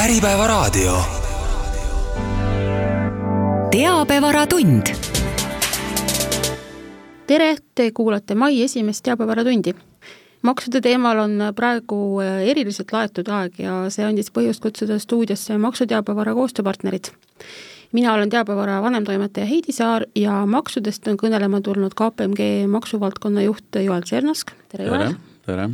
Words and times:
Äripäevaraadio. 0.00 0.96
teabevaratund. 3.70 4.82
tere, 7.26 7.56
te 7.74 7.90
kuulate 7.90 8.34
mai 8.34 8.62
esimest 8.62 9.02
teabevaratundi. 9.02 9.74
maksude 10.42 10.80
teemal 10.80 11.18
on 11.18 11.36
praegu 11.56 12.20
eriliselt 12.20 12.92
laetud 12.92 13.28
aeg 13.28 13.60
ja 13.60 13.90
see 13.90 14.06
andis 14.06 14.32
põhjust 14.32 14.64
kutsuda 14.64 14.98
stuudiosse 14.98 15.58
Maksuteabevara 15.58 16.34
koostööpartnerid 16.34 17.12
mina 17.92 18.14
olen 18.14 18.30
teabevara 18.30 18.82
vanemtoimetaja 18.82 19.46
Heidi 19.46 19.72
Saar 19.72 20.08
ja 20.16 20.46
maksudest 20.46 21.08
on 21.08 21.20
kõnelema 21.20 21.60
tulnud 21.60 21.92
KPMG 21.92 22.66
maksuvaldkonna 22.72 23.42
juht 23.42 23.84
Joel 23.84 24.02
Tšernask, 24.02 24.56
tere 24.68 24.84
Joel! 24.84 25.14
tere! 25.46 25.70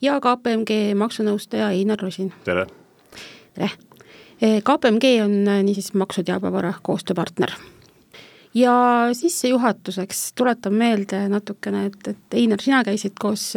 ja 0.00 0.20
KPMG 0.20 0.94
maksunõustaja 0.94 1.74
Einar 1.74 1.98
Rosin. 1.98 2.32
tere! 2.44 2.68
Tere! 3.56 3.70
KPMG 4.40 5.14
on 5.24 5.32
niisiis 5.64 5.94
maksuteabevara 5.96 6.74
koostööpartner. 6.84 7.54
ja 8.54 8.74
sissejuhatuseks 9.12 10.32
tuletan 10.36 10.74
meelde 10.74 11.28
natukene, 11.28 11.86
et, 11.86 12.08
et 12.08 12.34
Einar, 12.36 12.60
sina 12.60 12.84
käisid 12.84 13.16
koos 13.20 13.54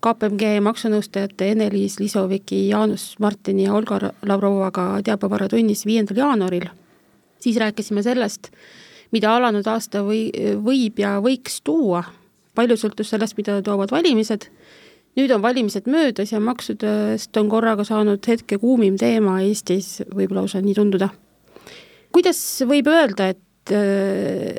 KPMG 0.00 0.56
maksunõustajate 0.62 1.50
Ene-Liis 1.52 1.98
Lisoviki, 2.00 2.68
Jaanus 2.68 3.16
Martini 3.18 3.66
ja 3.66 3.74
Olga 3.74 4.00
Lavrovaga 4.22 4.88
teabevaratunnis 5.04 5.86
viiendal 5.86 6.22
jaanuaril 6.22 6.70
siis 7.46 7.56
rääkisime 7.56 8.02
sellest, 8.02 8.50
mida 9.14 9.36
alanud 9.36 9.66
aasta 9.70 10.02
või, 10.02 10.28
võib 10.62 10.98
ja 10.98 11.16
võiks 11.22 11.60
tuua, 11.64 12.02
palju 12.56 12.78
sõltus 12.80 13.12
sellest, 13.12 13.36
mida 13.38 13.60
toovad 13.62 13.92
valimised, 13.94 14.48
nüüd 15.16 15.32
on 15.32 15.42
valimised 15.42 15.88
möödas 15.90 16.32
ja 16.32 16.40
maksudest 16.40 17.36
on 17.40 17.50
korraga 17.52 17.84
saanud 17.88 18.26
hetke 18.28 18.58
kuumim 18.62 18.98
teema 19.00 19.40
Eestis, 19.44 20.02
võib 20.14 20.34
lausa 20.36 20.60
nii 20.64 20.74
tunduda. 20.76 21.10
kuidas 22.12 22.40
võib 22.68 22.88
öelda, 22.92 23.30
et, 23.34 23.72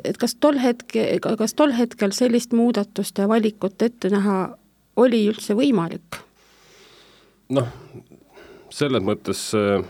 et 0.04 0.18
kas 0.18 0.34
tol 0.40 0.58
hetke, 0.62 1.10
kas 1.20 1.54
tol 1.54 1.74
hetkel 1.74 2.12
sellist 2.12 2.52
muudatust 2.52 3.18
ja 3.18 3.28
valikut 3.28 3.82
ette 3.82 4.10
näha 4.10 4.40
oli 4.96 5.26
üldse 5.30 5.54
võimalik? 5.58 6.22
noh, 7.48 7.70
selles 8.70 9.02
mõttes 9.02 9.50
äh 9.54 9.86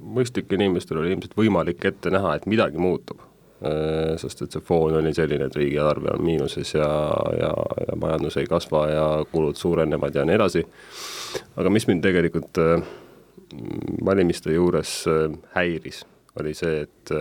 mõistlikel 0.00 0.60
inimestel 0.60 1.00
oli 1.00 1.14
ilmselt 1.14 1.36
võimalik 1.38 1.84
ette 1.88 2.12
näha, 2.12 2.36
et 2.36 2.46
midagi 2.50 2.80
muutub. 2.80 3.20
Äh, 3.64 4.18
sest 4.20 4.42
et 4.44 4.52
see 4.52 4.60
foon 4.60 4.98
oli 4.98 5.14
selline, 5.16 5.46
et 5.48 5.54
riigieelarve 5.56 6.10
on 6.12 6.24
miinuses 6.26 6.74
ja, 6.74 6.88
ja, 7.40 7.54
ja 7.86 7.94
majandus 7.96 8.36
ei 8.36 8.44
kasva 8.50 8.82
ja 8.90 9.06
kulud 9.30 9.56
suurenevad 9.56 10.14
ja 10.14 10.26
nii 10.28 10.36
edasi. 10.36 10.60
aga 11.56 11.72
mis 11.72 11.86
mind 11.88 12.04
tegelikult 12.04 12.60
äh, 12.60 12.84
valimiste 14.04 14.52
juures 14.52 14.92
äh, 15.08 15.38
häiris, 15.56 16.02
oli 16.36 16.52
see, 16.52 16.82
et 16.84 17.14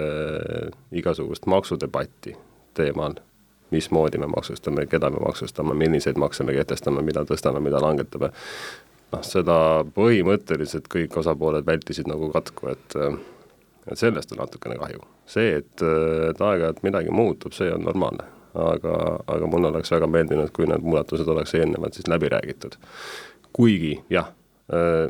igasugust 0.92 1.48
maksudebatti 1.48 2.36
teemal, 2.76 3.16
mismoodi 3.72 4.20
me 4.20 4.28
maksustame, 4.28 4.90
keda 4.92 5.08
me 5.16 5.24
maksustame, 5.24 5.72
milliseid 5.72 6.20
makse 6.20 6.44
me 6.44 6.58
kehtestame, 6.58 7.00
mida 7.00 7.24
tõstame, 7.24 7.64
mida 7.64 7.80
langetame, 7.80 8.34
noh, 9.16 9.24
seda 9.24 9.58
põhimõtteliselt 9.96 10.92
kõik 10.92 11.16
osapooled 11.24 11.64
vältisid 11.64 12.12
nagu 12.12 12.28
katku, 12.36 12.76
et 12.76 13.00
et 13.86 14.02
sellest 14.02 14.36
on 14.36 14.44
natukene 14.44 14.76
kahju. 14.84 15.15
See, 15.30 15.60
et, 15.62 15.84
et 16.30 16.42
aeg-ajalt 16.42 16.82
midagi 16.86 17.14
muutub, 17.14 17.56
see 17.56 17.72
on 17.74 17.86
normaalne. 17.88 18.32
aga, 18.56 19.20
aga 19.28 19.48
mulle 19.52 19.68
oleks 19.68 19.92
väga 19.92 20.08
meeldinud, 20.08 20.54
kui 20.56 20.68
need 20.70 20.84
muudatused 20.86 21.28
oleks 21.28 21.52
eelnevalt 21.58 21.98
siis 21.98 22.08
läbi 22.08 22.30
räägitud. 22.32 22.78
kuigi 23.56 23.98
jah, 24.10 24.30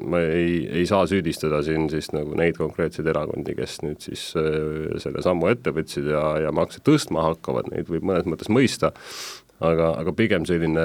ma 0.04 0.20
ei, 0.20 0.66
ei 0.82 0.86
saa 0.86 1.06
süüdistada 1.08 1.62
siin 1.64 1.88
siis 1.90 2.10
nagu 2.12 2.34
neid 2.36 2.58
konkreetseid 2.60 3.08
erakondi, 3.08 3.56
kes 3.56 3.78
nüüd 3.86 4.02
siis 4.04 4.28
selle 4.34 5.24
sammu 5.24 5.48
ette 5.48 5.72
võtsid 5.76 6.10
ja, 6.12 6.26
ja 6.44 6.52
makse 6.56 6.82
tõstma 6.84 7.24
hakkavad, 7.30 7.70
neid 7.72 7.88
võib 7.92 8.04
mõnes 8.10 8.28
mõttes 8.28 8.52
mõista, 8.52 8.92
aga, 9.64 9.94
aga 10.02 10.14
pigem 10.16 10.46
selline 10.48 10.84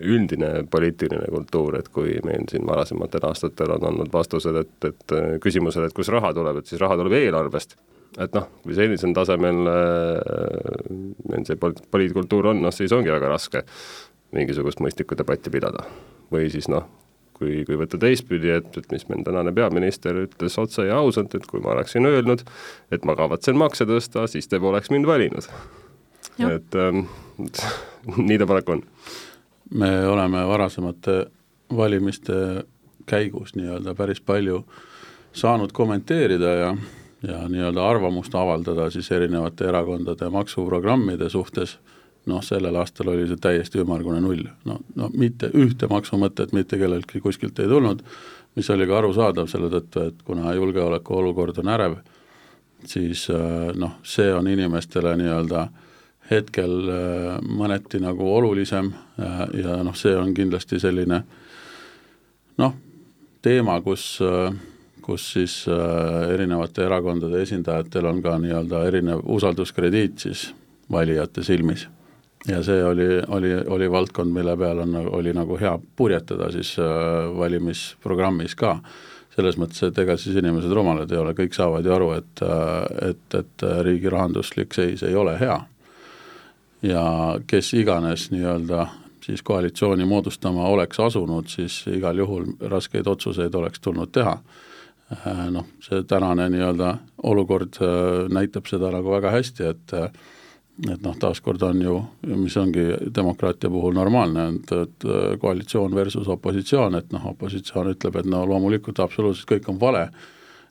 üldine 0.00 0.50
poliitiline 0.70 1.30
kultuur, 1.30 1.78
et 1.78 1.90
kui 1.94 2.16
meil 2.26 2.48
siin 2.50 2.66
varasematel 2.66 3.28
aastatel 3.30 3.76
on 3.76 3.86
olnud 3.92 4.10
vastused, 4.12 4.58
et, 4.58 4.90
et 4.90 5.16
küsimusele, 5.44 5.86
et 5.90 5.96
kust 5.96 6.12
raha 6.12 6.32
tuleb, 6.36 6.60
et 6.60 6.70
siis 6.70 6.82
raha 6.82 6.98
tuleb 6.98 7.14
eelarvest, 7.20 7.78
et 8.18 8.34
noh, 8.34 8.46
kui 8.64 8.74
sellisel 8.74 9.14
tasemel 9.14 9.60
äh, 9.70 10.86
meil 11.30 11.44
see 11.46 11.58
pol-, 11.60 11.76
poliitkultuur 11.90 12.50
on, 12.52 12.64
noh 12.64 12.74
siis 12.74 12.92
ongi 12.96 13.12
väga 13.12 13.30
raske 13.30 13.64
mingisugust 14.34 14.82
mõistlikku 14.82 15.18
debatti 15.18 15.50
pidada. 15.50 15.84
või 16.30 16.50
siis 16.50 16.68
noh, 16.70 16.84
kui, 17.40 17.64
kui 17.66 17.78
võtta 17.80 17.98
teistpidi, 17.98 18.52
et, 18.54 18.68
et 18.78 18.92
mis 18.92 19.06
meil 19.10 19.24
tänane 19.26 19.52
peaminister 19.56 20.18
ütles 20.22 20.58
otse 20.62 20.86
ja 20.86 21.00
ausalt, 21.02 21.34
et 21.34 21.46
kui 21.50 21.62
ma 21.62 21.72
oleksin 21.74 22.06
öelnud, 22.06 22.44
et 22.94 23.06
ma 23.08 23.16
kavatsen 23.18 23.58
makse 23.58 23.86
tõsta, 23.88 24.26
siis 24.30 24.46
te 24.50 24.60
poleks 24.62 24.92
mind 24.94 25.08
valinud. 25.08 25.48
et 26.40 26.76
ähm, 26.78 27.06
nii 28.28 28.38
ta 28.38 28.46
paraku 28.46 28.78
on. 28.78 28.84
me 29.74 29.90
oleme 30.06 30.46
varasemate 30.48 31.24
valimiste 31.76 32.64
käigus 33.06 33.54
nii-öelda 33.54 33.94
päris 33.94 34.20
palju 34.20 34.64
saanud 35.32 35.72
kommenteerida 35.72 36.54
ja, 36.58 36.70
ja 37.26 37.42
nii-öelda 37.48 37.86
arvamust 37.88 38.34
avaldada 38.34 38.90
siis 38.90 39.10
erinevate 39.12 39.68
erakondade 39.68 40.28
maksuprogrammide 40.32 41.28
suhtes, 41.30 41.78
noh, 42.26 42.42
sellel 42.44 42.76
aastal 42.80 43.12
oli 43.12 43.26
see 43.28 43.40
täiesti 43.40 43.82
ümmargune 43.82 44.20
null. 44.20 44.46
no, 44.64 44.78
no 44.96 45.10
mitte 45.14 45.50
ühte 45.54 45.88
maksumõtet 45.90 46.52
mitte 46.56 46.78
kelleltki 46.78 47.20
kuskilt 47.20 47.58
ei 47.58 47.68
tulnud, 47.68 48.02
mis 48.56 48.70
oli 48.70 48.86
ka 48.86 48.98
arusaadav 48.98 49.50
selle 49.52 49.70
tõttu, 49.72 50.08
et 50.08 50.24
kuna 50.24 50.54
julgeolekuolukord 50.54 51.60
on 51.62 51.74
ärev, 51.76 52.00
siis 52.88 53.28
noh, 53.76 54.00
see 54.02 54.32
on 54.34 54.48
inimestele 54.48 55.16
nii-öelda 55.20 55.62
äh, 55.66 55.86
hetkel 56.30 56.88
äh, 56.88 57.38
mõneti 57.42 58.00
nagu 58.02 58.26
olulisem 58.36 58.92
ja, 59.18 59.46
ja 59.54 59.78
noh, 59.84 59.96
see 59.98 60.14
on 60.16 60.32
kindlasti 60.34 60.78
selline 60.82 61.22
noh, 62.60 62.76
teema, 63.42 63.80
kus, 63.84 64.04
äh, 64.24 64.52
kus 65.10 65.26
siis 65.34 65.54
äh, 65.68 66.30
erinevate 66.34 66.86
erakondade 66.86 67.42
esindajatel 67.42 68.06
on 68.06 68.22
ka 68.22 68.36
nii-öelda 68.38 68.84
erinev 68.86 69.24
usalduskrediit 69.26 70.26
siis 70.26 70.50
valijate 70.90 71.42
silmis. 71.42 71.88
ja 72.48 72.62
see 72.64 72.84
oli, 72.84 73.08
oli, 73.28 73.54
oli 73.66 73.90
valdkond, 73.90 74.32
mille 74.32 74.56
peal 74.56 74.78
on, 74.86 74.94
oli 75.20 75.34
nagu 75.36 75.58
hea 75.60 75.74
purjetada 75.96 76.48
siis 76.54 76.76
valimisprogrammis 77.36 78.54
ka 78.56 78.78
selles 79.34 79.58
mõttes, 79.60 79.82
et 79.86 79.98
ega 79.98 80.16
siis 80.18 80.38
inimesed 80.40 80.72
rumalad 80.74 81.12
ei 81.12 81.20
ole, 81.20 81.34
kõik 81.36 81.54
saavad 81.54 81.86
ju 81.86 81.92
aru, 81.94 82.08
et, 82.16 82.42
et, 83.10 83.36
et 83.38 83.66
riigi 83.84 84.10
rahanduslik 84.10 84.74
seis 84.74 85.04
ei 85.06 85.14
ole 85.14 85.36
hea 85.38 85.58
ja 86.82 87.04
kes 87.46 87.74
iganes 87.74 88.30
nii-öelda 88.30 88.86
siis 89.24 89.42
koalitsiooni 89.42 90.04
moodustama 90.04 90.64
oleks 90.68 91.00
asunud, 91.00 91.46
siis 91.46 91.84
igal 91.86 92.18
juhul 92.18 92.46
raskeid 92.60 93.06
otsuseid 93.06 93.54
oleks 93.54 93.80
tulnud 93.80 94.12
teha. 94.12 94.38
Äh, 95.10 95.46
noh, 95.50 95.66
see 95.82 96.04
tänane 96.06 96.46
nii-öelda 96.52 96.92
olukord 97.26 97.80
äh, 97.82 98.28
näitab 98.30 98.68
seda 98.70 98.92
nagu 98.94 99.10
väga 99.10 99.32
hästi, 99.34 99.72
et 99.72 99.96
et 100.88 101.02
noh, 101.04 101.12
taaskord 101.20 101.60
on 101.66 101.80
ju, 101.82 101.94
mis 102.40 102.54
ongi 102.56 102.86
demokraatia 103.12 103.68
puhul 103.68 103.92
normaalne, 103.92 104.46
et, 104.54 104.70
et 104.72 105.04
koalitsioon 105.42 105.92
versus 105.92 106.28
opositsioon, 106.32 106.94
et 106.96 107.10
noh, 107.12 107.26
opositsioon 107.34 107.90
ütleb, 107.90 108.16
et 108.16 108.28
no 108.30 108.46
loomulikult 108.48 109.02
absoluutselt 109.04 109.50
kõik 109.50 109.68
on 109.68 109.80
vale, 109.80 110.06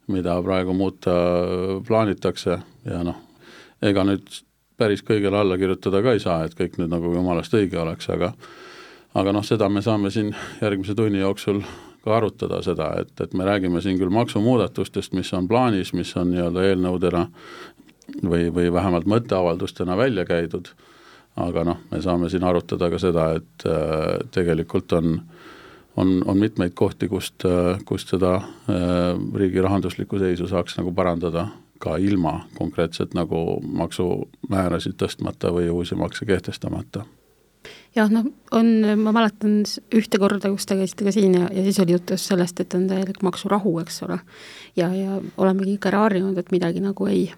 mida 0.10 0.40
praegu 0.42 0.74
muuta 0.74 1.14
plaanitakse 1.86 2.58
ja 2.90 3.04
noh, 3.06 3.20
ega 3.86 4.08
nüüd 4.08 4.40
päris 4.80 5.04
kõigele 5.06 5.44
alla 5.44 5.60
kirjutada 5.60 6.02
ka 6.02 6.16
ei 6.16 6.24
saa, 6.24 6.48
et 6.48 6.56
kõik 6.58 6.80
nüüd 6.80 6.90
nagu 6.90 7.14
jumalast 7.14 7.54
õige 7.60 7.78
oleks, 7.84 8.10
aga 8.10 8.32
aga 9.20 9.36
noh, 9.36 9.46
seda 9.46 9.70
me 9.70 9.84
saame 9.86 10.10
siin 10.14 10.34
järgmise 10.62 10.96
tunni 10.98 11.22
jooksul 11.22 11.62
ka 12.10 12.18
arutada 12.18 12.64
seda, 12.66 12.92
et, 13.04 13.14
et 13.22 13.34
me 13.38 13.46
räägime 13.48 13.82
siin 13.86 14.00
küll 14.02 14.14
maksumuudatustest, 14.14 15.14
mis 15.18 15.32
on 15.38 15.48
plaanis, 15.48 15.94
mis 15.94 16.16
on 16.18 16.34
nii-öelda 16.34 16.66
eelnõudena 16.72 17.28
või, 18.24 18.50
või 18.54 18.72
vähemalt 18.74 19.08
mõtteavaldustena 19.10 19.98
välja 19.98 20.26
käidud, 20.26 20.74
aga 21.40 21.64
noh, 21.68 21.84
me 21.92 22.02
saame 22.04 22.32
siin 22.34 22.44
arutada 22.44 22.90
ka 22.92 23.00
seda, 23.02 23.32
et 23.40 23.70
äh, 23.70 24.18
tegelikult 24.36 24.98
on 24.98 25.20
on, 26.00 26.22
on 26.26 26.38
mitmeid 26.38 26.72
kohti, 26.76 27.08
kust, 27.08 27.46
äh, 27.46 27.80
kust 27.86 28.14
seda 28.14 28.36
äh, 28.36 29.18
riigi 29.36 29.62
rahanduslikku 29.62 30.20
seisu 30.20 30.48
saaks 30.48 30.78
nagu 30.80 30.94
parandada 30.96 31.48
ka 31.80 31.98
ilma 31.98 32.46
konkreetselt 32.58 33.16
nagu 33.18 33.60
maksumäärasid 33.64 34.96
tõstmata 35.00 35.52
või 35.56 35.70
uusi 35.72 35.96
makse 36.00 36.28
kehtestamata 36.28 37.06
jah, 37.96 38.10
noh, 38.12 38.28
on, 38.56 38.70
ma 39.02 39.14
mäletan 39.16 39.62
ühte 39.96 40.22
korda, 40.22 40.52
kus 40.54 40.68
te 40.70 40.78
käisite 40.80 41.08
ka 41.08 41.14
siin 41.14 41.36
ja, 41.38 41.50
ja 41.54 41.66
siis 41.66 41.80
oli 41.84 41.96
juttu 41.96 42.18
just 42.18 42.30
sellest, 42.30 42.60
et 42.62 42.74
on 42.78 42.88
täielik 42.90 43.22
maksurahu, 43.26 43.78
eks 43.84 44.04
ole. 44.08 44.20
ja, 44.78 44.92
ja 44.96 45.20
olemegi 45.38 45.78
ikka 45.78 45.94
harjunud, 45.98 46.38
et 46.38 46.52
midagi 46.56 46.84
nagu 46.84 47.10
ei, 47.10 47.30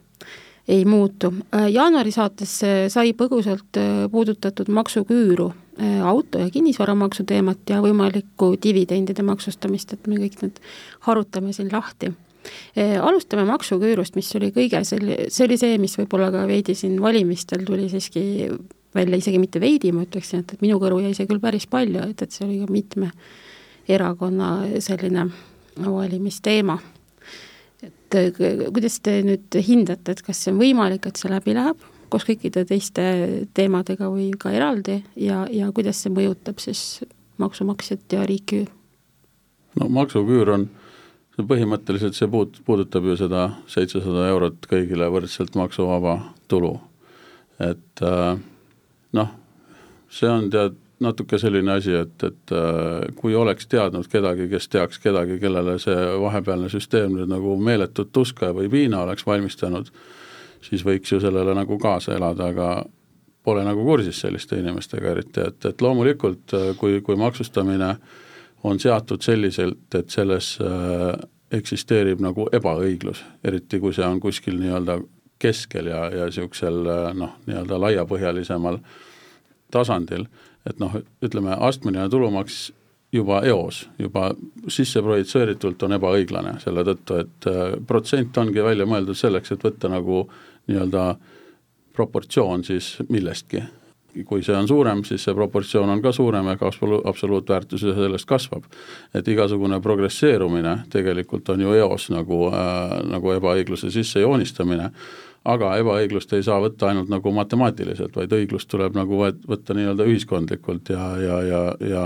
ei 0.68 0.86
muutu. 0.86 1.34
Äh, 1.56 1.70
jaanuari 1.74 2.12
saates 2.16 2.58
sai 2.94 3.14
põgusalt 3.18 3.80
äh, 3.80 4.08
puudutatud 4.12 4.72
maksuküüru 4.74 5.52
äh, 5.52 6.02
auto- 6.08 6.42
ja 6.42 6.50
kinnisvaramaksu 6.52 7.26
teemat 7.30 7.72
ja 7.72 7.80
võimalikku 7.84 8.56
dividendide 8.64 9.24
maksustamist, 9.28 9.96
et 9.96 10.12
me 10.12 10.20
kõik 10.20 10.44
need 10.44 10.60
harutame 11.08 11.56
siin 11.56 11.72
lahti 11.72 12.14
alustame 13.06 13.44
maksuküürust, 13.46 14.16
mis 14.18 14.32
oli 14.34 14.48
kõige 14.50 14.80
selle, 14.82 15.28
see 15.30 15.44
oli 15.46 15.60
see, 15.62 15.76
mis 15.78 15.94
võib-olla 16.00 16.32
ka 16.34 16.48
veidi 16.50 16.74
siin 16.74 16.96
valimistel 16.98 17.62
tuli 17.68 17.86
siiski 17.92 18.24
välja, 18.96 19.20
isegi 19.22 19.40
mitte 19.40 19.62
veidi, 19.64 19.94
ma 19.96 20.06
ütleksin, 20.08 20.44
et, 20.44 20.56
et 20.56 20.64
minu 20.64 20.80
kõrvu 20.82 21.04
jäi 21.06 21.14
see 21.18 21.30
küll 21.30 21.42
päris 21.44 21.68
palju, 21.72 22.04
et, 22.12 22.22
et 22.22 22.32
see 22.32 22.46
oli 22.48 22.60
ka 22.62 22.72
mitme 22.72 23.12
erakonna 23.92 24.52
selline 24.84 25.30
valimisteema. 25.82 26.78
et 27.82 28.20
kuidas 28.74 29.00
te 29.02 29.22
nüüd 29.26 29.56
hindate, 29.66 30.12
et 30.12 30.22
kas 30.22 30.44
see 30.44 30.54
on 30.54 30.60
võimalik, 30.62 31.08
et 31.08 31.18
see 31.18 31.32
läbi 31.32 31.56
läheb 31.58 31.82
koos 32.12 32.28
kõikide 32.28 32.66
teiste 32.68 33.04
teemadega 33.56 34.10
või 34.12 34.32
ka 34.40 34.52
eraldi 34.54 35.00
ja, 35.16 35.46
ja 35.52 35.72
kuidas 35.76 36.04
see 36.04 36.12
mõjutab 36.14 36.60
siis 36.60 37.02
maksumaksjat 37.42 38.18
ja 38.18 38.26
riiki? 38.28 38.66
no 39.80 39.88
maksuküür 39.96 40.52
on 40.58 40.68
see 41.36 41.48
põhimõtteliselt 41.48 42.18
see 42.18 42.30
puut-, 42.32 42.60
puudutab 42.68 43.08
ju 43.08 43.18
seda 43.20 43.48
seitsesada 43.72 44.28
eurot 44.34 44.68
kõigile 44.70 45.08
võrdselt 45.14 45.56
maksuvaba 45.56 46.18
tulu. 46.52 46.76
et 47.60 48.04
äh, 48.04 48.36
noh, 49.18 49.34
see 50.12 50.30
on 50.30 50.50
tead 50.52 50.78
natuke 51.02 51.40
selline 51.42 51.74
asi, 51.74 51.94
et, 51.98 52.24
et 52.24 52.54
äh, 52.56 53.10
kui 53.18 53.36
oleks 53.36 53.68
teadnud 53.68 54.08
kedagi, 54.12 54.48
kes 54.52 54.70
teaks 54.70 55.02
kedagi, 55.02 55.40
kellele 55.42 55.78
see 55.82 55.98
vahepealne 56.22 56.70
süsteem 56.70 57.16
nüüd 57.18 57.32
nagu 57.32 57.56
meeletut 57.58 58.12
tuska 58.14 58.52
või 58.56 58.70
piina 58.70 59.02
oleks 59.06 59.26
valmistanud, 59.26 59.90
siis 60.62 60.86
võiks 60.86 61.14
ju 61.14 61.22
sellele 61.24 61.56
nagu 61.58 61.78
kaasa 61.82 62.14
elada, 62.16 62.52
aga 62.54 62.72
pole 63.44 63.64
nagu 63.66 63.84
kursis 63.86 64.20
selliste 64.22 64.60
inimestega 64.62 65.16
eriti, 65.16 65.48
et, 65.48 65.66
et 65.66 65.82
loomulikult 65.82 66.54
äh, 66.58 66.72
kui, 66.78 67.02
kui 67.02 67.18
maksustamine 67.18 67.96
on 68.64 68.80
seatud 68.80 69.26
selliselt, 69.26 69.88
et 69.98 70.14
selles 70.14 70.54
äh, 70.62 71.16
eksisteerib 71.52 72.22
nagu 72.24 72.46
ebaõiglus, 72.54 73.24
eriti 73.44 73.82
kui 73.82 73.96
see 73.96 74.06
on 74.06 74.22
kuskil 74.24 74.62
nii-öelda 74.62 75.00
keskel 75.42 75.90
ja, 75.92 76.06
ja 76.14 76.28
niisugusel 76.30 76.84
äh, 76.86 77.08
noh, 77.18 77.34
nii-öelda 77.48 77.80
laiapõhjalisemal 77.86 78.80
tasandil, 79.72 80.28
et 80.68 80.80
noh, 80.82 81.00
ütleme 81.24 81.56
astmeline 81.58 82.10
tulumaks 82.12 82.70
juba 83.12 83.42
eos, 83.48 83.84
juba 84.00 84.30
sisse 84.72 85.02
projitseeritult 85.04 85.84
on 85.84 85.98
ebaõiglane 85.98 86.56
selle 86.64 86.86
tõttu, 86.88 87.20
et 87.26 87.52
äh, 87.52 87.76
protsent 87.88 88.38
ongi 88.38 88.64
välja 88.64 88.88
mõeldud 88.88 89.18
selleks, 89.18 89.54
et 89.56 89.68
võtta 89.68 89.92
nagu 89.92 90.24
nii-öelda 90.70 91.06
proportsioon 91.96 92.64
siis 92.64 92.96
millestki 93.10 93.64
kui 94.28 94.44
see 94.44 94.56
on 94.56 94.68
suurem, 94.68 95.04
siis 95.08 95.24
see 95.24 95.36
proportsioon 95.36 95.90
on 95.90 96.02
ka 96.04 96.12
suurem 96.16 96.50
ja 96.52 96.58
ka 96.60 96.68
absolu-, 96.68 97.02
absoluutväärtus 97.08 97.86
sellest 97.86 98.28
kasvab. 98.28 98.64
et 99.14 99.28
igasugune 99.28 99.80
progresseerumine 99.82 100.78
tegelikult 100.92 101.50
on 101.50 101.62
ju 101.62 101.74
eos 101.74 102.10
nagu 102.12 102.48
äh,, 102.52 102.98
nagu 103.08 103.32
ebaõigluse 103.38 103.92
sissejoonistamine, 103.92 104.92
aga 105.46 105.72
ebaõiglust 105.82 106.34
ei 106.38 106.44
saa 106.46 106.60
võtta 106.62 106.92
ainult 106.92 107.10
nagu 107.10 107.32
matemaatiliselt, 107.34 108.16
vaid 108.16 108.34
õiglust 108.38 108.70
tuleb 108.70 108.96
nagu 108.98 109.18
võtta 109.24 109.74
nii-öelda 109.74 110.06
ühiskondlikult 110.06 110.94
ja, 110.94 111.08
ja, 111.18 111.42
ja, 111.48 111.64
ja 111.90 112.06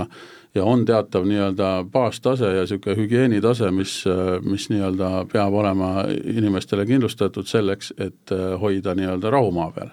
ja 0.56 0.64
on 0.64 0.84
teatav 0.88 1.26
nii-öelda 1.28 1.84
baastase 1.92 2.48
ja 2.48 2.62
niisugune 2.64 2.96
hügieenitase, 2.96 3.70
mis, 3.76 3.98
mis 4.42 4.70
nii-öelda 4.72 5.26
peab 5.32 5.52
olema 5.52 6.06
inimestele 6.08 6.86
kindlustatud 6.88 7.44
selleks, 7.44 7.92
et 8.00 8.32
hoida 8.60 8.94
nii-öelda 8.96 9.30
rahu 9.34 9.50
maa 9.52 9.70
peal. 9.74 9.90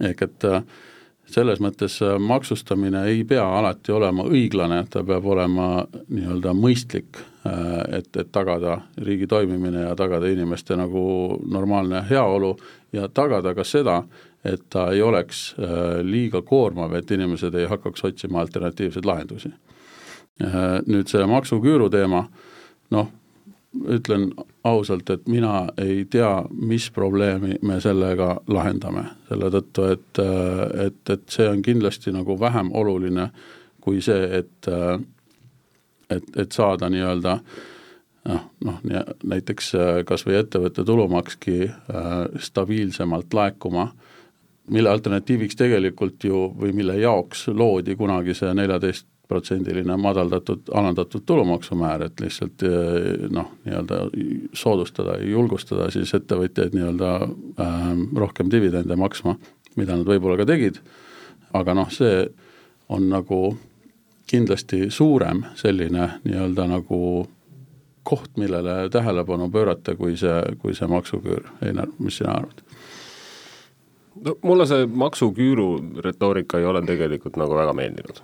ehk 0.00 0.22
et 0.22 0.44
äh, 0.48 0.62
selles 1.34 1.60
mõttes 1.62 1.98
äh, 2.04 2.16
maksustamine 2.18 3.04
ei 3.10 3.24
pea 3.28 3.44
alati 3.58 3.92
olema 3.92 4.24
õiglane, 4.28 4.82
ta 4.90 5.02
peab 5.06 5.26
olema 5.26 5.68
nii-öelda 6.08 6.54
mõistlik, 6.56 7.20
äh, 7.46 7.98
et, 8.00 8.10
et 8.16 8.32
tagada 8.32 8.80
riigi 8.98 9.28
toimimine 9.30 9.86
ja 9.88 9.94
tagada 9.98 10.30
inimeste 10.30 10.76
nagu 10.78 11.02
normaalne 11.46 12.04
heaolu 12.10 12.54
ja 12.92 13.08
tagada 13.08 13.54
ka 13.54 13.64
seda, 13.64 14.02
et 14.44 14.66
ta 14.72 14.88
ei 14.94 15.02
oleks 15.02 15.50
äh, 15.58 16.00
liiga 16.06 16.42
koormav, 16.42 16.94
et 16.96 17.10
inimesed 17.10 17.54
ei 17.54 17.68
hakkaks 17.70 18.04
otsima 18.10 18.40
alternatiivseid 18.44 19.06
lahendusi. 19.06 19.52
Nüüd 20.40 21.10
see 21.10 21.20
maksuküüru 21.28 21.90
teema, 21.92 22.22
noh, 22.96 23.08
ütlen 23.88 24.30
ausalt, 24.64 25.10
et 25.10 25.28
mina 25.28 25.68
ei 25.78 26.04
tea, 26.10 26.44
mis 26.50 26.90
probleemi 26.90 27.54
me 27.62 27.78
sellega 27.80 28.32
lahendame, 28.50 29.04
selle 29.28 29.50
tõttu, 29.54 29.86
et, 29.94 30.22
et, 30.86 31.02
et 31.14 31.26
see 31.30 31.46
on 31.48 31.62
kindlasti 31.62 32.12
nagu 32.14 32.34
vähem 32.40 32.72
oluline 32.74 33.30
kui 33.80 34.02
see, 34.04 34.26
et, 34.40 34.70
et, 36.10 36.32
et 36.36 36.52
saada 36.52 36.90
nii-öelda 36.90 37.36
noh, 38.28 38.42
noh, 38.66 38.80
näiteks 39.24 39.72
kas 40.06 40.26
või 40.26 40.40
ettevõtte 40.40 40.84
tulumakski 40.84 41.56
äh, 41.70 42.10
stabiilsemalt 42.42 43.34
laekuma, 43.34 43.88
mille 44.70 44.90
alternatiiviks 44.90 45.56
tegelikult 45.56 46.24
ju 46.24 46.48
või 46.58 46.74
mille 46.76 46.98
jaoks 47.00 47.48
loodi 47.54 47.96
kunagi 47.96 48.34
see 48.36 48.52
neljateist 48.54 49.06
protsendiline 49.30 49.96
madaldatud, 49.96 50.68
alandatud 50.74 51.22
tulumaksumäär, 51.26 52.08
et 52.08 52.20
lihtsalt 52.20 52.64
eh, 52.66 53.28
noh, 53.30 53.54
nii-öelda 53.64 54.02
soodustada 54.56 55.16
julgustada 55.22 55.88
siis 55.94 56.12
ettevõtjaid 56.18 56.74
nii-öelda 56.76 57.10
äh, 57.22 57.88
rohkem 58.18 58.50
dividende 58.52 58.98
maksma, 58.98 59.36
mida 59.78 59.96
nad 59.96 60.08
võib-olla 60.08 60.40
ka 60.40 60.48
tegid, 60.50 60.80
aga 61.54 61.76
noh, 61.78 61.90
see 61.94 62.24
on 62.90 63.06
nagu 63.12 63.42
kindlasti 64.30 64.88
suurem 64.94 65.44
selline 65.58 66.08
nii-öelda 66.24 66.66
nagu 66.70 67.00
koht, 68.02 68.32
millele 68.40 68.88
tähelepanu 68.90 69.50
pöörata, 69.50 69.94
kui 69.94 70.16
see, 70.18 70.40
kui 70.58 70.74
see 70.74 70.88
maksuküür, 70.90 71.46
Einar, 71.66 71.90
mis 71.98 72.18
sina 72.18 72.34
arvad? 72.40 72.62
No 74.14 74.34
mulle 74.42 74.66
see 74.68 74.86
maksuküüru 75.02 75.66
retoorika 76.04 76.58
ei 76.58 76.66
ole 76.68 76.82
tegelikult 76.86 77.38
nagu 77.40 77.54
väga 77.56 77.74
meeldinud. 77.76 78.20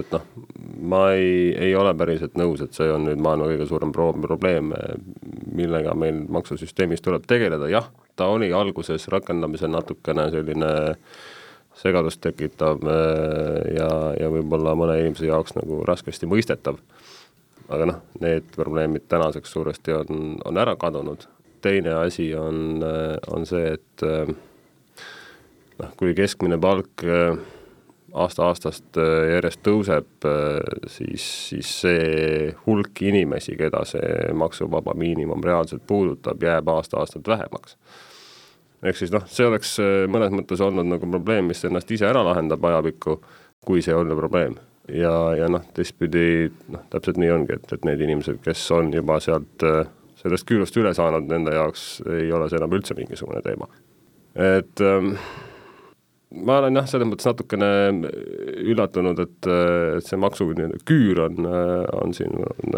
Et 0.00 0.14
noh, 0.14 0.24
ma 0.92 1.02
ei, 1.16 1.52
ei 1.68 1.74
ole 1.78 1.94
päriselt 1.98 2.38
nõus, 2.40 2.62
et 2.64 2.76
see 2.76 2.88
on 2.92 3.06
nüüd 3.08 3.22
maailma 3.22 3.50
kõige 3.50 3.68
suurem 3.70 3.92
pro-, 3.94 4.12
probleem, 4.24 4.72
millega 5.54 5.94
meil 5.98 6.24
maksusüsteemis 6.38 7.04
tuleb 7.04 7.26
tegeleda, 7.30 7.68
jah, 7.72 7.90
ta 8.16 8.30
oli 8.32 8.52
alguses 8.54 9.08
rakendamisel 9.12 9.72
natukene 9.74 10.28
selline 10.34 10.72
segadust 11.74 12.20
tekitav 12.22 12.84
ja, 13.74 13.88
ja 14.14 14.30
võib-olla 14.30 14.76
mõne 14.78 15.00
inimese 15.02 15.26
jaoks 15.26 15.56
nagu 15.58 15.82
raskesti 15.86 16.28
mõistetav. 16.30 16.78
aga 17.68 17.86
noh, 17.88 18.00
need 18.20 18.46
probleemid 18.54 19.08
tänaseks 19.08 19.52
suuresti 19.56 19.92
on, 19.96 20.36
on 20.44 20.58
ära 20.60 20.76
kadunud. 20.76 21.26
teine 21.60 21.94
asi 21.94 22.34
on, 22.36 22.84
on 23.32 23.46
see, 23.46 23.72
et 23.72 24.02
noh, 25.80 25.92
kui 25.98 26.14
keskmine 26.16 26.58
palk 26.60 27.04
äh, 27.06 27.36
aasta-aastast 28.14 28.98
äh, 29.00 29.12
järjest 29.34 29.62
tõuseb, 29.66 30.10
äh, 30.28 30.58
siis, 30.90 31.26
siis 31.50 31.70
see 31.84 32.50
hulk 32.66 33.02
inimesi, 33.02 33.56
keda 33.58 33.84
see 33.88 34.34
maksuvaba 34.36 34.94
miinimum 34.98 35.42
reaalselt 35.44 35.86
puudutab, 35.86 36.42
jääb 36.42 36.68
aasta-aastalt 36.74 37.28
vähemaks. 37.28 37.78
ehk 38.84 39.00
siis 39.00 39.12
noh, 39.14 39.24
see 39.26 39.46
oleks 39.48 39.78
mõnes 40.12 40.34
mõttes 40.34 40.60
olnud 40.60 40.86
nagu 40.90 41.08
probleem, 41.10 41.48
mis 41.48 41.64
ennast 41.64 41.90
ise 41.90 42.06
ära 42.06 42.24
lahendab 42.24 42.64
ajapikku, 42.64 43.18
kui 43.64 43.82
see 43.82 43.94
on 43.96 44.12
probleem. 44.16 44.58
ja, 44.88 45.34
ja 45.38 45.48
noh, 45.48 45.64
teistpidi 45.74 46.52
noh, 46.68 46.84
täpselt 46.92 47.18
nii 47.18 47.30
ongi, 47.32 47.56
et, 47.56 47.72
et 47.72 47.84
need 47.88 48.04
inimesed, 48.04 48.42
kes 48.44 48.70
on 48.76 48.92
juba 48.92 49.18
sealt 49.24 49.64
sellest 50.20 50.46
küürust 50.48 50.76
üle 50.80 50.92
saanud, 50.96 51.26
nende 51.28 51.52
jaoks 51.52 52.02
ei 52.12 52.30
ole 52.32 52.46
see 52.48 52.60
enam 52.60 52.76
üldse 52.76 52.96
mingisugune 52.96 53.42
teema. 53.44 53.66
et 54.34 54.80
ähm, 54.84 55.16
ma 56.34 56.58
olen 56.60 56.80
jah, 56.80 56.88
selles 56.90 57.08
mõttes 57.08 57.28
natukene 57.28 57.68
üllatunud, 58.64 59.20
et, 59.22 59.50
et 59.98 60.08
see 60.08 60.18
maksu 60.20 60.48
nii-öelda 60.50 60.80
küür 60.88 61.22
on, 61.28 61.46
on 62.00 62.16
siin 62.16 62.34
on, 62.40 62.74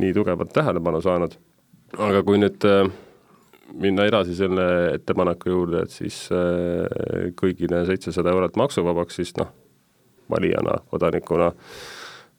nii 0.00 0.10
tugevalt 0.16 0.52
tähelepanu 0.56 1.02
saanud, 1.04 1.36
aga 1.98 2.24
kui 2.26 2.40
nüüd 2.42 2.66
minna 3.80 4.06
edasi 4.10 4.34
selle 4.34 4.66
ettepaneku 4.96 5.52
juurde, 5.52 5.84
et 5.86 5.94
siis 5.94 6.24
kõigile 7.38 7.84
seitsesada 7.86 8.34
eurot 8.34 8.58
maksuvabaks, 8.58 9.20
siis 9.20 9.34
noh, 9.38 9.52
valijana, 10.30 10.80
kodanikuna 10.90 11.50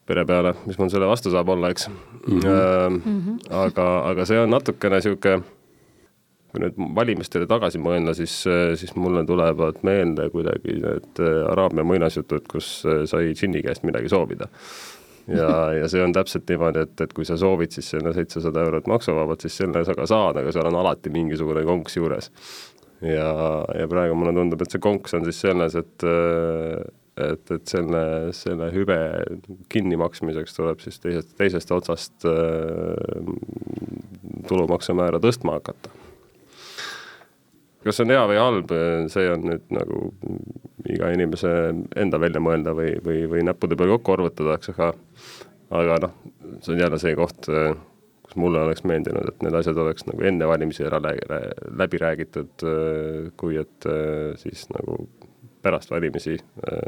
pere 0.07 0.25
peale, 0.27 0.53
mis 0.65 0.79
mul 0.79 0.91
selle 0.91 1.07
vastu 1.07 1.31
saab 1.31 1.49
olla, 1.53 1.71
eks 1.71 1.87
mm. 1.87 2.39
-hmm. 2.43 3.39
aga, 3.63 3.87
aga 4.11 4.25
see 4.25 4.39
on 4.39 4.49
natukene 4.51 4.99
niisugune 4.99 5.43
kui 6.51 6.61
nüüd 6.65 6.79
valimistele 6.95 7.47
tagasi 7.49 7.79
mõelda, 7.81 8.13
siis, 8.15 8.33
siis 8.79 8.91
mulle 8.99 9.23
tulevad 9.27 9.79
meelde 9.87 10.27
kuidagi 10.33 10.77
need 10.83 11.21
äh, 11.23 11.43
Araabia 11.51 11.85
muinasjutud, 11.87 12.47
kus 12.51 12.81
äh, 12.85 13.03
sai 13.09 13.31
džinni 13.31 13.63
käest 13.63 13.85
midagi 13.87 14.11
soovida. 14.11 14.49
ja, 15.31 15.49
ja 15.77 15.87
see 15.87 16.01
on 16.03 16.13
täpselt 16.13 16.49
niimoodi, 16.49 16.83
et, 16.83 16.95
et 17.05 17.13
kui 17.15 17.27
sa 17.27 17.37
soovid 17.39 17.71
siis 17.71 17.91
selle 17.93 18.11
seitsesada 18.15 18.65
eurot 18.65 18.89
maksuvabalt, 18.91 19.45
siis 19.45 19.61
selle 19.61 19.85
sa 19.87 19.95
ka 19.95 20.07
saad, 20.09 20.41
aga 20.41 20.51
seal 20.51 20.67
on 20.67 20.79
alati 20.81 21.13
mingisugune 21.13 21.63
konks 21.67 21.95
juures. 21.97 22.31
ja, 23.01 23.29
ja 23.77 23.87
praegu 23.87 24.17
mulle 24.17 24.35
tundub, 24.35 24.61
et 24.61 24.75
see 24.75 24.83
konks 24.83 25.15
on 25.15 25.23
siis 25.29 25.39
selles, 25.45 25.77
et, 25.79 26.03
äh, 26.03 26.83
et, 27.29 27.55
et 27.55 27.75
selle, 27.77 28.03
selle 28.35 28.67
hüve 28.75 28.99
kinnimaksmiseks 29.71 30.59
tuleb 30.59 30.83
siis 30.83 30.99
teisest, 30.99 31.31
teisest 31.39 31.71
otsast 31.79 32.27
äh, 32.27 33.33
tulumaksumäära 34.51 35.23
tõstma 35.23 35.61
hakata. 35.61 36.00
Kas 37.83 37.97
see 37.97 38.05
on 38.05 38.13
hea 38.13 38.23
või 38.29 38.41
halb, 38.41 38.73
see 39.13 39.29
on 39.31 39.45
nüüd 39.49 39.69
nagu 39.73 40.01
iga 40.91 41.11
inimese 41.13 41.53
enda 41.97 42.19
välja 42.21 42.41
mõelda 42.43 42.75
või, 42.77 42.93
või, 43.05 43.23
või 43.31 43.45
näppude 43.47 43.77
peal 43.79 43.95
kokku 43.95 44.17
arvutada, 44.17 44.57
eks, 44.57 44.73
aga 44.73 44.91
aga 45.71 45.97
noh, 46.05 46.13
see 46.59 46.75
on 46.75 46.83
jälle 46.83 46.99
see 47.01 47.15
koht, 47.17 47.47
kus 48.25 48.37
mulle 48.39 48.61
oleks 48.65 48.83
meeldinud, 48.87 49.31
et 49.31 49.45
need 49.45 49.55
asjad 49.57 49.79
oleks 49.81 50.05
nagu 50.09 50.27
enne 50.27 50.47
valimisi 50.49 50.85
ära 50.87 50.99
läbi 51.01 52.01
räägitud, 52.01 52.67
kui 53.39 53.59
et 53.61 53.89
siis 54.41 54.67
nagu 54.75 54.99
pärast 55.61 55.91
valimisi 55.93 56.37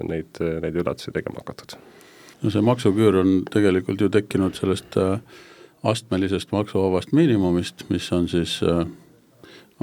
neid, 0.09 0.39
neid 0.63 0.77
üllatusi 0.81 1.13
tegema 1.15 1.43
hakatud. 1.43 1.77
no 2.43 2.51
see 2.51 2.63
maksuküür 2.65 3.21
on 3.21 3.33
tegelikult 3.51 4.01
ju 4.01 4.09
tekkinud 4.11 4.57
sellest 4.57 4.97
äh, 4.99 5.19
astmelisest 5.83 6.51
maksuvabast 6.51 7.13
miinimumist, 7.15 7.85
mis 7.89 8.09
on 8.11 8.27
siis 8.31 8.57
äh, 8.63 8.83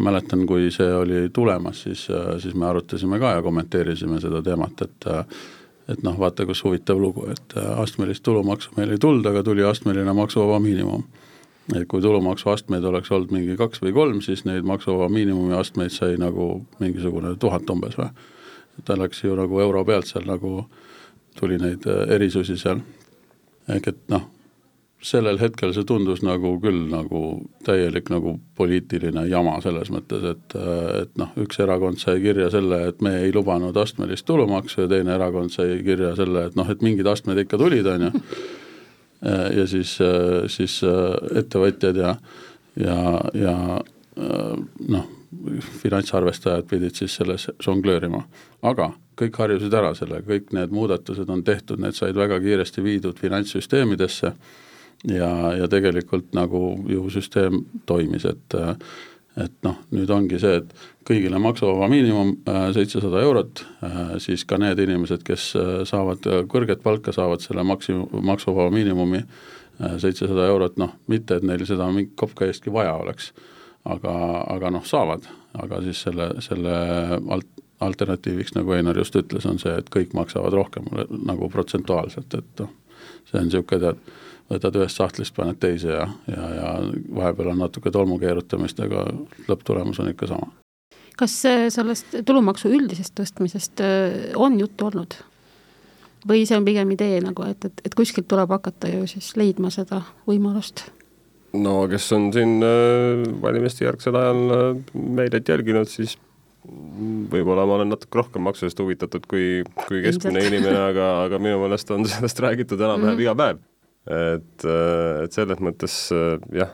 ma 0.01 0.09
mäletan, 0.09 0.47
kui 0.49 0.71
see 0.73 0.89
oli 0.97 1.29
tulemas, 1.33 1.83
siis, 1.85 2.07
siis 2.41 2.55
me 2.57 2.67
arutasime 2.67 3.19
ka 3.21 3.35
ja 3.37 3.43
kommenteerisime 3.45 4.21
seda 4.21 4.43
teemat, 4.43 4.87
et 4.89 5.11
et 5.91 6.05
noh, 6.07 6.15
vaata, 6.19 6.45
kus 6.47 6.61
huvitav 6.63 7.01
lugu, 7.03 7.25
et 7.33 7.57
astmelist 7.59 8.23
tulumaksu 8.23 8.77
meil 8.77 8.93
ei 8.95 8.99
tulnud, 9.03 9.27
aga 9.27 9.43
tuli 9.43 9.65
astmeline 9.67 10.13
maksuvaba 10.15 10.61
miinimum 10.63 11.03
et 11.77 11.87
kui 11.89 12.03
tulumaksuastmeid 12.03 12.85
oleks 12.85 13.11
olnud 13.13 13.33
mingi 13.35 13.57
kaks 13.59 13.83
või 13.83 13.93
kolm, 13.95 14.21
siis 14.25 14.45
neid 14.47 14.67
maksuvaba 14.67 15.11
miinimumi 15.13 15.55
astmeid 15.59 15.93
sai 15.95 16.17
nagu 16.19 16.65
mingisugune 16.81 17.37
tuhat 17.39 17.71
umbes 17.71 17.99
või. 17.99 18.11
ta 18.85 18.97
läks 18.97 19.25
ju 19.25 19.35
nagu 19.37 19.61
euro 19.61 19.85
pealt 19.85 20.09
seal 20.09 20.25
nagu, 20.27 20.65
tuli 21.39 21.59
neid 21.59 21.87
erisusi 22.09 22.57
seal. 22.59 22.81
ehk 23.69 23.89
et 23.89 23.99
noh, 24.09 24.27
sellel 25.03 25.39
hetkel 25.41 25.73
see 25.73 25.87
tundus 25.89 26.21
nagu 26.25 26.53
küll 26.61 26.83
nagu 26.91 27.21
täielik 27.65 28.11
nagu 28.13 28.35
poliitiline 28.59 29.25
jama 29.31 29.57
selles 29.65 29.89
mõttes, 29.93 30.25
et, 30.35 30.57
et 31.03 31.13
noh, 31.21 31.31
üks 31.41 31.61
erakond 31.65 32.01
sai 32.03 32.21
kirja 32.21 32.51
selle, 32.53 32.83
et 32.91 33.01
me 33.05 33.15
ei 33.23 33.33
lubanud 33.33 33.77
astmelist 33.81 34.27
tulumaksu 34.29 34.85
ja 34.85 34.91
teine 34.93 35.15
erakond 35.17 35.55
sai 35.55 35.81
kirja 35.87 36.13
selle, 36.19 36.49
et 36.51 36.59
noh, 36.59 36.69
et 36.69 36.85
mingid 36.85 37.09
astmed 37.09 37.41
ikka 37.45 37.61
tulid, 37.61 37.89
on 37.89 38.09
ju 38.09 38.13
ja 39.57 39.67
siis, 39.69 39.99
siis 40.49 40.79
ettevõtjad 41.37 41.97
ja, 42.01 42.15
ja, 42.81 42.97
ja 43.37 43.57
noh, 44.17 45.11
finantsarvestajad 45.83 46.67
pidid 46.69 46.97
siis 46.97 47.15
selles 47.21 47.51
žonglöörima. 47.63 48.23
aga 48.63 48.93
kõik 49.21 49.37
harjusid 49.37 49.75
ära 49.77 49.93
sellega, 49.95 50.25
kõik 50.27 50.55
need 50.57 50.73
muudatused 50.73 51.29
on 51.29 51.45
tehtud, 51.45 51.81
need 51.81 51.95
said 51.97 52.17
väga 52.17 52.41
kiiresti 52.41 52.83
viidud 52.85 53.21
finantssüsteemidesse 53.21 54.33
ja, 55.09 55.31
ja 55.57 55.69
tegelikult 55.71 56.35
nagu 56.37 56.65
ju 56.89 57.07
süsteem 57.13 57.65
toimis, 57.87 58.27
et 58.29 58.61
et 59.39 59.53
noh, 59.65 59.77
nüüd 59.95 60.11
ongi 60.11 60.41
see, 60.43 60.59
et 60.59 60.73
kõigile 61.07 61.39
maksuvaba 61.43 61.87
miinimum 61.91 62.33
äh, 62.51 62.65
seitsesada 62.75 63.23
eurot, 63.25 63.63
äh, 63.87 64.01
siis 64.23 64.45
ka 64.49 64.59
need 64.61 64.81
inimesed, 64.83 65.23
kes 65.27 65.53
äh, 65.59 65.71
saavad 65.89 66.27
kõrget 66.51 66.83
palka, 66.83 67.15
saavad 67.15 67.43
selle 67.45 67.65
maksi-, 67.67 67.97
maksuvaba 68.11 68.73
miinimumi 68.75 69.25
seitsesada 69.81 70.45
eurot, 70.51 70.75
noh, 70.77 70.91
mitte 71.09 71.39
et 71.39 71.45
neil 71.47 71.63
seda 71.65 71.87
mingit 71.89 72.13
kopka 72.21 72.45
eestki 72.45 72.73
vaja 72.75 72.99
oleks, 73.01 73.31
aga, 73.89 74.13
aga 74.53 74.73
noh, 74.75 74.85
saavad, 74.85 75.25
aga 75.57 75.79
siis 75.87 76.03
selle, 76.05 76.27
selle 76.45 76.75
alt-, 77.33 77.63
alternatiiviks, 77.81 78.53
nagu 78.59 78.75
Einar 78.77 78.99
just 79.01 79.17
ütles, 79.17 79.47
on 79.49 79.63
see, 79.63 79.73
et 79.73 79.89
kõik 79.95 80.13
maksavad 80.19 80.53
rohkem 80.53 80.91
nagu 81.25 81.49
protsentuaalselt, 81.55 82.37
et 82.37 82.61
noh, 82.61 82.75
see 83.31 83.41
on 83.41 83.49
niisugune 83.49 83.87
tead, 83.87 84.03
võtad 84.51 84.79
ühest 84.81 84.99
sahtlist, 84.99 85.35
paned 85.37 85.59
teise 85.63 85.93
ja, 85.95 86.07
ja, 86.31 86.49
ja 86.57 86.71
vahepeal 87.15 87.53
on 87.53 87.63
natuke 87.65 87.93
tolmu 87.95 88.19
keerutamist, 88.23 88.81
aga 88.83 89.07
lõpptulemus 89.49 90.01
on 90.03 90.11
ikka 90.13 90.31
sama. 90.31 90.51
kas 91.21 91.35
sellest 91.75 92.23
tulumaksu 92.27 92.71
üldisest 92.73 93.15
tõstmisest 93.19 93.83
äh, 93.85 94.31
on 94.37 94.59
juttu 94.61 94.91
olnud? 94.91 95.19
või 96.29 96.45
see 96.45 96.59
on 96.59 96.67
pigem 96.67 96.91
idee 96.93 97.21
nagu, 97.25 97.45
et, 97.49 97.65
et, 97.65 97.85
et 97.85 97.95
kuskilt 97.97 98.29
tuleb 98.29 98.51
hakata 98.53 98.91
ju 98.93 99.07
siis 99.09 99.35
leidma 99.41 99.71
seda 99.75 100.03
võimalust? 100.29 100.89
no 101.57 101.85
kes 101.91 102.11
on 102.17 102.33
siin 102.35 102.59
äh, 102.65 103.23
valimiste 103.43 103.87
järgsel 103.87 104.19
ajal 104.19 104.57
äh, 104.57 104.67
meediat 104.95 105.49
jälginud, 105.55 105.89
siis 105.91 106.19
võib-olla 107.31 107.65
ma 107.65 107.79
olen 107.79 107.89
natuke 107.95 108.19
rohkem 108.19 108.43
maksudest 108.45 108.81
huvitatud 108.83 109.25
kui, 109.31 109.63
kui 109.87 110.03
keskmine 110.05 110.43
inimene, 110.45 110.77
aga, 110.91 111.07
aga 111.25 111.39
minu 111.41 111.63
meelest 111.63 111.91
on 111.95 112.05
sellest 112.05 112.43
räägitud 112.43 112.81
enam-vähem 112.81 113.15
mm 113.15 113.19
-hmm. 113.19 113.29
iga 113.29 113.35
päev 113.35 113.63
et, 114.09 114.65
äh, 114.65 115.25
et 115.25 115.37
selles 115.37 115.61
mõttes 115.61 115.95
äh, 116.15 116.41
jah, 116.57 116.73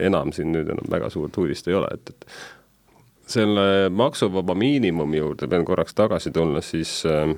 enam 0.00 0.32
siin 0.34 0.52
nüüd 0.54 0.70
enam 0.74 0.90
väga 0.90 1.10
suurt 1.12 1.36
uudist 1.38 1.68
ei 1.70 1.78
ole, 1.78 1.90
et, 1.94 2.10
et 2.10 3.30
selle 3.30 3.88
maksuvaba 3.94 4.56
miinimumi 4.58 5.20
juurde 5.20 5.48
pean 5.48 5.64
korraks 5.64 5.94
tagasi 5.96 6.32
tulla, 6.34 6.60
siis 6.64 6.96
äh, 7.08 7.30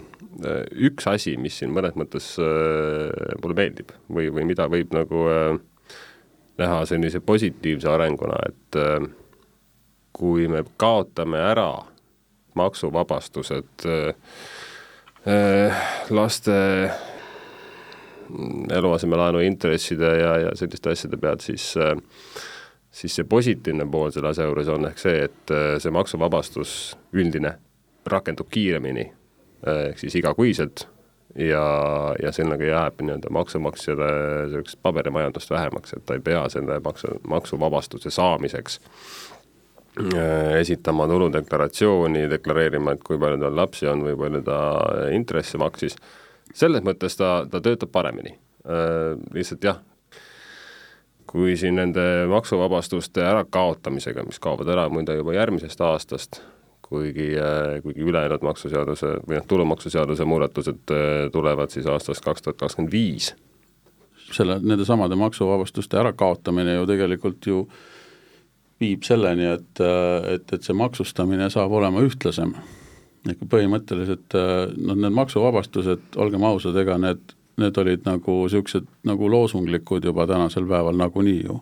üks 0.89 1.07
asi, 1.11 1.37
mis 1.41 1.61
siin 1.61 1.75
mõnes 1.77 1.95
mõttes 1.97 2.33
mulle 2.41 3.57
meeldib 3.57 3.93
või, 4.13 4.29
või 4.35 4.49
mida 4.49 4.67
võib 4.73 4.93
nagu 4.97 5.23
näha 6.57 6.81
sellise 6.89 7.23
positiivse 7.25 7.89
arenguna, 7.89 8.37
et 8.49 8.79
kui 10.17 10.45
me 10.53 10.61
kaotame 10.81 11.41
ära 11.41 11.71
maksuvabastused 12.57 13.89
laste 16.13 16.61
eluasemelaenu 18.73 19.41
intresside 19.47 20.13
ja, 20.21 20.33
ja 20.47 20.55
selliste 20.59 20.93
asjade 20.93 21.19
pealt, 21.21 21.45
siis 21.47 21.73
äh, 21.81 21.95
siis 22.97 23.17
see 23.19 23.29
positiivne 23.29 23.87
pool 23.93 24.11
selle 24.15 24.33
asja 24.33 24.49
juures 24.49 24.69
on 24.73 24.89
ehk 24.89 25.01
see, 25.01 25.23
et 25.29 25.55
äh, 25.55 25.77
see 25.83 25.93
maksuvabastus 25.95 26.73
üldine 27.17 27.57
rakendub 28.07 28.49
kiiremini, 28.53 29.09
äh, 29.67 29.83
ehk 29.91 30.01
siis 30.01 30.17
igakuiselt 30.21 30.87
ja, 31.37 31.65
ja 32.23 32.33
sellega 32.33 32.71
jääb 32.71 33.03
nii-öelda 33.05 33.33
maksumaksjale 33.37 34.11
niisugust 34.47 34.81
paberimajandust 34.83 35.53
vähemaks, 35.53 35.97
et 35.97 36.05
ta 36.07 36.17
ei 36.17 36.25
pea 36.25 36.47
selle 36.53 36.81
maksu, 36.85 37.17
maksuvabastuse 37.29 38.11
saamiseks 38.11 38.81
esitama 40.61 41.07
tuludeklaratsiooni, 41.09 42.27
deklareerima, 42.29 42.93
et 42.93 43.05
kui 43.05 43.17
palju 43.17 43.41
tal 43.41 43.55
lapsi 43.57 43.89
on 43.89 44.03
või 44.05 44.17
palju 44.21 44.43
ta 44.45 44.59
intresse 45.17 45.57
maksis 45.61 45.97
selles 46.57 46.85
mõttes 46.87 47.19
ta, 47.19 47.39
ta 47.51 47.61
töötab 47.65 47.93
paremini 47.93 48.33
äh,, 48.33 49.15
lihtsalt 49.35 49.65
jah, 49.67 49.81
kui 51.27 51.57
siin 51.59 51.77
nende 51.77 52.27
maksuvabastuste 52.31 53.25
ärakaotamisega, 53.27 54.25
mis 54.27 54.39
kaovad 54.43 54.71
ära 54.73 54.87
muide 54.93 55.19
juba 55.19 55.35
järgmisest 55.37 55.81
aastast, 55.85 56.41
kuigi, 56.87 57.33
äh, 57.41 57.81
kuigi 57.83 58.07
ülejäänud 58.07 58.47
maksuseaduse 58.47 59.17
või 59.27 59.41
noh, 59.41 59.49
tulumaksuseaduse 59.49 60.25
muudatused 60.29 60.95
äh, 60.95 61.27
tulevad 61.33 61.75
siis 61.75 61.89
aastast 61.91 62.25
kaks 62.25 62.47
tuhat 62.47 62.63
kakskümmend 62.63 62.93
viis. 62.93 63.35
selle, 64.33 64.59
nendesamade 64.63 65.15
maksuvabastuste 65.15 65.99
ärakaotamine 65.99 66.75
ju 66.75 66.87
tegelikult 66.87 67.47
ju 67.47 67.61
viib 68.81 69.05
selleni, 69.07 69.47
et, 69.59 69.81
äh, 69.81 70.33
et, 70.35 70.53
et 70.53 70.63
see 70.63 70.75
maksustamine 70.75 71.51
saab 71.51 71.73
olema 71.73 72.03
ühtlasem 72.07 72.55
ikka 73.33 73.49
põhimõtteliselt 73.51 74.37
noh, 74.37 74.95
need 74.97 75.15
maksuvabastused, 75.17 76.15
olgem 76.23 76.45
ausad, 76.47 76.77
ega 76.81 76.99
need, 77.01 77.35
need 77.61 77.79
olid 77.81 78.07
nagu 78.07 78.39
niisugused 78.45 78.87
nagu 79.09 79.29
loosunglikud 79.33 80.05
juba 80.05 80.27
tänasel 80.29 80.67
päeval 80.69 80.97
nagunii 81.01 81.43
ju. 81.45 81.61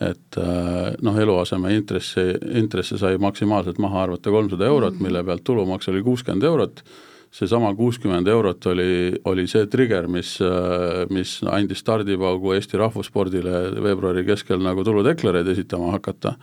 et 0.00 0.36
äh, 0.42 0.94
noh, 1.06 1.16
eluaseme 1.22 1.70
intressi, 1.76 2.24
intresse 2.58 2.98
sai 2.98 3.14
maksimaalselt 3.22 3.78
maha 3.78 4.02
arvata 4.02 4.30
kolmsada 4.30 4.66
eurot, 4.66 4.98
mille 5.00 5.22
pealt 5.24 5.44
tulumaks 5.46 5.88
oli 5.88 6.02
kuuskümmend 6.02 6.42
eurot, 6.42 6.82
seesama 7.30 7.70
kuuskümmend 7.78 8.26
eurot 8.28 8.66
oli, 8.72 9.14
oli 9.30 9.46
see 9.48 9.68
trigger, 9.70 10.08
mis, 10.10 10.34
äh, 10.42 11.04
mis 11.14 11.36
andis 11.46 11.84
stardipaugu 11.84 12.56
Eesti 12.56 12.80
rahvusspordile 12.82 13.84
veebruari 13.86 14.26
keskel 14.26 14.58
nagu 14.66 14.84
tuludeklareid 14.84 15.52
esitama 15.54 15.94
hakata. 15.94 16.34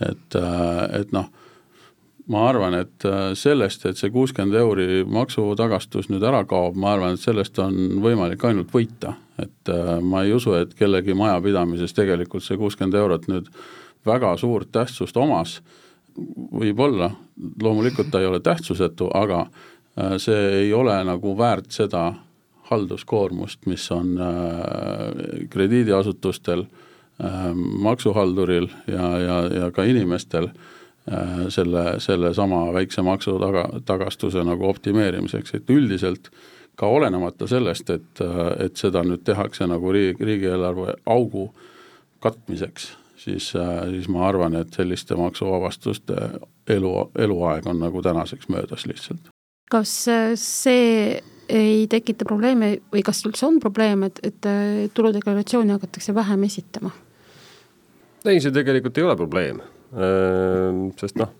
et, 0.00 0.34
et 0.96 1.10
noh 1.12 1.28
ma 2.30 2.44
arvan, 2.48 2.76
et 2.78 3.04
äh, 3.08 3.32
sellest, 3.38 3.84
et 3.88 3.98
see 3.98 4.10
kuuskümmend 4.14 4.54
euri 4.60 5.02
maksutagastus 5.08 6.10
nüüd 6.12 6.24
ära 6.26 6.44
kaob, 6.48 6.78
ma 6.78 6.94
arvan, 6.94 7.16
et 7.16 7.22
sellest 7.22 7.58
on 7.62 8.00
võimalik 8.04 8.44
ainult 8.46 8.70
võita. 8.74 9.16
et 9.40 9.72
äh, 9.72 9.98
ma 10.04 10.22
ei 10.24 10.34
usu, 10.36 10.54
et 10.54 10.74
kellegi 10.76 11.14
majapidamises 11.16 11.94
tegelikult 11.96 12.44
see 12.44 12.58
kuuskümmend 12.60 12.94
eurot 12.94 13.26
nüüd 13.32 13.50
väga 14.06 14.36
suurt 14.38 14.70
tähtsust 14.72 15.16
omas, 15.16 15.58
võib-olla, 16.52 17.10
loomulikult 17.62 18.10
ta 18.12 18.20
ei 18.20 18.28
ole 18.28 18.40
tähtsusetu, 18.44 19.10
aga 19.14 19.46
äh, 19.46 20.18
see 20.22 20.42
ei 20.64 20.72
ole 20.76 20.98
nagu 21.04 21.34
väärt 21.38 21.72
seda 21.74 22.12
halduskoormust, 22.70 23.64
mis 23.66 23.82
on 23.90 24.12
krediidiasutustel, 25.50 26.62
maksuhalduril 27.82 28.68
ja, 28.86 29.08
ja, 29.18 29.38
ja 29.50 29.70
ka 29.74 29.82
inimestel 29.90 30.46
selle, 31.48 32.00
sellesama 32.00 32.72
väikse 32.72 33.02
maksu 33.02 33.38
taga, 33.40 33.64
tagastuse 33.86 34.44
nagu 34.44 34.68
optimeerimiseks, 34.68 35.54
et 35.54 35.70
üldiselt 35.70 36.30
ka 36.80 36.86
olenemata 36.86 37.46
sellest, 37.50 37.90
et, 37.90 38.22
et 38.58 38.76
seda 38.76 39.02
nüüd 39.04 39.24
tehakse 39.26 39.66
nagu 39.68 39.92
riigi, 39.92 40.24
riigieelarve 40.24 40.94
augu 41.10 41.50
katmiseks, 42.24 42.92
siis, 43.16 43.50
siis 43.52 44.08
ma 44.12 44.28
arvan, 44.28 44.56
et 44.60 44.76
selliste 44.76 45.16
maksuvabastuste 45.18 46.16
elu, 46.76 46.94
eluaeg 47.18 47.66
on 47.68 47.82
nagu 47.84 48.02
tänaseks 48.02 48.48
möödas 48.52 48.86
lihtsalt. 48.88 49.32
kas 49.70 49.92
see 50.34 51.20
ei 51.50 51.86
tekita 51.90 52.24
probleeme 52.24 52.76
või 52.92 53.02
kas 53.06 53.24
üldse 53.26 53.46
on 53.46 53.60
probleem, 53.60 54.02
et, 54.06 54.20
et 54.22 54.48
tuludeklaratsiooni 54.94 55.76
hakatakse 55.76 56.14
vähem 56.14 56.48
esitama? 56.48 56.92
ei, 58.24 58.40
see 58.40 58.52
tegelikult 58.52 58.98
ei 58.98 59.04
ole 59.04 59.16
probleem 59.16 59.60
sest 59.90 61.18
noh, 61.18 61.32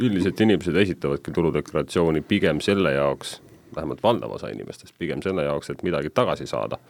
üldiselt 0.00 0.40
inimesed 0.40 0.76
esitavadki 0.80 1.32
tuludeklaratsiooni 1.34 2.22
pigem 2.24 2.62
selle 2.64 2.94
jaoks, 2.94 3.38
vähemalt 3.76 4.00
valdav 4.02 4.32
osa 4.38 4.48
inimestest, 4.52 4.94
pigem 4.98 5.22
selle 5.24 5.44
jaoks, 5.44 5.70
et 5.70 5.84
midagi 5.86 6.12
tagasi 6.14 6.48
saada. 6.48 6.80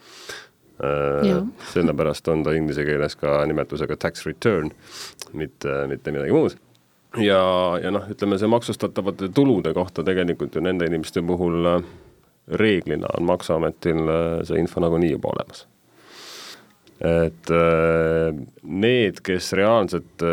sellepärast 1.72 2.28
on 2.30 2.44
ta 2.46 2.52
inglise 2.54 2.84
keeles 2.86 3.16
ka 3.18 3.40
nimetusega 3.50 3.96
tax 3.98 4.26
return, 4.26 4.70
mitte, 5.32 5.72
mitte 5.90 6.12
midagi 6.14 6.36
muud. 6.36 6.54
ja, 7.18 7.40
ja 7.82 7.90
noh, 7.90 8.06
ütleme 8.06 8.38
see 8.38 8.50
maksustatavate 8.52 9.32
tulude 9.34 9.72
kohta 9.74 10.04
tegelikult 10.06 10.54
ju 10.54 10.62
nende 10.62 10.86
inimeste 10.86 11.22
puhul 11.26 11.66
reeglina 12.62 13.10
on 13.18 13.26
Maksuametil 13.26 14.12
see 14.46 14.60
info 14.60 14.80
nagunii 14.80 15.10
juba 15.16 15.32
olemas 15.34 15.66
et 16.98 17.50
need, 18.62 19.20
kes 19.22 19.52
reaalselt 19.54 20.24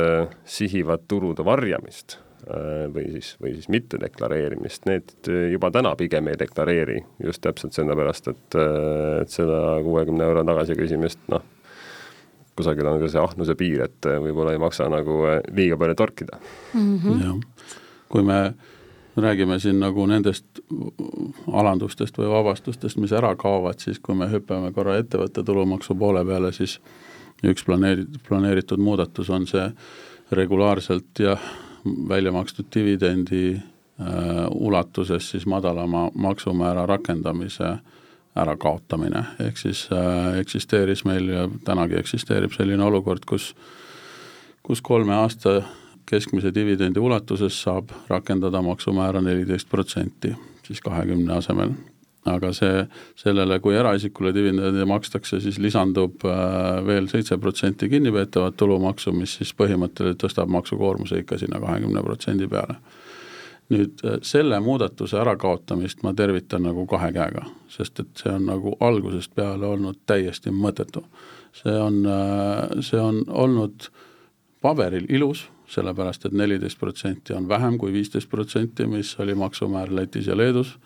sihivad 0.50 1.04
tulude 1.08 1.46
varjamist 1.46 2.18
Äh, 2.46 2.86
või 2.94 3.08
siis, 3.16 3.32
või 3.42 3.56
siis 3.56 3.66
mittedeklareerimist, 3.74 4.84
need 4.86 5.30
juba 5.50 5.72
täna 5.74 5.96
pigem 5.98 6.28
ei 6.30 6.38
deklareeri 6.38 7.00
just 7.24 7.42
täpselt 7.42 7.74
sellepärast, 7.74 8.28
et, 8.30 8.58
äh, 8.62 9.22
et 9.24 9.34
seda 9.34 9.80
kuuekümne 9.82 10.28
euro 10.28 10.44
tagasiküsimist, 10.46 11.24
noh, 11.34 11.42
kusagil 12.54 12.86
on 12.86 13.02
ka 13.02 13.10
see 13.10 13.24
ahnuse 13.24 13.56
piir, 13.58 13.88
et 13.88 14.10
võib-olla 14.28 14.54
ei 14.54 14.62
maksa 14.62 14.86
nagu 14.94 15.24
äh, 15.32 15.40
liiga 15.58 15.80
palju 15.82 15.98
torkida 15.98 16.38
mm. 16.38 16.94
-hmm. 17.02 17.24
jah, 17.26 17.74
kui 18.14 18.22
me 18.30 18.40
räägime 19.18 19.60
siin 19.60 19.80
nagu 19.80 20.06
nendest 20.06 20.46
alandustest 21.52 22.18
või 22.20 22.30
vabastustest, 22.32 22.98
mis 23.00 23.14
ära 23.16 23.36
kaovad, 23.40 23.80
siis 23.80 24.00
kui 24.00 24.16
me 24.16 24.28
hüppame 24.32 24.74
korra 24.76 24.98
ettevõtte 25.00 25.44
tulumaksu 25.44 25.96
poole 25.96 26.26
peale, 26.26 26.52
siis 26.54 26.80
üks 27.46 27.64
planeeritud, 27.68 28.20
planeeritud 28.28 28.82
muudatus 28.82 29.30
on 29.30 29.48
see 29.48 29.70
regulaarselt 30.32 31.20
ja 31.20 31.38
välja 32.10 32.32
makstud 32.32 32.68
dividendi 32.76 33.56
äh, 33.56 34.46
ulatuses 34.52 35.30
siis 35.32 35.46
madalama 35.46 36.10
maksumäära 36.14 36.86
rakendamise 36.86 37.78
ärakaotamine, 38.36 39.24
ehk 39.40 39.58
siis 39.58 39.88
äh, 39.94 40.40
eksisteeris 40.40 41.06
meil 41.06 41.28
ja 41.30 41.50
tänagi 41.64 42.00
eksisteerib 42.00 42.52
selline 42.52 42.84
olukord, 42.84 43.24
kus 43.28 43.54
kus 44.66 44.82
kolme 44.82 45.14
aasta 45.14 45.62
keskmise 46.06 46.54
dividendi 46.56 47.00
ulatuses 47.00 47.58
saab 47.64 47.90
rakendada 48.10 48.62
maksumäära 48.62 49.22
neliteist 49.22 49.70
protsenti, 49.70 50.36
siis 50.68 50.82
kahekümne 50.82 51.34
asemel 51.34 51.74
aga 52.30 52.52
see, 52.56 52.86
sellele, 53.20 53.60
kui 53.62 53.76
eraisikule 53.78 54.34
dividende 54.34 54.86
makstakse, 54.90 55.40
siis 55.44 55.60
lisandub 55.62 56.26
äh, 56.26 56.82
veel 56.86 57.10
seitse 57.12 57.38
protsenti 57.42 57.90
kinnipeetavat 57.92 58.58
tulumaksu, 58.58 59.14
mis 59.16 59.38
siis 59.40 59.54
põhimõtteliselt 59.58 60.24
tõstab 60.24 60.52
maksukoormuse 60.54 61.22
ikka 61.22 61.40
sinna 61.42 61.62
kahekümne 61.64 62.04
protsendi 62.06 62.50
peale. 62.52 62.80
nüüd 63.70 64.02
äh, 64.06 64.20
selle 64.22 64.60
muudatuse 64.62 65.18
ärakaotamist 65.18 66.04
ma 66.06 66.14
tervitan 66.14 66.66
nagu 66.68 66.86
kahe 66.86 67.12
käega, 67.14 67.46
sest 67.70 68.00
et 68.00 68.22
see 68.22 68.34
on 68.34 68.46
nagu 68.46 68.76
algusest 68.80 69.34
peale 69.36 69.66
olnud 69.66 70.02
täiesti 70.06 70.50
mõttetu. 70.54 71.06
see 71.54 71.78
on, 71.80 72.06
äh, 72.06 72.82
see 72.82 73.00
on 73.00 73.24
olnud 73.28 73.90
paberil 74.62 75.06
ilus, 75.10 75.50
sellepärast 75.68 76.26
et 76.26 76.34
neliteist 76.34 76.80
protsenti 76.80 77.34
on 77.34 77.48
vähem 77.50 77.78
kui 77.78 77.94
viisteist 77.94 78.30
protsenti, 78.30 78.86
mis 78.86 79.16
oli 79.20 79.36
maksumäär 79.36 79.96
Lätis 79.96 80.28
ja 80.28 80.38
Leedus, 80.38 80.78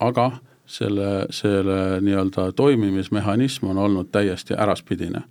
aga 0.00 0.30
selle, 0.66 1.26
selle 1.30 2.00
nii-öelda 2.00 2.52
toimimismehhanism 2.52 3.66
on 3.66 3.78
olnud 3.78 4.12
täiesti 4.12 4.54
äraspidine. 4.58 5.22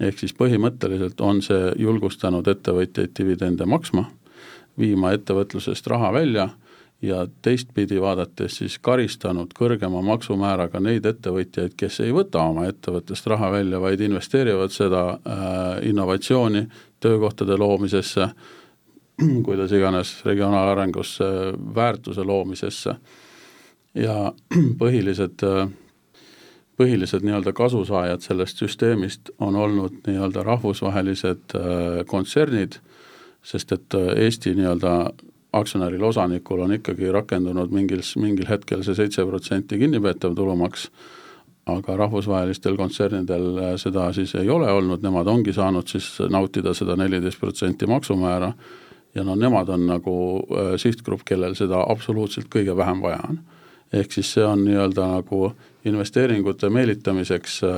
ehk 0.00 0.18
siis 0.18 0.34
põhimõtteliselt 0.34 1.20
on 1.20 1.42
see 1.42 1.72
julgustanud 1.76 2.46
ettevõtjaid 2.46 3.10
dividende 3.18 3.66
maksma, 3.66 4.04
viima 4.78 5.10
ettevõtlusest 5.12 5.86
raha 5.90 6.12
välja 6.12 6.48
ja 7.02 7.26
teistpidi 7.42 8.00
vaadates 8.00 8.56
siis 8.58 8.78
karistanud 8.82 9.52
kõrgema 9.54 10.02
maksumääraga 10.02 10.80
neid 10.82 11.06
ettevõtjaid, 11.06 11.76
kes 11.78 12.00
ei 12.02 12.12
võta 12.14 12.42
oma 12.42 12.66
ettevõttest 12.66 13.26
raha 13.30 13.52
välja, 13.54 13.80
vaid 13.80 14.00
investeerivad 14.02 14.74
seda 14.74 15.02
äh, 15.14 15.88
innovatsiooni, 15.88 16.66
töökohtade 17.00 17.56
loomisesse, 17.56 18.28
kuidas 19.46 19.72
iganes, 19.72 20.16
regionaalarengusse, 20.26 21.24
väärtuse 21.74 22.24
loomisesse. 22.26 22.96
Ja 23.94 24.32
põhilised, 24.82 25.42
põhilised 26.78 27.24
nii-öelda 27.26 27.54
kasusaajad 27.56 28.26
sellest 28.26 28.60
süsteemist 28.62 29.32
on 29.38 29.56
olnud 29.56 30.02
nii-öelda 30.06 30.42
rahvusvahelised 30.46 31.54
äh, 31.54 32.02
kontsernid, 32.06 32.80
sest 33.42 33.72
et 33.72 33.94
äh, 33.94 34.12
Eesti 34.26 34.54
nii-öelda 34.58 34.94
aktsionäril, 35.52 36.02
osanikul 36.04 36.60
on 36.64 36.74
ikkagi 36.76 37.12
rakendunud 37.12 37.72
mingil, 37.72 38.02
mingil 38.20 38.48
hetkel 38.48 38.82
see 38.84 38.96
seitse 38.98 39.24
protsenti 39.26 39.78
kinnipeetav 39.80 40.34
tulumaks, 40.36 40.88
aga 41.68 41.96
rahvusvahelistel 41.96 42.76
kontsernidel 42.76 43.48
äh, 43.58 43.72
seda 43.80 44.10
siis 44.16 44.34
ei 44.40 44.50
ole 44.50 44.70
olnud, 44.72 45.04
nemad 45.04 45.28
ongi 45.28 45.52
saanud 45.52 45.88
siis 45.88 46.18
nautida 46.30 46.74
seda 46.74 46.96
neliteist 46.96 47.40
protsenti 47.40 47.86
maksumäära 47.86 48.52
ja 49.14 49.24
no 49.24 49.34
nemad 49.34 49.68
on 49.68 49.86
nagu 49.88 50.14
sihtgrupp, 50.76 51.24
kellel 51.24 51.56
seda 51.56 51.80
absoluutselt 51.88 52.48
kõige 52.52 52.76
vähem 52.76 53.00
vaja 53.02 53.20
on. 53.28 53.40
Ehk 53.92 54.12
siis 54.12 54.32
see 54.36 54.44
on 54.44 54.66
nii-öelda 54.66 55.06
nagu 55.14 55.52
investeeringute 55.88 56.70
meelitamiseks 56.70 57.60
äh, 57.64 57.70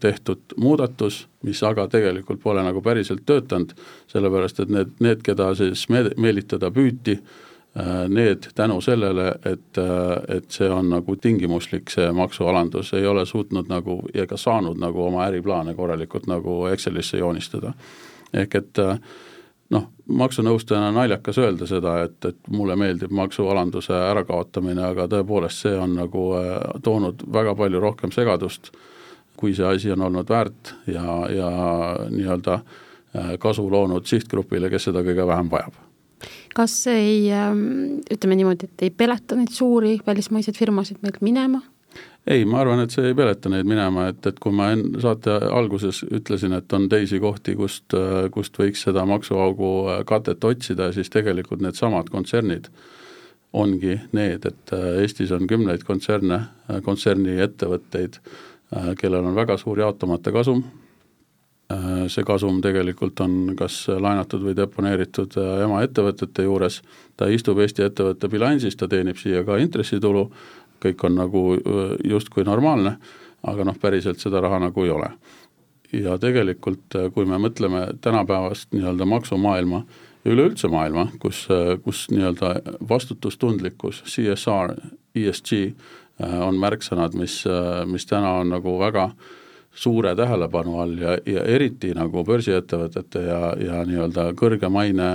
tehtud 0.00 0.56
muudatus, 0.56 1.24
mis 1.42 1.62
aga 1.66 1.86
tegelikult 1.90 2.42
pole 2.42 2.62
nagu 2.64 2.82
päriselt 2.84 3.24
töötanud, 3.26 3.72
sellepärast 4.12 4.60
et 4.64 4.74
need, 4.74 4.92
need, 5.00 5.22
keda 5.26 5.52
siis 5.58 5.86
me-, 5.92 6.10
meelitada 6.20 6.70
püüti, 6.74 7.16
äh, 7.18 8.04
need 8.08 8.50
tänu 8.54 8.80
sellele, 8.84 9.32
et, 9.44 9.80
äh, 9.80 10.36
et 10.36 10.50
see 10.52 10.68
on 10.70 10.92
nagu 10.92 11.16
tingimuslik, 11.16 11.90
see 11.90 12.10
maksualandus, 12.16 12.94
ei 12.98 13.08
ole 13.08 13.26
suutnud 13.26 13.72
nagu 13.72 14.02
ka 14.28 14.38
saanud 14.38 14.78
nagu 14.80 15.06
oma 15.08 15.26
äriplaane 15.28 15.74
korralikult 15.74 16.30
nagu 16.30 16.62
Excelisse 16.72 17.18
joonistada. 17.18 17.72
ehk 18.32 18.54
et 18.54 18.78
äh, 18.78 18.98
noh, 19.74 19.86
maksunõustajana 20.10 20.90
naljakas 20.94 21.38
öelda 21.38 21.66
seda, 21.70 21.96
et, 22.06 22.18
et 22.26 22.52
mulle 22.52 22.76
meeldib 22.78 23.12
maksualanduse 23.14 23.94
ärakaotamine, 23.94 24.82
aga 24.92 25.06
tõepoolest, 25.10 25.64
see 25.66 25.76
on 25.78 25.96
nagu 26.00 26.26
äh, 26.38 26.56
toonud 26.84 27.24
väga 27.32 27.54
palju 27.58 27.82
rohkem 27.82 28.14
segadust, 28.14 28.72
kui 29.40 29.54
see 29.56 29.66
asi 29.66 29.92
on 29.94 30.08
olnud 30.10 30.30
väärt 30.30 30.74
ja, 30.90 31.04
ja 31.32 31.50
nii-öelda 32.10 32.58
äh, 32.60 33.34
kasu 33.42 33.68
loonud 33.70 34.10
sihtgrupile, 34.10 34.70
kes 34.72 34.90
seda 34.90 35.04
kõige 35.06 35.26
vähem 35.26 35.52
vajab. 35.52 35.78
Kas 36.52 36.74
ei, 36.90 37.30
ähm, 37.32 38.00
ütleme 38.10 38.36
niimoodi, 38.36 38.66
et 38.68 38.82
ei 38.84 38.90
peleta 38.90 39.38
neid 39.38 39.52
suuri 39.54 39.94
välismaiseid 40.06 40.58
firmasid 40.58 40.98
meilt 41.04 41.22
minema 41.24 41.62
ei, 42.26 42.44
ma 42.44 42.60
arvan, 42.60 42.84
et 42.84 42.94
see 42.94 43.10
ei 43.10 43.16
peleta 43.16 43.50
neid 43.52 43.68
minema, 43.68 44.08
et, 44.12 44.20
et 44.26 44.38
kui 44.42 44.54
ma 44.54 44.70
enne 44.74 45.00
saate 45.02 45.32
alguses 45.50 46.02
ütlesin, 46.06 46.54
et 46.56 46.72
on 46.76 46.88
teisi 46.92 47.20
kohti, 47.22 47.56
kust, 47.58 47.96
kust 48.34 48.60
võiks 48.60 48.84
seda 48.86 49.06
maksuaugu 49.08 49.72
katet 50.08 50.44
otsida, 50.44 50.90
siis 50.96 51.10
tegelikult 51.12 51.64
needsamad 51.64 52.12
kontsernid 52.12 52.70
ongi 53.52 53.96
need, 54.14 54.44
et 54.46 54.74
Eestis 55.02 55.32
on 55.34 55.48
kümneid 55.50 55.82
kontserne, 55.86 56.44
kontserni 56.86 57.34
ettevõtteid, 57.42 58.20
kellel 59.00 59.26
on 59.26 59.34
väga 59.34 59.56
suur 59.58 59.80
jaotamata 59.82 60.30
kasum, 60.30 60.62
see 62.10 62.26
kasum 62.26 62.60
tegelikult 62.62 63.20
on 63.22 63.54
kas 63.58 63.84
laenatud 63.90 64.42
või 64.42 64.56
deponeeritud 64.58 65.36
emaettevõtete 65.66 66.46
juures, 66.46 66.80
ta 67.16 67.28
istub 67.30 67.58
Eesti 67.62 67.84
ettevõtte 67.86 68.30
bilansis, 68.30 68.76
ta 68.76 68.88
teenib 68.90 69.18
siia 69.18 69.44
ka 69.46 69.58
intressitulu, 69.62 70.28
kõik 70.82 71.04
on 71.08 71.18
nagu 71.20 71.44
justkui 72.06 72.44
normaalne, 72.46 72.96
aga 73.46 73.64
noh, 73.64 73.76
päriselt 73.80 74.20
seda 74.20 74.42
raha 74.44 74.60
nagu 74.66 74.84
ei 74.84 74.92
ole. 74.94 75.10
ja 75.92 76.14
tegelikult, 76.22 76.94
kui 77.14 77.26
me 77.26 77.38
mõtleme 77.42 77.88
tänapäevast 78.00 78.70
nii-öelda 78.70 79.06
maksumaailma 79.10 79.82
ja 80.24 80.30
üleüldse 80.30 80.68
maailma, 80.70 81.08
kus, 81.18 81.48
kus 81.84 82.04
nii-öelda 82.12 82.54
vastutustundlikkus, 82.88 84.04
CSR, 84.06 84.76
ESG 85.14 85.74
on 86.46 86.58
märksõnad, 86.60 87.16
mis, 87.18 87.42
mis 87.90 88.06
täna 88.06 88.36
on 88.42 88.52
nagu 88.54 88.76
väga 88.78 89.10
suure 89.74 90.14
tähelepanu 90.18 90.80
all 90.82 90.96
ja, 90.98 91.14
ja 91.26 91.44
eriti 91.46 91.92
nagu 91.94 92.24
börsiettevõtete 92.26 93.22
ja, 93.22 93.38
ja 93.58 93.82
nii-öelda 93.86 94.30
kõrge 94.38 94.68
maine, 94.68 95.10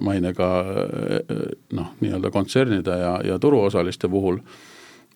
mainega 0.00 0.50
noh, 1.72 1.94
nii-öelda 2.00 2.30
kontsernide 2.30 2.98
ja, 3.00 3.14
ja 3.32 3.38
turuosaliste 3.40 4.10
puhul, 4.12 4.42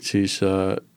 siis 0.03 0.41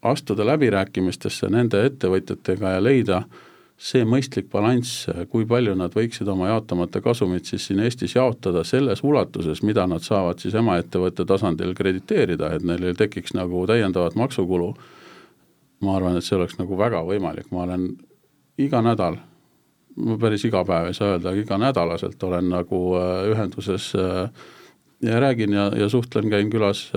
astuda 0.02 0.46
läbirääkimistesse 0.46 1.48
nende 1.50 1.86
ettevõtjatega 1.88 2.76
ja 2.76 2.84
leida 2.84 3.18
äh, 3.18 3.46
see 3.80 4.04
mõistlik 4.04 4.50
balanss, 4.52 5.08
kui 5.32 5.46
palju 5.48 5.74
nad 5.80 5.94
võiksid 5.96 6.28
oma 6.30 6.50
jaotamata 6.50 7.00
kasumit 7.02 7.48
siis 7.48 7.70
siin 7.70 7.80
Eestis 7.86 8.18
jaotada 8.18 8.66
selles 8.68 9.02
ulatuses, 9.08 9.64
mida 9.64 9.86
nad 9.88 10.04
saavad 10.04 10.44
siis 10.44 10.58
emaettevõtte 10.60 11.24
tasandil 11.28 11.72
krediteerida, 11.78 12.52
et 12.56 12.66
neil 12.68 12.90
ei 12.90 12.98
tekiks 13.00 13.34
nagu 13.38 13.64
täiendavat 13.70 14.20
maksukulu, 14.20 14.74
ma 15.88 15.96
arvan, 15.96 16.20
et 16.20 16.28
see 16.28 16.36
oleks 16.36 16.60
nagu 16.60 16.78
väga 16.78 17.06
võimalik, 17.08 17.48
ma 17.56 17.64
olen 17.64 17.88
iga 18.60 18.84
nädal, 18.84 19.16
ma 19.96 20.20
päris 20.20 20.44
iga 20.50 20.66
päev 20.68 20.92
ei 20.92 21.00
saa 21.00 21.14
öelda, 21.16 21.32
aga 21.32 21.46
iganädalaselt 21.46 22.24
olen 22.28 22.52
nagu 22.52 22.82
äh, 23.00 23.30
ühenduses 23.32 23.94
äh, 23.96 24.28
ja 25.02 25.20
räägin 25.20 25.54
ja, 25.54 25.70
ja 25.78 25.90
suhtlen, 25.90 26.30
käin 26.30 26.50
külas, 26.52 26.90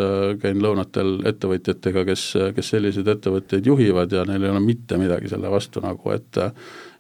käin 0.43 0.63
lõunatel 0.63 1.21
ettevõtjatega, 1.31 2.05
kes, 2.09 2.25
kes 2.57 2.71
selliseid 2.75 3.09
ettevõtteid 3.09 3.67
juhivad 3.67 4.13
ja 4.13 4.25
neil 4.27 4.43
ei 4.43 4.51
ole 4.51 4.63
mitte 4.65 4.99
midagi 4.99 5.31
selle 5.31 5.51
vastu 5.51 5.83
nagu, 5.85 6.15
et 6.15 6.41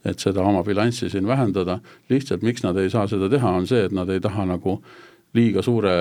et 0.02 0.18
seda 0.18 0.42
oma 0.42 0.64
bilanssi 0.66 1.06
siin 1.10 1.26
vähendada, 1.30 1.78
lihtsalt 2.10 2.42
miks 2.42 2.64
nad 2.64 2.78
ei 2.80 2.90
saa 2.90 3.06
seda 3.06 3.28
teha, 3.30 3.50
on 3.54 3.68
see, 3.70 3.84
et 3.86 3.92
nad 3.94 4.08
ei 4.10 4.20
taha 4.20 4.48
nagu 4.50 4.80
liiga 5.36 5.62
suure 5.64 5.92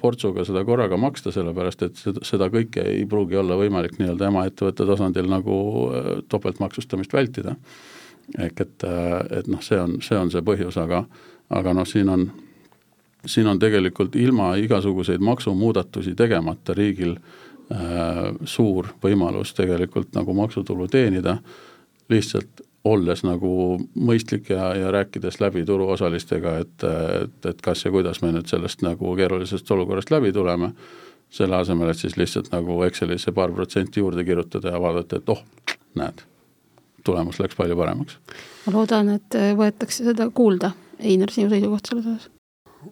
portsuga 0.00 0.44
seda 0.46 0.64
korraga 0.66 0.96
maksta, 0.98 1.30
sellepärast 1.34 1.84
et 1.86 2.00
seda, 2.00 2.22
seda 2.26 2.48
kõike 2.50 2.82
ei 2.94 3.04
pruugi 3.08 3.38
olla 3.38 3.58
võimalik 3.60 3.98
nii-öelda 4.00 4.30
emaettevõtte 4.30 4.86
tasandil 4.88 5.28
nagu 5.30 5.58
äh, 5.90 6.08
topeltmaksustamist 6.32 7.12
vältida. 7.14 7.56
ehk 8.38 8.60
et, 8.60 8.82
äh, 8.84 9.38
et 9.38 9.46
noh, 9.46 9.62
see 9.62 9.78
on, 9.78 10.00
see 10.02 10.18
on 10.18 10.30
see 10.30 10.42
põhjus, 10.42 10.80
aga, 10.82 11.04
aga 11.50 11.76
noh, 11.76 11.86
siin 11.86 12.08
on 12.10 12.26
siin 13.26 13.46
on 13.46 13.58
tegelikult 13.58 14.16
ilma 14.16 14.54
igasuguseid 14.60 15.20
maksumuudatusi 15.20 16.14
tegemata 16.14 16.74
riigil 16.74 17.16
äh, 17.16 18.34
suur 18.44 18.92
võimalus 19.02 19.54
tegelikult 19.54 20.14
nagu 20.14 20.34
maksutulu 20.34 20.88
teenida, 20.88 21.38
lihtsalt 22.08 22.62
olles 22.86 23.22
nagu 23.26 23.50
mõistlik 23.94 24.50
ja, 24.54 24.70
ja 24.78 24.92
rääkides 24.94 25.40
läbi 25.42 25.64
turuosalistega, 25.66 26.58
et, 26.62 26.86
et, 27.22 27.50
et 27.50 27.62
kas 27.62 27.82
ja 27.84 27.90
kuidas 27.90 28.22
me 28.22 28.30
nüüd 28.34 28.46
sellest 28.50 28.84
nagu 28.86 29.14
keerulisest 29.18 29.70
olukorrast 29.74 30.12
läbi 30.14 30.32
tuleme, 30.32 30.70
selle 31.30 31.58
asemel, 31.58 31.90
et 31.90 31.98
siis 31.98 32.14
lihtsalt 32.16 32.52
nagu 32.52 32.78
Excelisse 32.86 33.34
paar 33.34 33.52
protsenti 33.52 34.00
juurde 34.00 34.24
kirjutada 34.24 34.76
ja 34.76 34.80
vaadata, 34.82 35.18
et 35.18 35.34
oh, 35.34 35.42
näed, 35.98 36.22
tulemus 37.04 37.42
läks 37.42 37.58
palju 37.58 37.76
paremaks. 37.78 38.20
ma 38.66 38.76
loodan, 38.78 39.10
et 39.18 39.40
võetakse 39.58 40.06
seda 40.06 40.30
kuulda, 40.30 40.70
Einar, 41.02 41.34
sinu 41.34 41.50
seisukoht 41.50 41.90
selles 41.90 42.06
osas? 42.14 42.35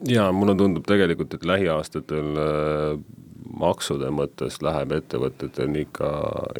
Jaa, 0.08 0.32
mulle 0.32 0.54
tundub 0.58 0.86
tegelikult, 0.88 1.34
et 1.34 1.44
lähiaastatel 1.48 2.40
äh, 2.40 2.98
maksude 3.60 4.10
mõttes 4.14 4.60
läheb 4.64 4.94
ettevõtetel 4.98 5.80
ikka, 5.84 6.10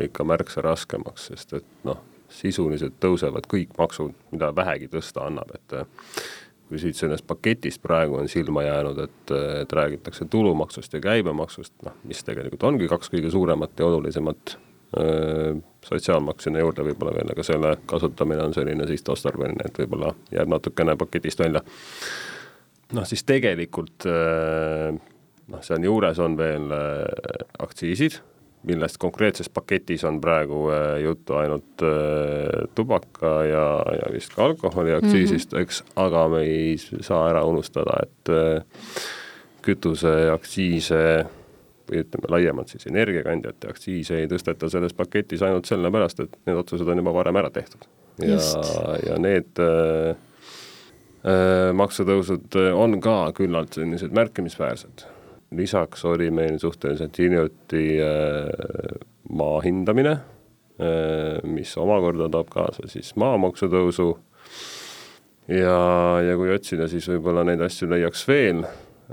ikka 0.07 0.27
märksa 0.29 0.65
raskemaks, 0.65 1.31
sest 1.33 1.57
et 1.61 1.69
noh, 1.89 2.01
sisuliselt 2.35 2.97
tõusevad 3.03 3.47
kõik 3.51 3.75
maksud, 3.79 4.15
mida 4.35 4.51
vähegi 4.57 4.89
tõsta 4.93 5.27
annab, 5.29 5.55
et 5.55 5.77
äh, 5.81 5.87
kui 6.69 6.81
siit 6.81 6.99
sellest 6.99 7.27
paketist 7.29 7.83
praegu 7.85 8.19
on 8.19 8.29
silma 8.31 8.65
jäänud, 8.65 8.99
et, 9.05 9.33
et 9.63 9.73
räägitakse 9.73 10.27
tulumaksust 10.31 10.97
ja 10.97 11.01
käibemaksust, 11.05 11.75
noh, 11.87 11.97
mis 12.09 12.25
tegelikult 12.27 12.65
ongi 12.71 12.89
kaks 12.91 13.13
kõige 13.13 13.33
suuremat 13.35 13.79
ja 13.79 13.89
olulisemat, 13.91 14.57
äh, 14.99 15.59
sotsiaalmaks 15.85 16.49
sinna 16.49 16.65
juurde 16.65 16.87
võib-olla 16.87 17.17
veel, 17.19 17.35
aga 17.35 17.47
selle 17.47 17.77
kasutamine 17.91 18.49
on 18.49 18.57
selline 18.57 18.89
sihtotstarbeline, 18.91 19.69
et 19.69 19.83
võib-olla 19.85 20.15
jääb 20.33 20.51
natukene 20.57 20.97
paketist 21.01 21.45
välja 21.45 21.65
noh, 22.95 23.07
siis 23.09 23.25
tegelikult 23.27 24.07
äh, 24.09 24.95
noh, 25.51 25.65
sealjuures 25.65 26.21
on 26.23 26.37
veel 26.39 26.73
äh, 26.75 27.45
aktsiisid, 27.65 28.19
millest 28.65 28.97
konkreetses 29.03 29.51
paketis 29.53 30.07
on 30.09 30.21
praegu 30.25 30.67
äh, 30.73 31.03
juttu 31.05 31.37
ainult 31.37 31.85
tubaka 32.75 33.35
ja, 33.49 33.67
ja 33.99 34.13
vist 34.15 34.35
ka 34.35 34.49
alkoholiaktsiisist 34.49 35.53
mm, 35.53 35.59
-hmm. 35.59 35.63
eks, 35.63 35.85
aga 35.97 36.29
me 36.33 36.43
ei 36.49 36.77
saa 36.79 37.29
ära 37.31 37.45
unustada, 37.45 38.01
et 38.03 38.35
kütuseaktsiise 39.65 41.03
või 41.85 42.01
ütleme 42.01 42.31
laiemalt 42.33 42.69
siis 42.73 42.87
energiakandjate 42.89 43.69
aktsiise 43.69 44.23
ei 44.23 44.29
tõsteta 44.29 44.71
selles 44.73 44.97
paketis 44.97 45.43
ainult 45.45 45.69
sellepärast, 45.69 46.21
et 46.21 46.39
need 46.47 46.57
otsused 46.57 46.89
on 46.89 47.01
juba 47.01 47.13
varem 47.13 47.37
ära 47.37 47.51
tehtud. 47.53 47.85
ja, 48.25 48.39
ja 49.09 49.19
need 49.19 49.61
Äh, 49.61 50.17
maksutõusud 51.73 52.57
äh, 52.61 52.71
on 52.77 52.99
ka 53.01 53.33
küllalt 53.37 53.79
sellised 53.79 54.13
märkimisväärsed. 54.13 55.07
lisaks 55.55 56.05
oli 56.05 56.31
meil 56.35 56.59
suhteliselt 56.59 57.19
hiljuti 57.19 58.01
äh, 58.03 58.99
maa 59.31 59.61
hindamine, 59.65 60.19
mis 61.47 61.77
omakorda 61.79 62.27
toob 62.29 62.49
kaasa 62.51 62.89
siis 62.91 63.13
maamaksu 63.15 63.69
tõusu 63.71 64.09
ja, 65.49 65.77
ja 66.19 66.35
kui 66.37 66.51
otsida, 66.51 66.89
siis 66.91 67.07
võib-olla 67.13 67.45
neid 67.47 67.63
asju 67.63 67.87
leiaks 67.93 68.25
veel, 68.27 68.65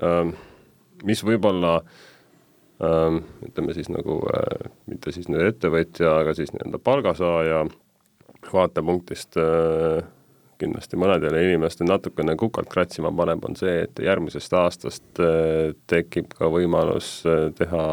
ähm, 0.01 0.33
mis 1.05 1.21
võib-olla 1.21 1.75
ähm, 2.81 3.21
ütleme 3.45 3.77
siis 3.77 3.91
nagu 3.93 4.17
mitte 4.89 5.13
siis 5.13 5.29
nüüd 5.29 5.45
ettevõtja, 5.51 6.15
aga 6.23 6.33
siis 6.33 6.49
nii-öelda 6.55 6.81
palgasaaja 6.81 7.61
vaatepunktist 8.49 9.37
äh, 9.37 10.01
kindlasti 10.61 10.99
mõnedele 10.99 11.41
inimestele 11.47 11.89
natukene 11.89 12.35
kukalt 12.39 12.69
kratsima 12.71 13.11
paneb, 13.15 13.43
on 13.47 13.57
see, 13.59 13.81
et 13.85 14.01
järgmisest 14.03 14.53
aastast 14.57 15.21
äh, 15.23 15.73
tekib 15.89 16.33
ka 16.37 16.49
võimalus 16.51 17.21
äh, 17.29 17.49
teha 17.57 17.85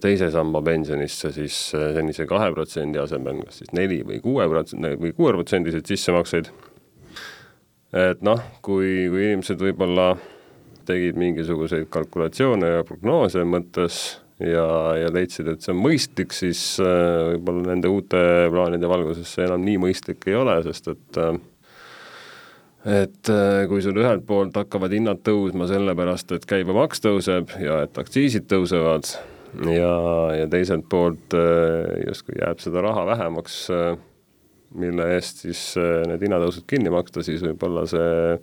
teise 0.00 0.30
samba 0.32 0.62
pensionisse 0.64 1.32
siis 1.36 1.58
äh, 1.76 1.90
senise 1.96 2.26
kahe 2.30 2.48
protsendi 2.54 3.00
asemel 3.02 3.42
kas 3.44 3.60
siis 3.62 3.74
neli 3.76 4.00
või 4.06 4.20
kuue 4.24 4.48
protsendi 4.48 4.94
või 5.00 5.14
kuueprotsendiseid 5.16 5.92
sissemakseid. 5.92 6.50
et 8.00 8.24
noh, 8.24 8.42
kui, 8.62 9.08
kui 9.12 9.26
inimesed 9.28 9.60
võib-olla 9.60 10.14
tegid 10.88 11.18
mingisuguseid 11.20 11.90
kalkulatsioone 11.92 12.74
ja 12.78 12.84
prognoose 12.86 13.44
mõttes 13.46 14.00
ja, 14.40 14.66
ja 14.96 15.12
leidsid, 15.12 15.50
et 15.52 15.62
see 15.62 15.74
on 15.74 15.82
mõistlik, 15.84 16.34
siis 16.34 16.62
võib-olla 16.80 17.74
nende 17.74 17.90
uute 17.92 18.22
plaanide 18.52 18.88
valguses 18.90 19.34
see 19.36 19.46
enam 19.46 19.62
nii 19.66 19.78
mõistlik 19.84 20.24
ei 20.30 20.38
ole, 20.38 20.56
sest 20.66 20.90
et 20.94 21.20
äh, 21.20 21.36
et 22.88 23.28
äh, 23.28 23.66
kui 23.68 23.82
sul 23.84 23.98
ühelt 24.00 24.24
poolt 24.28 24.56
hakkavad 24.56 24.92
hinnad 24.94 25.20
tõusma 25.26 25.68
sellepärast, 25.68 26.32
et 26.32 26.46
käibemaks 26.48 27.02
tõuseb 27.04 27.52
ja 27.60 27.82
et 27.84 27.98
aktsiisid 28.00 28.46
tõusevad 28.48 29.10
ja, 29.68 29.94
ja 30.38 30.46
teiselt 30.50 30.86
poolt 30.88 31.36
äh, 31.36 32.06
justkui 32.06 32.38
jääb 32.40 32.62
seda 32.64 32.84
raha 32.86 33.04
vähemaks, 33.12 33.62
äh, 33.74 33.92
mille 34.80 35.10
eest 35.16 35.42
siis 35.44 35.62
need 35.76 36.22
hinnatõusud 36.22 36.64
kinni 36.70 36.92
maksta, 36.94 37.24
siis 37.26 37.42
võib-olla 37.42 37.82
see 37.90 38.38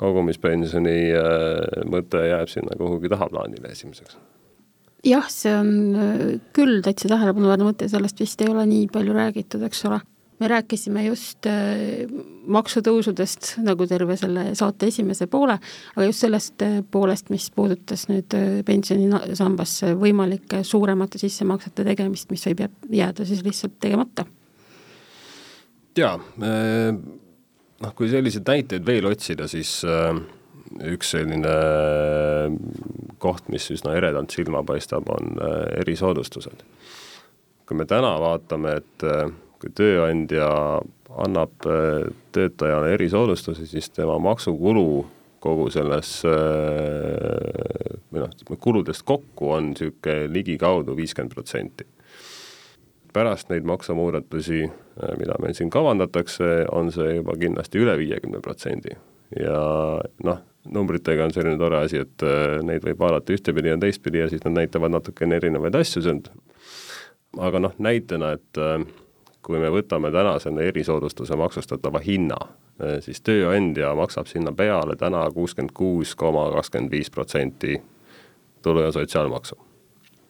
kogumispensioni 0.00 0.96
mõte 1.88 2.22
jääb 2.24 2.48
sinna 2.48 2.76
kuhugi 2.80 3.10
tahaplaanile 3.12 3.68
esimeseks. 3.72 4.16
Jah, 5.04 5.28
see 5.28 5.52
on 5.52 5.70
küll 6.56 6.80
täitsa 6.84 7.12
tähelepanuväärne 7.12 7.68
mõte, 7.68 7.88
sellest 7.92 8.20
vist 8.24 8.40
ei 8.40 8.48
ole 8.50 8.64
nii 8.68 8.88
palju 8.92 9.16
räägitud, 9.16 9.68
eks 9.68 9.84
ole 9.88 10.00
me 10.38 10.48
rääkisime 10.48 11.04
just 11.06 11.46
äh, 11.46 12.06
maksutõusudest 12.46 13.56
nagu 13.64 13.86
terve 13.88 14.16
selle 14.20 14.50
saate 14.58 14.90
esimese 14.90 15.28
poole, 15.30 15.56
aga 15.94 16.08
just 16.08 16.24
sellest 16.24 16.64
äh, 16.64 16.78
poolest, 16.90 17.30
mis 17.32 17.48
puudutas 17.54 18.06
nüüd 18.10 18.36
äh, 18.36 18.48
pensionisambasse 18.66 19.94
võimalike 20.00 20.62
suuremate 20.66 21.20
sissemaksete 21.22 21.86
tegemist, 21.88 22.30
mis 22.30 22.44
võib 22.50 22.66
jääda 22.92 23.28
siis 23.28 23.44
lihtsalt 23.46 23.78
tegemata. 23.80 24.26
jaa, 25.96 26.18
noh 27.80 27.94
kui 27.96 28.10
selliseid 28.12 28.44
näiteid 28.44 28.84
veel 28.86 29.06
otsida, 29.08 29.46
siis 29.48 29.78
üks 30.84 31.14
selline 31.14 31.54
koht, 33.22 33.48
mis 33.48 33.70
üsna 33.72 33.94
eredalt 33.96 34.34
silma 34.34 34.60
paistab, 34.66 35.08
on 35.08 35.40
erisoodustused. 35.80 36.60
kui 37.66 37.76
me 37.80 37.88
täna 37.88 38.12
vaatame, 38.20 38.76
et 38.76 39.06
kui 39.60 39.72
tööandja 39.76 40.48
annab 41.16 41.66
äh, 41.66 42.06
töötajale 42.32 42.92
erisoodustusi, 42.96 43.66
siis 43.66 43.90
tema 43.90 44.18
maksukulu 44.22 45.06
kogu 45.40 45.68
selles 45.70 46.18
äh, 46.28 46.32
või 48.12 48.24
noh, 48.24 48.56
kuludest 48.60 49.04
kokku 49.06 49.52
on 49.56 49.72
niisugune 49.72 50.32
ligikaudu 50.32 50.96
viiskümmend 50.96 51.34
protsenti. 51.34 51.86
pärast 53.16 53.48
neid 53.48 53.64
maksumuudatusi, 53.64 54.64
äh, 54.64 55.14
mida 55.18 55.38
meil 55.40 55.54
siin 55.56 55.70
kavandatakse, 55.70 56.66
on 56.72 56.92
see 56.92 57.16
juba 57.16 57.36
kindlasti 57.40 57.80
üle 57.80 57.96
viiekümne 57.98 58.42
protsendi 58.44 58.92
ja 59.40 59.62
noh, 60.24 60.42
numbritega 60.68 61.24
on 61.24 61.32
selline 61.32 61.58
tore 61.58 61.78
asi, 61.78 62.02
et 62.02 62.22
neid 62.66 62.84
võib 62.84 62.98
vaadata 63.00 63.32
ühtepidi 63.32 63.72
ja 63.72 63.78
teistpidi 63.78 64.20
ja 64.20 64.28
siis 64.28 64.44
nad 64.44 64.54
näitavad 64.58 64.92
natukene 64.92 65.38
erinevaid 65.40 65.74
asju, 65.78 66.02
on 66.10 66.22
aga 67.46 67.60
noh, 67.62 67.74
näitena, 67.78 68.32
et 68.36 68.60
kui 69.46 69.60
me 69.62 69.70
võtame 69.70 70.10
täna 70.10 70.38
selle 70.42 70.66
erisoodustuse 70.66 71.36
maksustatava 71.38 72.00
hinna, 72.02 72.38
siis 73.04 73.22
tööandja 73.22 73.92
maksab 73.94 74.26
sinna 74.26 74.50
peale 74.52 74.96
täna 74.98 75.22
kuuskümmend 75.30 75.70
kuus 75.76 76.16
koma 76.18 76.48
kakskümmend 76.56 76.90
viis 76.90 77.10
protsenti 77.14 77.78
tulu- 78.62 78.82
ja 78.82 78.92
sotsiaalmaksu. 78.92 79.56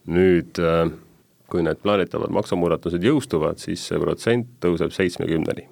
nüüd 0.06 0.60
kui 1.50 1.62
need 1.62 1.78
plaanitavad 1.82 2.32
maksumuudatused 2.34 3.04
jõustuvad, 3.06 3.60
siis 3.62 3.84
see 3.88 4.00
protsent 4.02 4.48
tõuseb 4.62 4.94
seitsmekümneni. 4.94 5.68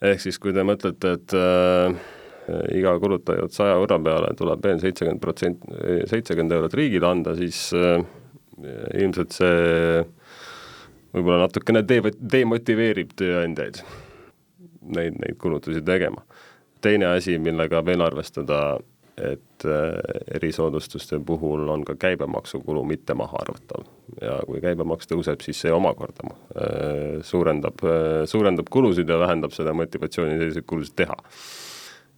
ehk 0.00 0.20
siis, 0.20 0.38
kui 0.40 0.52
te 0.56 0.64
mõtlete, 0.64 1.12
et 1.18 1.34
äh, 1.36 1.96
iga 2.78 2.94
kulutajat 3.00 3.52
saja 3.52 3.74
euro 3.76 3.98
peale 4.00 4.32
tuleb 4.36 4.64
veel 4.64 4.80
seitsekümmend 4.80 5.20
protsenti, 5.20 5.74
seitsekümmend 6.08 6.56
eurot 6.56 6.74
riigile 6.74 7.06
anda, 7.06 7.36
siis 7.36 7.68
äh, 7.76 8.00
ilmselt 8.96 9.36
see 9.36 10.06
võib-olla 11.14 11.46
natukene 11.46 11.82
de-, 11.86 12.14
demotiveerib 12.32 13.16
tööandjaid 13.18 13.82
neid, 14.96 15.18
neid 15.20 15.36
kulutusi 15.38 15.82
tegema. 15.82 16.22
teine 16.80 17.06
asi, 17.06 17.38
millega 17.38 17.82
veel 17.84 18.00
arvestada, 18.00 18.78
et 19.20 19.64
äh, 19.68 19.98
erisoodustuste 20.34 21.18
puhul 21.26 21.68
on 21.68 21.82
ka 21.84 21.94
käibemaksukulu 21.94 22.84
mitte 22.84 23.14
mahaarvatav. 23.14 23.84
ja 24.20 24.38
kui 24.46 24.60
käibemaks 24.60 25.10
tõuseb, 25.10 25.42
siis 25.44 25.60
see 25.60 25.72
omakorda 25.72 26.30
äh, 26.30 27.20
suurendab, 27.22 27.84
äh, 27.84 28.24
suurendab 28.24 28.70
kulusid 28.70 29.08
ja 29.08 29.18
vähendab 29.20 29.52
seda 29.52 29.74
motivatsiooni 29.76 30.38
selliseid 30.38 30.66
kulusid 30.66 30.96
teha. 30.96 31.16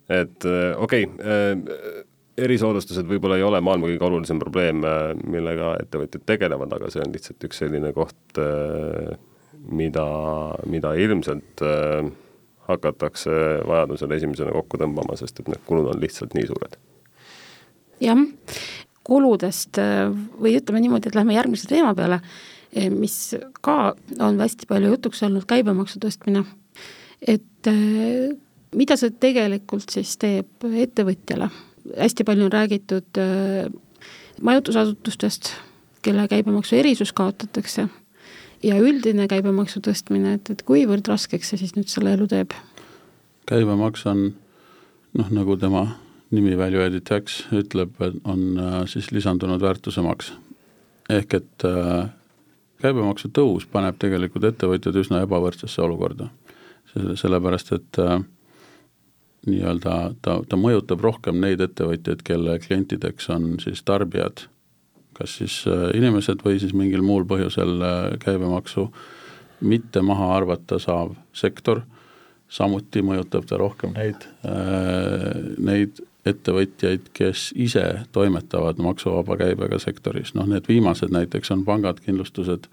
et 0.08 0.46
okei 0.76 1.06
okay,, 1.06 2.04
erisoodustused 2.38 3.08
võib-olla 3.08 3.36
ei 3.38 3.46
ole 3.46 3.60
maailma 3.64 3.90
kõige 3.90 4.06
olulisem 4.08 4.38
probleem, 4.40 4.80
millega 5.28 5.74
ettevõtjad 5.82 6.24
tegelevad, 6.26 6.72
aga 6.72 6.90
see 6.92 7.02
on 7.04 7.12
lihtsalt 7.12 7.48
üks 7.48 7.60
selline 7.60 7.92
koht, 7.96 8.40
mida, 9.68 10.06
mida 10.70 10.94
ilmselt 10.96 11.64
hakatakse 12.70 13.36
vajadusel 13.68 14.16
esimesena 14.16 14.54
kokku 14.54 14.80
tõmbama, 14.80 15.18
sest 15.20 15.42
et 15.42 15.52
need 15.52 15.60
kulud 15.68 15.92
on 15.92 16.00
lihtsalt 16.00 16.32
nii 16.38 16.48
suured 16.48 16.80
jah, 18.02 18.18
kuludest 19.06 19.78
või 20.40 20.56
ütleme 20.58 20.82
niimoodi, 20.82 21.10
et 21.10 21.18
lähme 21.18 21.36
järgmise 21.36 21.68
teema 21.70 21.94
peale, 21.98 22.20
eh, 22.72 22.90
mis 22.90 23.34
ka 23.60 23.94
on 24.18 24.40
hästi 24.40 24.68
palju 24.70 24.94
jutuks 24.94 25.22
olnud, 25.26 25.46
käibemaksu 25.46 26.02
tõstmine. 26.02 26.44
et 27.22 27.68
mida 28.74 28.96
see 28.96 29.10
tegelikult 29.10 29.90
siis 29.90 30.16
teeb 30.18 30.64
ettevõtjale? 30.64 31.50
Hästi 31.98 32.24
palju 32.24 32.46
on 32.46 32.52
räägitud 32.52 33.20
eh, 33.20 33.70
majutusasutustest, 34.42 35.52
kelle 36.02 36.28
käibemaksu 36.28 36.76
erisus 36.76 37.12
kaotatakse 37.12 37.88
ja 38.62 38.78
üldine 38.78 39.26
käibemaksu 39.30 39.82
tõstmine, 39.84 40.36
et, 40.38 40.50
et 40.50 40.62
kuivõrd 40.66 41.08
raskeks 41.10 41.52
see 41.52 41.62
siis 41.62 41.76
nüüd 41.78 41.90
selle 41.92 42.14
elu 42.16 42.28
teeb? 42.30 42.54
käibemaks 43.46 44.06
on 44.06 44.32
noh, 45.18 45.30
nagu 45.34 45.56
tema 45.60 45.86
nimi 46.32 46.54
value 46.56 46.86
added 46.86 47.04
tax 47.08 47.42
ütleb, 47.52 47.98
on 48.24 48.44
äh, 48.58 48.82
siis 48.90 49.10
lisandunud 49.12 49.60
väärtuse 49.62 50.02
maks. 50.04 50.32
ehk 51.10 51.34
et 51.34 51.66
äh, 51.66 52.08
käibemaksu 52.82 53.28
tõus 53.34 53.66
paneb 53.70 53.98
tegelikult 54.00 54.46
ettevõtjad 54.48 54.96
üsna 55.02 55.22
ebavõrdsesse 55.26 55.82
olukorda. 55.82 56.30
sellepärast, 56.92 57.72
et 57.72 57.98
äh, 57.98 58.20
nii-öelda 59.46 59.96
ta, 60.22 60.36
ta 60.48 60.58
mõjutab 60.58 61.02
rohkem 61.02 61.40
neid 61.42 61.62
ettevõtjaid, 61.64 62.22
kelle 62.26 62.58
klientideks 62.62 63.30
on 63.34 63.56
siis 63.62 63.82
tarbijad, 63.86 64.46
kas 65.18 65.38
siis 65.40 65.62
inimesed 65.94 66.44
või 66.44 66.60
siis 66.62 66.74
mingil 66.76 67.02
muul 67.06 67.26
põhjusel 67.28 67.82
käibemaksu 68.22 68.86
mitte 69.62 70.02
maha 70.02 70.30
arvata 70.36 70.78
saav 70.82 71.16
sektor, 71.36 71.82
samuti 72.52 73.02
mõjutab 73.02 73.46
ta 73.48 73.58
rohkem 73.60 73.94
neid, 73.96 74.26
neid 75.58 76.02
ettevõtjaid, 76.28 77.10
kes 77.16 77.50
ise 77.58 77.84
toimetavad 78.14 78.78
maksuvaba 78.82 79.36
käibega 79.40 79.78
sektoris, 79.82 80.34
noh 80.38 80.46
need 80.46 80.68
viimased 80.70 81.10
näiteks 81.14 81.50
on 81.54 81.64
pangad, 81.66 81.98
kindlustused, 82.04 82.68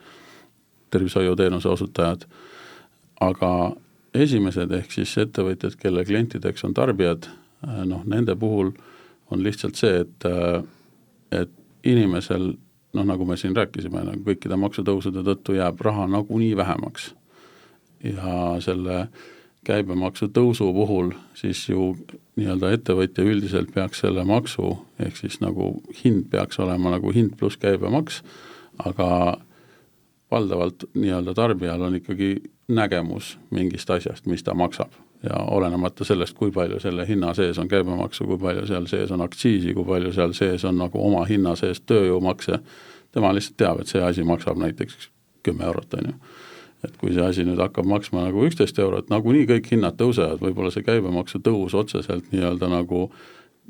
tervishoiuteenuse 0.94 1.70
osutajad, 1.70 2.26
aga 3.22 3.54
esimesed, 4.14 4.72
ehk 4.72 4.92
siis 4.92 5.18
ettevõtjad, 5.22 5.76
kelle 5.80 6.06
klientideks 6.06 6.66
on 6.68 6.74
tarbijad, 6.74 7.30
noh 7.86 8.06
nende 8.08 8.36
puhul 8.40 8.72
on 9.30 9.44
lihtsalt 9.44 9.78
see, 9.78 10.02
et, 10.02 10.28
et 11.36 11.52
inimesel 11.86 12.54
noh, 12.94 13.06
nagu 13.06 13.26
me 13.26 13.38
siin 13.38 13.56
rääkisime, 13.58 14.04
nagu 14.08 14.24
kõikide 14.26 14.58
maksutõusude 14.60 15.24
tõttu 15.26 15.58
jääb 15.58 15.82
raha 15.86 16.08
nagunii 16.10 16.56
vähemaks. 16.58 17.14
ja 18.04 18.56
selle 18.64 19.10
käibemaksu 19.68 20.30
tõusu 20.32 20.70
puhul 20.74 21.12
siis 21.36 21.66
ju 21.70 21.92
nii-öelda 22.40 22.72
ettevõtja 22.72 23.26
üldiselt 23.28 23.74
peaks 23.76 24.00
selle 24.06 24.24
maksu, 24.24 24.78
ehk 25.00 25.18
siis 25.20 25.42
nagu 25.44 25.82
hind 26.04 26.30
peaks 26.32 26.60
olema 26.64 26.94
nagu 26.96 27.12
hind 27.12 27.36
pluss 27.38 27.60
käibemaks, 27.60 28.22
aga 28.80 29.10
valdavalt 30.32 30.84
nii-öelda 30.94 31.34
tarbijal 31.34 31.82
on 31.82 31.96
ikkagi 31.96 32.36
nägemus 32.68 33.38
mingist 33.50 33.90
asjast, 33.90 34.26
mis 34.26 34.44
ta 34.44 34.54
maksab. 34.54 34.92
Ja 35.24 35.36
olenemata 35.52 36.06
sellest, 36.06 36.38
kui 36.38 36.52
palju 36.52 36.80
selle 36.80 37.08
hinna 37.08 37.34
sees 37.34 37.58
on 37.60 37.68
käibemaksu, 37.68 38.26
kui 38.26 38.38
palju 38.40 38.68
seal 38.68 38.86
sees 38.88 39.12
on 39.12 39.22
aktsiisi, 39.22 39.74
kui 39.74 39.84
palju 39.86 40.14
seal 40.16 40.34
sees 40.34 40.64
on 40.66 40.78
nagu 40.80 41.02
oma 41.08 41.26
hinna 41.28 41.56
sees 41.60 41.82
tööjõumakse, 41.82 42.62
tema 43.12 43.34
lihtsalt 43.36 43.58
teab, 43.60 43.82
et 43.82 43.92
see 43.92 44.04
asi 44.04 44.24
maksab 44.24 44.62
näiteks 44.62 45.10
kümme 45.44 45.66
eurot, 45.68 45.98
on 46.00 46.12
ju. 46.12 46.16
Et 46.88 46.96
kui 46.96 47.12
see 47.12 47.26
asi 47.26 47.44
nüüd 47.44 47.60
hakkab 47.60 47.88
maksma 47.90 48.24
nagu 48.30 48.46
üksteist 48.48 48.80
eurot, 48.80 49.10
nagunii 49.12 49.44
kõik 49.50 49.68
hinnad 49.74 49.98
tõusevad, 50.00 50.40
võib-olla 50.40 50.72
see 50.72 50.86
käibemaksu 50.88 51.42
tõus 51.44 51.76
otseselt 51.76 52.32
nii-öelda 52.32 52.70
nagu 52.72 53.10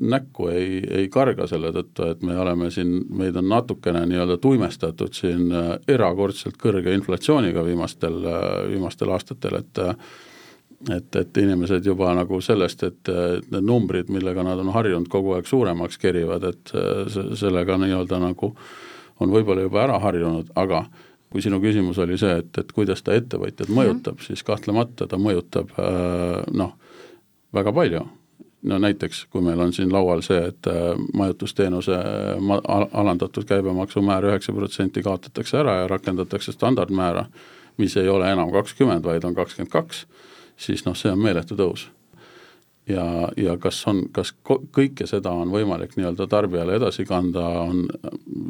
näkku 0.00 0.48
ei, 0.48 0.80
ei 1.00 1.08
karga 1.12 1.46
selle 1.50 1.72
tõttu, 1.76 2.08
et 2.10 2.22
me 2.26 2.36
oleme 2.40 2.70
siin, 2.72 2.94
meid 3.16 3.36
on 3.36 3.48
natukene 3.50 4.04
nii-öelda 4.08 4.38
tuimestatud 4.40 5.14
siin 5.16 5.52
äh, 5.52 5.70
erakordselt 5.88 6.58
kõrge 6.60 6.94
inflatsiooniga 6.96 7.64
viimastel, 7.66 8.18
äh, 8.24 8.48
viimastel 8.72 9.14
aastatel, 9.16 9.60
et 9.62 9.84
et, 10.88 11.16
et 11.16 11.36
inimesed 11.36 11.84
juba 11.84 12.14
nagu 12.16 12.38
sellest, 12.40 12.82
et 12.86 13.08
need 13.52 13.66
numbrid, 13.68 14.08
millega 14.08 14.40
nad 14.40 14.62
on 14.62 14.70
harjunud, 14.72 15.10
kogu 15.12 15.34
aeg 15.36 15.44
suuremaks 15.44 16.00
kerivad, 16.00 16.46
et 16.48 16.72
sellega 17.36 17.76
nii-öelda 17.76 18.16
nagu 18.22 18.54
on 19.20 19.34
võib-olla 19.34 19.66
juba 19.66 19.82
ära 19.82 19.98
harjunud, 20.00 20.48
aga 20.56 20.78
äh, 20.86 21.10
kui 21.30 21.42
sinu 21.44 21.60
küsimus 21.62 21.98
oli 22.02 22.18
see, 22.18 22.40
et, 22.42 22.50
et 22.58 22.72
kuidas 22.74 23.04
ta 23.06 23.14
ettevõtjad 23.14 23.70
mõjutab 23.72 24.18
mm., 24.18 24.26
siis 24.26 24.42
kahtlemata 24.46 25.06
ta 25.10 25.18
mõjutab 25.20 25.70
äh, 25.78 26.40
noh, 26.58 26.74
väga 27.54 27.74
palju. 27.74 28.02
No 28.62 28.78
näiteks, 28.78 29.26
kui 29.30 29.42
meil 29.42 29.60
on 29.60 29.72
siin 29.72 29.92
laual 29.92 30.22
see, 30.24 30.40
et 30.50 30.66
äh, 30.68 30.98
majutusteenuse 31.14 31.94
äh, 31.94 32.40
ma-, 32.40 32.60
alandatud 32.92 33.46
käibemaksumäär 33.48 34.26
üheksa 34.32 34.52
protsenti 34.52 35.02
kaotatakse 35.02 35.58
ära 35.62 35.80
ja 35.82 35.86
rakendatakse 35.88 36.52
standardmäära, 36.52 37.24
mis 37.78 37.96
ei 37.96 38.08
ole 38.08 38.32
enam 38.32 38.52
kakskümmend, 38.52 39.04
vaid 39.04 39.24
on 39.24 39.34
kakskümmend 39.34 39.72
kaks, 39.72 40.04
siis 40.56 40.84
noh, 40.84 40.96
see 40.96 41.12
on 41.12 41.22
meeletu 41.22 41.56
tõus. 41.56 41.88
Ja, 42.90 43.28
ja 43.36 43.54
kas 43.60 43.76
on, 43.86 44.00
kas 44.12 44.32
kõike 44.74 45.06
seda 45.06 45.30
on 45.36 45.52
võimalik 45.52 45.92
nii-öelda 45.94 46.26
tarbijale 46.26 46.74
edasi 46.80 47.04
kanda, 47.06 47.44
on 47.62 47.84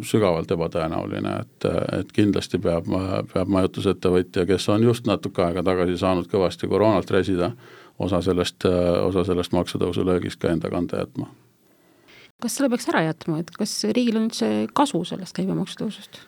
sügavalt 0.07 0.51
ebatõenäoline, 0.55 1.35
et, 1.43 1.67
et 1.99 2.13
kindlasti 2.17 2.61
peab, 2.63 2.89
peab 3.35 3.51
majutusettevõtja, 3.53 4.47
kes 4.49 4.69
on 4.73 4.87
just 4.87 5.11
natuke 5.11 5.45
aega 5.45 5.65
tagasi 5.67 5.99
saanud 6.01 6.31
kõvasti 6.31 6.71
koroonalt 6.71 7.11
räsida, 7.13 7.51
osa 8.01 8.23
sellest, 8.25 8.67
osa 9.05 9.25
sellest 9.29 9.55
maksutõusu 9.57 10.05
löögist 10.07 10.41
ka 10.41 10.53
enda 10.55 10.71
kanda 10.73 11.05
jätma. 11.05 11.29
kas 12.41 12.57
selle 12.57 12.71
peaks 12.73 12.89
ära 12.89 13.05
jätma, 13.11 13.43
et 13.43 13.53
kas 13.53 13.77
riigil 13.85 14.17
on 14.17 14.29
üldse 14.31 14.51
kasu 14.75 15.05
sellest 15.05 15.37
käibemaksu 15.37 15.83
tõusust? 15.83 16.23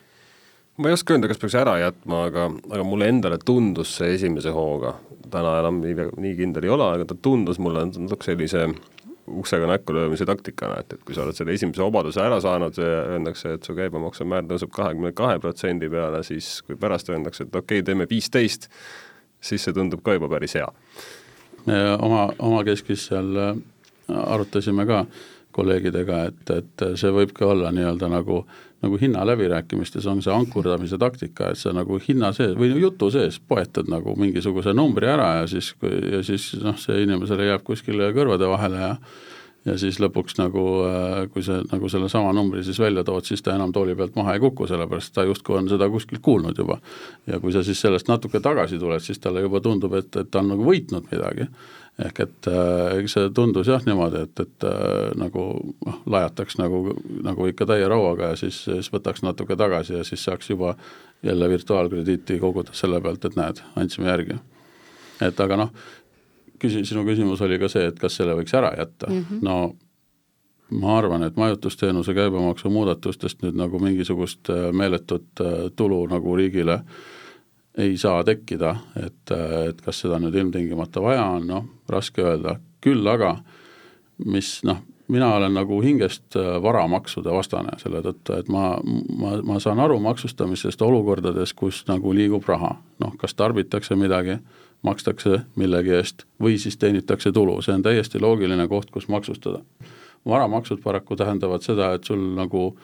ma 0.77 0.89
ei 0.89 0.97
oska 0.97 1.13
öelda, 1.15 1.29
kas 1.29 1.41
peaks 1.41 1.57
ära 1.57 1.77
jätma, 1.81 2.25
aga, 2.29 2.47
aga 2.71 2.85
mulle 2.87 3.09
endale 3.11 3.37
tundus 3.45 3.97
see 3.99 4.13
esimese 4.15 4.53
hooga, 4.53 4.95
täna 5.33 5.59
enam 5.61 5.81
nii, 5.83 6.09
nii 6.25 6.35
kindel 6.39 6.67
ei 6.67 6.73
ole, 6.73 6.89
aga 6.97 7.09
ta 7.09 7.17
tundus 7.29 7.61
mulle 7.61 7.85
natuke 7.91 8.31
sellise 8.31 8.67
uksega 9.27 9.67
näkku 9.67 9.93
löömise 9.93 10.25
taktikana, 10.25 10.81
et, 10.81 10.93
et 10.93 11.03
kui 11.05 11.15
sa 11.15 11.23
oled 11.23 11.37
selle 11.37 11.53
esimese 11.55 11.83
vabaduse 11.83 12.19
ära 12.21 12.39
saanud 12.43 12.77
ja 12.79 13.03
öeldakse, 13.15 13.55
et 13.55 13.67
su 13.67 13.75
käibemaksumäär 13.77 14.47
tõuseb 14.49 14.73
kahekümne 14.75 15.13
kahe 15.15 15.39
protsendi 15.43 15.89
peale, 15.91 16.23
siis 16.27 16.57
kui 16.67 16.75
pärast 16.79 17.11
öeldakse, 17.13 17.47
et 17.47 17.55
okei 17.55 17.79
okay,, 17.79 17.87
teeme 17.87 18.07
viisteist, 18.09 18.67
siis 19.43 19.63
see 19.63 19.75
tundub 19.75 20.03
ka 20.03 20.17
juba 20.17 20.29
päris 20.31 20.57
hea. 20.59 20.67
Oma, 21.99 22.27
omakeskis 22.39 23.07
seal 23.11 23.31
äh, 23.39 23.55
arutasime 24.09 24.85
ka 24.89 25.05
kolleegidega, 25.53 26.23
et, 26.31 26.49
et 26.49 26.85
see 26.97 27.11
võib 27.13 27.33
ka 27.37 27.45
olla 27.53 27.71
nii-öelda 27.71 28.09
nagu 28.09 28.43
nagu 28.83 28.97
hinnaläbirääkimistes 28.99 30.05
on 30.11 30.21
see 30.21 30.33
ankurdamise 30.33 30.97
taktika, 30.99 31.53
et 31.53 31.59
sa 31.59 31.71
nagu 31.75 31.95
hinna 32.03 32.33
sees 32.35 32.55
või 32.59 32.73
jutu 32.81 33.07
sees 33.13 33.37
poetad 33.39 33.87
nagu 33.91 34.15
mingisuguse 34.19 34.73
numbri 34.75 35.07
ära 35.07 35.29
ja 35.37 35.45
siis, 35.47 35.71
ja 36.11 36.19
siis 36.25 36.49
noh, 36.59 36.75
see 36.79 37.05
inimesele 37.05 37.47
jääb 37.47 37.63
kuskile 37.63 38.11
kõrvade 38.15 38.49
vahele 38.51 38.81
ja 38.81 38.89
ja 39.65 39.77
siis 39.79 39.99
lõpuks 40.03 40.35
nagu, 40.39 40.63
kui 41.33 41.43
sa 41.45 41.61
nagu 41.71 41.89
sellesama 41.89 42.33
numbri 42.35 42.63
siis 42.67 42.79
välja 42.79 43.03
tood, 43.07 43.23
siis 43.27 43.41
ta 43.41 43.55
enam 43.55 43.71
tooli 43.75 43.95
pealt 43.95 44.17
maha 44.19 44.35
ei 44.35 44.41
kuku, 44.43 44.67
sellepärast 44.67 45.13
ta 45.15 45.23
justkui 45.27 45.57
on 45.61 45.69
seda 45.71 45.87
kuskilt 45.89 46.21
kuulnud 46.21 46.57
juba. 46.57 46.79
ja 47.27 47.39
kui 47.39 47.53
sa 47.55 47.63
siis 47.63 47.81
sellest 47.81 48.11
natuke 48.11 48.43
tagasi 48.43 48.79
tuled, 48.79 48.99
siis 49.03 49.19
talle 49.23 49.45
juba 49.45 49.61
tundub, 49.63 49.93
et, 49.99 50.11
et 50.15 50.31
ta 50.31 50.43
on 50.43 50.51
nagu 50.55 50.67
võitnud 50.67 51.07
midagi 51.11 51.47
ehk 52.01 52.19
et 52.23 52.47
äh, 52.49 52.99
eks 52.99 53.13
see 53.15 53.31
tundus 53.37 53.69
jah 53.69 53.83
niimoodi, 53.85 54.23
et, 54.25 54.39
et 54.41 54.65
äh, 54.65 55.11
nagu 55.19 55.43
noh, 55.85 55.99
lajataks 56.09 56.57
nagu, 56.57 56.95
nagu 57.25 57.49
ikka 57.51 57.67
täie 57.69 57.85
rauaga 57.89 58.31
ja 58.31 58.39
siis, 58.39 58.63
siis 58.65 58.89
võtaks 58.93 59.21
natuke 59.25 59.57
tagasi 59.59 59.99
ja 59.99 60.05
siis 60.07 60.23
saaks 60.25 60.49
juba 60.49 60.73
jälle 61.23 61.49
virtuaalkrediiti 61.49 62.39
koguda 62.41 62.73
selle 62.75 63.01
pealt, 63.01 63.25
et 63.25 63.37
näed, 63.37 63.61
andsime 63.79 64.09
järgi. 64.09 64.39
et 65.21 65.39
aga 65.39 65.59
noh, 65.61 65.69
küsi-, 66.63 66.85
sinu 66.87 67.05
küsimus 67.07 67.41
oli 67.45 67.59
ka 67.61 67.71
see, 67.71 67.87
et 67.91 67.99
kas 67.99 68.19
selle 68.19 68.37
võiks 68.39 68.55
ära 68.57 68.73
jätta. 68.77 69.09
Mm, 69.11 69.25
-hmm. 69.29 69.41
no 69.43 70.79
ma 70.79 70.97
arvan, 70.97 71.23
et 71.23 71.35
majutusteenuse 71.37 72.15
käibemaksu 72.17 72.69
muudatustest 72.73 73.43
nüüd 73.43 73.59
nagu 73.59 73.79
mingisugust 73.79 74.49
äh, 74.49 74.71
meeletut 74.73 75.43
tulu 75.75 76.05
nagu 76.09 76.35
riigile 76.39 76.79
äh, 76.79 77.03
ei 77.77 77.97
saa 77.97 78.23
tekkida, 78.23 78.75
et, 79.05 79.31
et 79.69 79.81
kas 79.81 80.03
seda 80.03 80.19
nüüd 80.21 80.35
ilmtingimata 80.37 81.01
vaja 81.01 81.25
on, 81.37 81.47
noh, 81.49 81.69
raske 81.89 82.21
öelda, 82.21 82.57
küll 82.83 83.07
aga 83.09 83.35
mis 84.29 84.59
noh, 84.67 84.83
mina 85.13 85.31
olen 85.35 85.55
nagu 85.57 85.79
hingest 85.83 86.37
äh, 86.39 86.55
varamaksude 86.63 87.33
vastane 87.33 87.77
selle 87.81 88.03
tõttu, 88.05 88.37
et 88.37 88.51
ma, 88.53 88.75
ma, 89.17 89.35
ma 89.45 89.59
saan 89.63 89.81
aru 89.81 89.97
maksustamisest 90.05 90.81
olukordades, 90.85 91.55
kus 91.57 91.83
nagu 91.89 92.13
liigub 92.13 92.45
raha, 92.47 92.75
noh, 93.01 93.17
kas 93.19 93.33
tarbitakse 93.39 93.97
midagi, 93.97 94.37
makstakse 94.83 95.41
millegi 95.55 95.95
eest 95.95 96.25
või 96.41 96.57
siis 96.59 96.77
teenitakse 96.77 97.31
tulu, 97.31 97.61
see 97.61 97.75
on 97.75 97.83
täiesti 97.83 98.19
loogiline 98.21 98.67
koht, 98.67 98.91
kus 98.91 99.07
maksustada. 99.07 99.63
varamaksud 100.25 100.79
paraku 100.83 101.15
tähendavad 101.15 101.61
seda, 101.61 101.93
et 101.93 102.03
sul 102.03 102.19
nagu, 102.35 102.77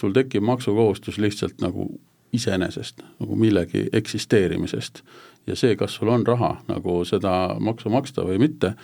sul 0.00 0.12
tekib 0.12 0.42
maksukohustus 0.42 1.18
lihtsalt 1.18 1.60
nagu 1.60 1.90
iseenesest, 2.32 3.02
nagu 3.20 3.36
millegi 3.36 3.88
eksisteerimisest. 3.92 5.02
ja 5.46 5.56
see, 5.56 5.76
kas 5.76 5.94
sul 5.94 6.08
on 6.08 6.26
raha 6.26 6.56
nagu 6.68 7.04
seda 7.04 7.56
maksu 7.60 7.90
maksta 7.90 8.22
või 8.22 8.38
mitte, 8.38 8.74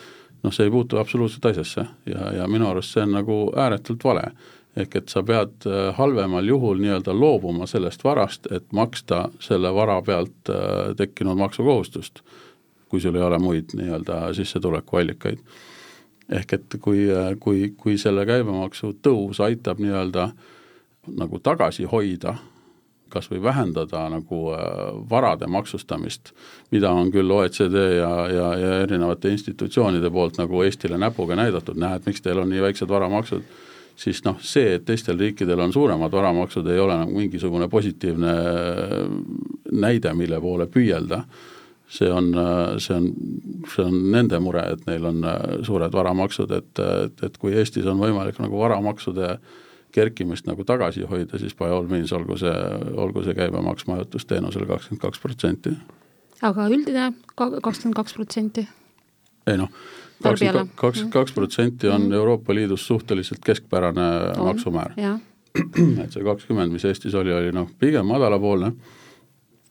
noh, 0.43 0.53
see 0.53 0.67
ei 0.67 0.71
puutu 0.71 0.99
absoluutselt 0.99 1.47
asjasse 1.47 1.85
ja, 2.07 2.33
ja 2.33 2.49
minu 2.49 2.69
arust 2.69 2.95
see 2.95 3.03
on 3.03 3.13
nagu 3.13 3.39
ääretult 3.57 4.05
vale. 4.05 4.33
Ehk 4.77 4.97
et 5.01 5.09
sa 5.13 5.23
pead 5.27 5.67
äh, 5.67 5.95
halvemal 5.97 6.47
juhul 6.47 6.81
nii-öelda 6.83 7.15
loobuma 7.17 7.67
sellest 7.67 8.05
varast, 8.05 8.51
et 8.53 8.67
maksta 8.73 9.29
selle 9.41 9.73
vara 9.75 10.01
pealt 10.03 10.53
äh, 10.53 10.93
tekkinud 10.97 11.39
maksukohustust, 11.39 12.23
kui 12.89 13.01
sul 13.01 13.17
ei 13.17 13.25
ole 13.25 13.39
muid 13.43 13.75
nii-öelda 13.79 14.29
sissetulekuallikaid. 14.37 15.39
ehk 16.29 16.53
et 16.53 16.77
kui, 16.81 17.09
äh, 17.11 17.33
kui, 17.41 17.73
kui 17.77 17.99
selle 17.99 18.27
käibemaksu 18.27 18.93
tõus 19.03 19.41
aitab 19.41 19.81
nii-öelda 19.81 20.31
nagu 21.17 21.39
tagasi 21.39 21.89
hoida 21.89 22.37
kas 23.09 23.31
või 23.31 23.39
vähendada 23.41 24.03
nagu 24.13 24.39
varade 25.11 25.47
maksustamist, 25.49 26.35
mida 26.71 26.91
on 26.93 27.09
küll 27.09 27.31
OECD 27.33 27.79
ja, 27.97 28.11
ja, 28.29 28.49
ja 28.61 28.73
erinevate 28.83 29.33
institutsioonide 29.33 30.11
poolt 30.13 30.37
nagu 30.37 30.61
Eestile 30.63 30.99
näpuga 31.01 31.37
näidatud, 31.41 31.81
näed, 31.81 32.05
miks 32.05 32.21
teil 32.21 32.43
on 32.43 32.53
nii 32.53 32.61
väiksed 32.67 32.89
varamaksud, 32.89 33.47
siis 33.99 34.23
noh, 34.27 34.39
see, 34.45 34.77
et 34.79 34.87
teistel 34.87 35.19
riikidel 35.19 35.61
on 35.65 35.75
suuremad 35.75 36.13
varamaksud, 36.15 36.67
ei 36.71 36.79
ole 36.79 36.97
nagu 37.01 37.15
mingisugune 37.19 37.69
positiivne 37.69 38.35
äh, 38.35 38.99
näide, 39.73 40.15
mille 40.15 40.41
poole 40.41 40.69
püüelda, 40.71 41.25
see 41.91 42.11
on, 42.13 42.33
äh, 42.39 42.77
see 42.83 42.95
on, 42.95 43.09
see 43.75 43.87
on 43.87 44.03
nende 44.15 44.39
mure, 44.45 44.65
et 44.75 44.85
neil 44.87 45.09
on 45.11 45.25
suured 45.67 45.95
varamaksud, 45.95 46.53
et, 46.55 46.85
et, 47.05 47.25
et 47.27 47.41
kui 47.43 47.57
Eestis 47.59 47.89
on 47.91 47.99
võimalik 48.03 48.39
nagu 48.43 48.61
varamaksude 48.63 49.33
äh, 49.35 49.57
kerkimist 49.93 50.49
nagu 50.49 50.65
tagasi 50.65 51.07
hoida, 51.09 51.39
siis 51.41 51.55
by 51.57 51.71
all 51.73 51.89
means 51.89 52.13
olgu 52.17 52.37
see, 52.41 52.55
olgu 52.97 53.25
see 53.25 53.37
käibemaks 53.37 53.89
majutusteenusel 53.89 54.67
kakskümmend 54.69 55.03
kaks 55.03 55.23
protsenti. 55.23 55.73
aga 56.43 56.69
üldine 56.69 57.13
kakskümmend 57.37 57.97
kaks 57.97 58.17
protsenti? 58.19 58.67
ei 59.49 59.57
noh, 59.57 59.73
kakskümmend 60.23 60.71
kaks, 60.77 61.05
kaks 61.11 61.33
protsenti 61.33 61.89
on 61.89 62.09
mm. 62.09 62.13
Euroopa 62.13 62.55
Liidus 62.55 62.87
suhteliselt 62.87 63.43
keskpärane 63.45 64.07
on, 64.37 64.45
maksumäär. 64.53 64.95
et 66.05 66.15
see 66.15 66.25
kakskümmend, 66.25 66.73
mis 66.73 66.85
Eestis 66.85 67.15
oli, 67.19 67.33
oli 67.35 67.53
noh, 67.53 67.71
pigem 67.79 68.07
madalapoolne 68.07 68.73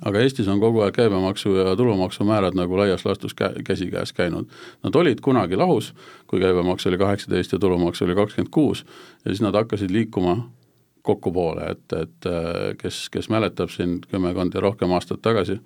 aga 0.05 0.21
Eestis 0.21 0.47
on 0.51 0.60
kogu 0.62 0.83
aeg 0.86 0.95
käibemaksu 0.95 1.55
ja 1.55 1.75
tulumaksumäärad 1.75 2.57
nagu 2.57 2.77
laias 2.77 3.05
laastus 3.05 3.33
kä-, 3.33 3.63
käsikäes 3.65 4.13
käinud. 4.13 4.45
Nad 4.83 4.95
olid 4.95 5.21
kunagi 5.25 5.57
lahus, 5.57 5.93
kui 6.27 6.41
käibemaks 6.41 6.88
oli 6.88 6.97
kaheksateist 6.97 7.51
ja 7.51 7.60
tulumaks 7.60 8.01
oli 8.01 8.15
kakskümmend 8.15 8.51
kuus 8.53 8.86
ja 9.25 9.31
siis 9.31 9.41
nad 9.41 9.57
hakkasid 9.57 9.91
liikuma 9.91 10.38
kokkupoole, 11.01 11.71
et, 11.71 11.93
et 11.93 12.25
äh, 12.27 12.75
kes, 12.77 13.07
kes 13.10 13.29
mäletab 13.31 13.71
siin 13.71 13.99
kümmekond 14.12 14.53
ja 14.53 14.62
rohkem 14.62 14.91
aastat 14.91 15.21
tagasi, 15.23 15.60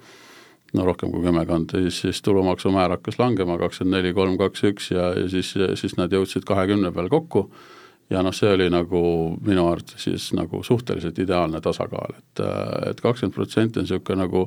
no 0.78 0.86
rohkem 0.88 1.12
kui 1.12 1.24
kümmekond, 1.26 1.76
siis, 1.76 2.00
siis 2.06 2.22
tulumaksumäär 2.26 2.96
hakkas 2.96 3.20
langema, 3.20 3.58
kakskümmend 3.60 3.98
neli, 3.98 4.14
kolm, 4.16 4.38
kaks, 4.40 4.64
üks 4.72 4.92
ja, 4.94 5.12
ja 5.20 5.28
siis, 5.32 5.54
siis 5.80 5.98
nad 6.00 6.14
jõudsid 6.14 6.48
kahekümne 6.48 6.94
peal 6.96 7.10
kokku 7.12 7.50
ja 8.12 8.22
noh, 8.24 8.36
see 8.36 8.52
oli 8.54 8.68
nagu 8.72 9.02
minu 9.46 9.66
arvates 9.72 10.08
siis 10.08 10.32
nagu 10.38 10.64
suhteliselt 10.68 11.20
ideaalne 11.20 11.62
tasakaal, 11.64 12.18
et, 12.18 12.44
et 12.92 13.02
kakskümmend 13.04 13.36
protsenti 13.36 13.80
on 13.80 13.88
niisugune 13.88 14.24
nagu, 14.26 14.46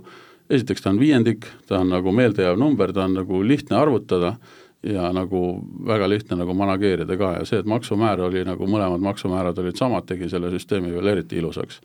esiteks 0.53 0.85
ta 0.85 0.93
on 0.93 1.01
viiendik, 1.01 1.49
ta 1.69 1.81
on 1.81 1.93
nagu 1.95 2.13
meeldejääv 2.13 2.61
number, 2.61 2.93
ta 2.93 3.07
on 3.09 3.19
nagu 3.21 3.41
lihtne 3.45 3.79
arvutada 3.81 4.37
ja 4.85 5.09
nagu 5.17 5.45
väga 5.87 6.09
lihtne 6.09 6.37
nagu 6.37 6.55
manageerida 6.57 7.17
ka 7.17 7.33
ja 7.39 7.45
see, 7.49 7.63
et 7.63 7.69
maksumäär 7.69 8.21
oli 8.27 8.45
nagu 8.45 8.69
mõlemad 8.69 9.05
maksumäärad 9.05 9.59
olid 9.63 9.81
samad, 9.81 10.05
tegi 10.09 10.29
selle 10.29 10.53
süsteemi 10.53 10.93
veel 10.93 11.15
eriti 11.15 11.41
ilusaks. 11.41 11.81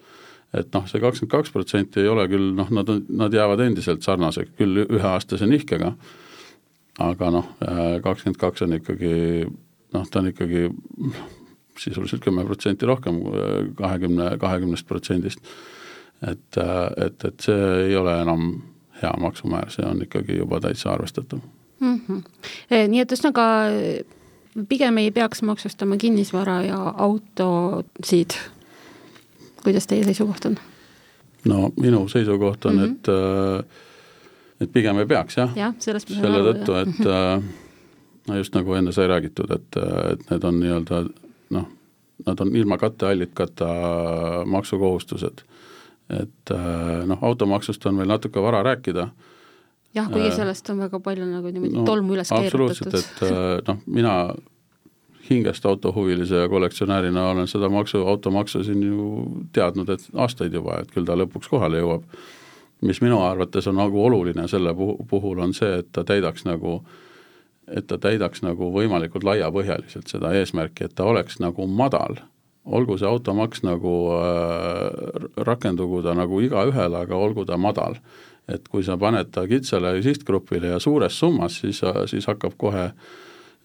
Et 0.54 0.72
noh, 0.74 0.86
see 0.90 1.02
kakskümmend 1.02 1.32
kaks 1.32 1.52
protsenti 1.54 2.04
ei 2.04 2.10
ole 2.10 2.28
küll 2.32 2.54
noh, 2.58 2.70
nad 2.74 2.90
nad 3.10 3.34
jäävad 3.34 3.62
endiselt 3.68 4.06
sarnaseks, 4.06 4.56
küll 4.58 4.86
üheaastase 4.86 5.48
nihkega, 5.50 5.94
aga 7.06 7.34
noh, 7.34 7.52
kakskümmend 8.04 8.40
kaks 8.42 8.66
on 8.66 8.78
ikkagi 8.80 9.46
noh, 9.94 10.08
ta 10.10 10.22
on 10.22 10.32
ikkagi 10.32 10.70
sisuliselt 11.80 12.24
kümme 12.24 12.46
protsenti 12.46 12.86
rohkem 12.86 13.16
äh, 13.16 13.76
kahekümne, 13.76 14.38
kahekümnest 14.38 14.88
protsendist. 14.88 15.40
et, 16.28 16.58
äh, 16.58 17.06
et, 17.06 17.26
et 17.26 17.40
see 17.40 17.68
ei 17.86 17.96
ole 17.96 18.22
enam 18.22 18.62
hea 19.02 19.14
maksumäär, 19.22 19.70
see 19.72 19.86
on 19.88 20.02
ikkagi 20.04 20.36
juba 20.42 20.60
täitsa 20.60 20.92
arvestatav 20.92 21.40
mm. 21.80 22.00
-hmm. 22.08 22.24
nii 22.92 23.00
et 23.00 23.12
ühesõnaga 23.12 23.46
pigem 24.70 24.98
ei 24.98 25.12
peaks 25.12 25.42
maksustama 25.42 25.98
kinnisvara 25.98 26.62
ja 26.62 26.94
autosid. 26.98 28.36
Kuidas 29.64 29.88
teie 29.88 30.04
seisukoht 30.08 30.46
on? 30.46 30.60
no 31.48 31.70
minu 31.80 32.08
seisukoht 32.08 32.66
on 32.66 32.76
mm, 32.76 32.84
-hmm. 32.84 32.92
et 32.92 34.62
et 34.62 34.74
pigem 34.74 34.98
ei 35.00 35.06
peaks 35.06 35.38
jah 35.38 35.56
ja,, 35.56 35.74
selle 35.80 36.44
tõttu, 36.52 36.76
et 36.82 37.06
no 38.30 38.38
just 38.38 38.56
nagu 38.56 38.74
enne 38.74 38.92
sai 38.96 39.08
räägitud, 39.08 39.52
et, 39.56 39.78
et 40.14 40.32
need 40.32 40.44
on 40.44 40.60
nii-öelda 40.60 41.02
noh, 41.56 41.68
nad 42.28 42.44
on 42.44 42.56
ilma 42.56 42.78
katteallikata 42.78 43.70
maksukohustused. 44.46 45.44
et 46.10 46.52
äh, 46.52 47.06
noh, 47.06 47.20
automaksust 47.22 47.86
on 47.86 48.00
veel 48.02 48.08
natuke 48.10 48.42
vara 48.42 48.64
rääkida. 48.66 49.08
jah, 49.94 50.08
kuigi 50.10 50.30
äh, 50.30 50.36
sellest 50.36 50.70
on 50.70 50.80
väga 50.80 51.00
palju 51.00 51.26
nagu 51.26 51.52
niimoodi 51.54 51.76
no, 51.76 51.84
tolmu 51.86 52.18
üles 52.18 52.30
keerutatud. 52.30 52.96
et 53.00 53.24
äh, 53.30 53.60
noh, 53.68 53.82
mina 53.86 54.16
hingest 55.30 55.66
autohuvilise 55.66 56.44
ja 56.44 56.50
kollektsionäärina 56.50 57.30
olen 57.30 57.48
seda 57.48 57.70
maksu, 57.70 58.06
automaksu 58.08 58.64
siin 58.64 58.84
ju 58.84 59.10
teadnud, 59.54 59.90
et 59.90 60.08
aastaid 60.16 60.54
juba, 60.54 60.80
et 60.82 60.92
küll 60.92 61.06
ta 61.06 61.18
lõpuks 61.18 61.50
kohale 61.50 61.82
jõuab. 61.82 62.04
mis 62.82 63.02
minu 63.02 63.20
arvates 63.22 63.68
on 63.68 63.76
nagu 63.76 64.06
oluline 64.06 64.48
selle 64.48 64.72
puhul, 65.10 65.40
on 65.40 65.54
see, 65.54 65.80
et 65.82 65.88
ta 65.92 66.04
täidaks 66.04 66.46
nagu 66.48 66.78
äh, 66.80 66.92
et 67.70 67.88
ta 67.88 67.98
täidaks 68.02 68.44
nagu 68.46 68.72
võimalikult 68.74 69.26
laiapõhjaliselt 69.28 70.10
seda 70.12 70.34
eesmärki, 70.40 70.88
et 70.88 70.96
ta 70.98 71.08
oleks 71.10 71.40
nagu 71.42 71.68
madal, 71.68 72.20
olgu 72.66 72.98
see 73.00 73.08
automaks 73.10 73.64
nagu 73.66 73.94
äh, 74.16 75.30
rakendugu 75.46 76.02
ta 76.06 76.16
nagu 76.18 76.42
igaühele, 76.46 77.04
aga 77.06 77.18
olgu 77.18 77.46
ta 77.46 77.58
madal. 77.58 78.00
et 78.50 78.66
kui 78.66 78.82
sa 78.82 78.96
paned 78.98 79.28
ta 79.30 79.44
kitsale 79.46 79.92
sihtgrupile 80.02 80.72
ja 80.72 80.80
suures 80.82 81.20
summas, 81.20 81.60
siis, 81.62 81.84
siis 82.10 82.26
hakkab 82.26 82.56
kohe 82.58 82.88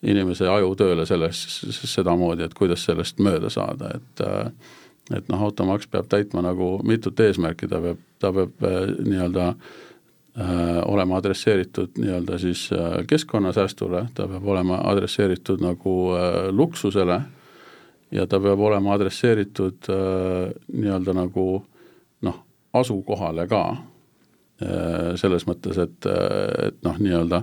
inimese 0.04 0.48
aju 0.50 0.74
tööle 0.78 1.06
selles, 1.06 1.42
sedamoodi, 1.80 2.44
et 2.44 2.54
kuidas 2.54 2.84
sellest 2.84 3.20
mööda 3.24 3.50
saada, 3.52 3.94
et 3.98 4.24
äh, 4.24 4.72
et 5.12 5.26
noh, 5.28 5.42
automaks 5.44 5.84
peab 5.92 6.06
täitma 6.08 6.40
nagu 6.40 6.78
mitut 6.88 7.18
eesmärki, 7.20 7.68
ta 7.68 7.76
peab, 7.84 7.98
ta 8.22 8.30
peab 8.32 8.62
äh, 8.64 8.94
nii-öelda 9.04 9.48
äh, 9.50 9.74
Äh, 10.38 10.82
olema 10.90 11.16
adresseeritud 11.16 11.88
nii-öelda 11.98 12.38
siis 12.38 12.72
äh, 12.72 13.06
keskkonnasäästule, 13.06 14.06
ta 14.14 14.26
peab 14.26 14.46
olema 14.46 14.80
adresseeritud 14.90 15.60
nagu 15.62 15.92
äh, 16.10 16.48
luksusele 16.50 17.20
ja 18.10 18.26
ta 18.26 18.40
peab 18.42 18.58
olema 18.60 18.96
adresseeritud 18.96 19.86
nii-öelda 20.72 21.14
nagu 21.14 21.44
noh, 22.22 22.40
asukohale 22.72 23.46
ka. 23.46 23.76
selles 25.18 25.46
mõttes, 25.46 25.78
et, 25.82 26.06
et 26.62 26.76
noh, 26.86 26.98
nii-öelda 26.98 27.40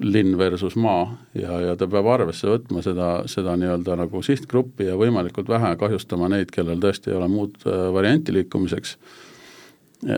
linn 0.00 0.38
versus 0.38 0.76
maa 0.76 1.16
ja, 1.34 1.60
ja 1.60 1.76
ta 1.76 1.88
peab 1.90 2.06
arvesse 2.08 2.48
võtma 2.48 2.82
seda, 2.84 3.10
seda 3.28 3.56
nii-öelda 3.60 3.96
nagu 4.00 4.22
sihtgruppi 4.24 4.88
ja 4.88 4.96
võimalikult 4.96 5.48
vähe 5.48 5.74
kahjustama 5.80 6.30
neid, 6.32 6.52
kellel 6.54 6.80
tõesti 6.80 7.12
ei 7.12 7.18
ole 7.18 7.28
muud 7.28 7.58
äh, 7.66 7.88
varianti 7.92 8.32
liikumiseks, 8.34 8.96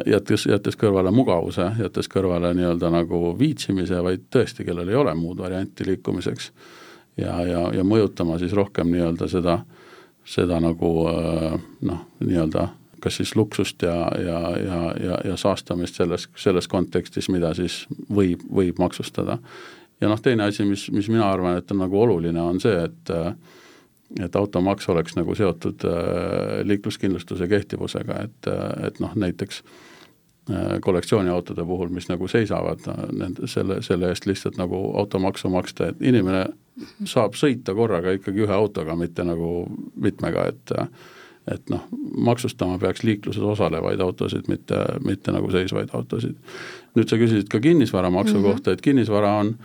jättes, 0.06 0.46
jättes 0.46 0.78
kõrvale 0.78 1.10
mugavuse, 1.14 1.72
jättes 1.82 2.10
kõrvale 2.10 2.52
nii-öelda 2.54 2.92
nagu 2.94 3.32
viitsimise, 3.38 3.98
vaid 4.04 4.28
tõesti, 4.30 4.66
kellel 4.68 4.92
ei 4.92 4.98
ole 4.98 5.14
muud 5.18 5.42
varianti 5.42 5.86
liikumiseks. 5.88 6.52
ja, 7.16 7.40
ja, 7.46 7.66
ja 7.74 7.84
mõjutama 7.84 8.38
siis 8.38 8.52
rohkem 8.52 8.92
nii-öelda 8.92 9.28
seda, 9.28 9.58
seda 10.24 10.60
nagu 10.62 10.94
äh, 11.10 11.58
noh, 11.80 12.06
nii-öelda 12.20 12.68
kas 13.02 13.18
siis 13.20 13.34
luksust 13.36 13.82
ja, 13.82 13.96
ja, 14.18 14.40
ja, 14.58 14.80
ja, 15.04 15.18
ja 15.32 15.36
saastamist 15.40 15.98
selles, 15.98 16.28
selles 16.38 16.68
kontekstis, 16.70 17.28
mida 17.32 17.52
siis 17.58 17.82
võib, 18.10 18.44
võib 18.52 18.78
maksustada. 18.82 19.38
ja 20.00 20.10
noh, 20.10 20.20
teine 20.22 20.48
asi, 20.50 20.66
mis, 20.68 20.88
mis 20.90 21.10
mina 21.10 21.30
arvan, 21.30 21.58
et 21.58 21.70
on 21.70 21.82
nagu 21.82 22.00
oluline, 22.00 22.40
on 22.40 22.60
see, 22.62 22.78
et 22.86 23.14
et 24.20 24.36
automaks 24.36 24.88
oleks 24.92 25.14
nagu 25.16 25.34
seotud 25.34 25.86
äh, 25.88 26.58
liikluskindlustuse 26.68 27.48
kehtivusega, 27.48 28.18
et, 28.26 28.48
et 28.86 28.98
noh, 29.00 29.14
näiteks 29.16 29.62
äh, 29.62 30.74
kollektsiooniautode 30.84 31.64
puhul, 31.64 31.88
mis 31.88 32.10
nagu 32.10 32.28
seisavad 32.28 32.84
nende, 33.08 33.48
selle, 33.48 33.80
selle 33.82 34.10
eest 34.12 34.28
lihtsalt 34.28 34.60
nagu 34.60 34.82
automaksu 35.00 35.48
maksta, 35.52 35.88
et 35.88 36.04
inimene 36.04 36.44
saab 37.08 37.36
sõita 37.40 37.74
korraga 37.76 38.12
ikkagi 38.16 38.44
ühe 38.44 38.54
autoga, 38.54 38.96
mitte 39.00 39.24
nagu 39.24 39.64
mitmega, 39.96 40.46
et 40.52 40.76
et 41.50 41.70
noh, 41.70 41.86
maksustama 42.16 42.78
peaks 42.78 43.02
liikluses 43.02 43.42
osalevaid 43.42 44.00
autosid, 44.00 44.46
mitte, 44.48 44.78
mitte 45.04 45.34
nagu 45.34 45.50
seisvaid 45.50 45.90
autosid. 45.92 46.36
nüüd 46.94 47.08
sa 47.08 47.16
küsisid 47.16 47.48
ka 47.50 47.60
kinnisvaramaksu 47.60 48.34
mm 48.34 48.40
-hmm. 48.40 48.50
kohta, 48.50 48.72
et 48.72 48.80
kinnisvara 48.80 49.32
on, 49.38 49.56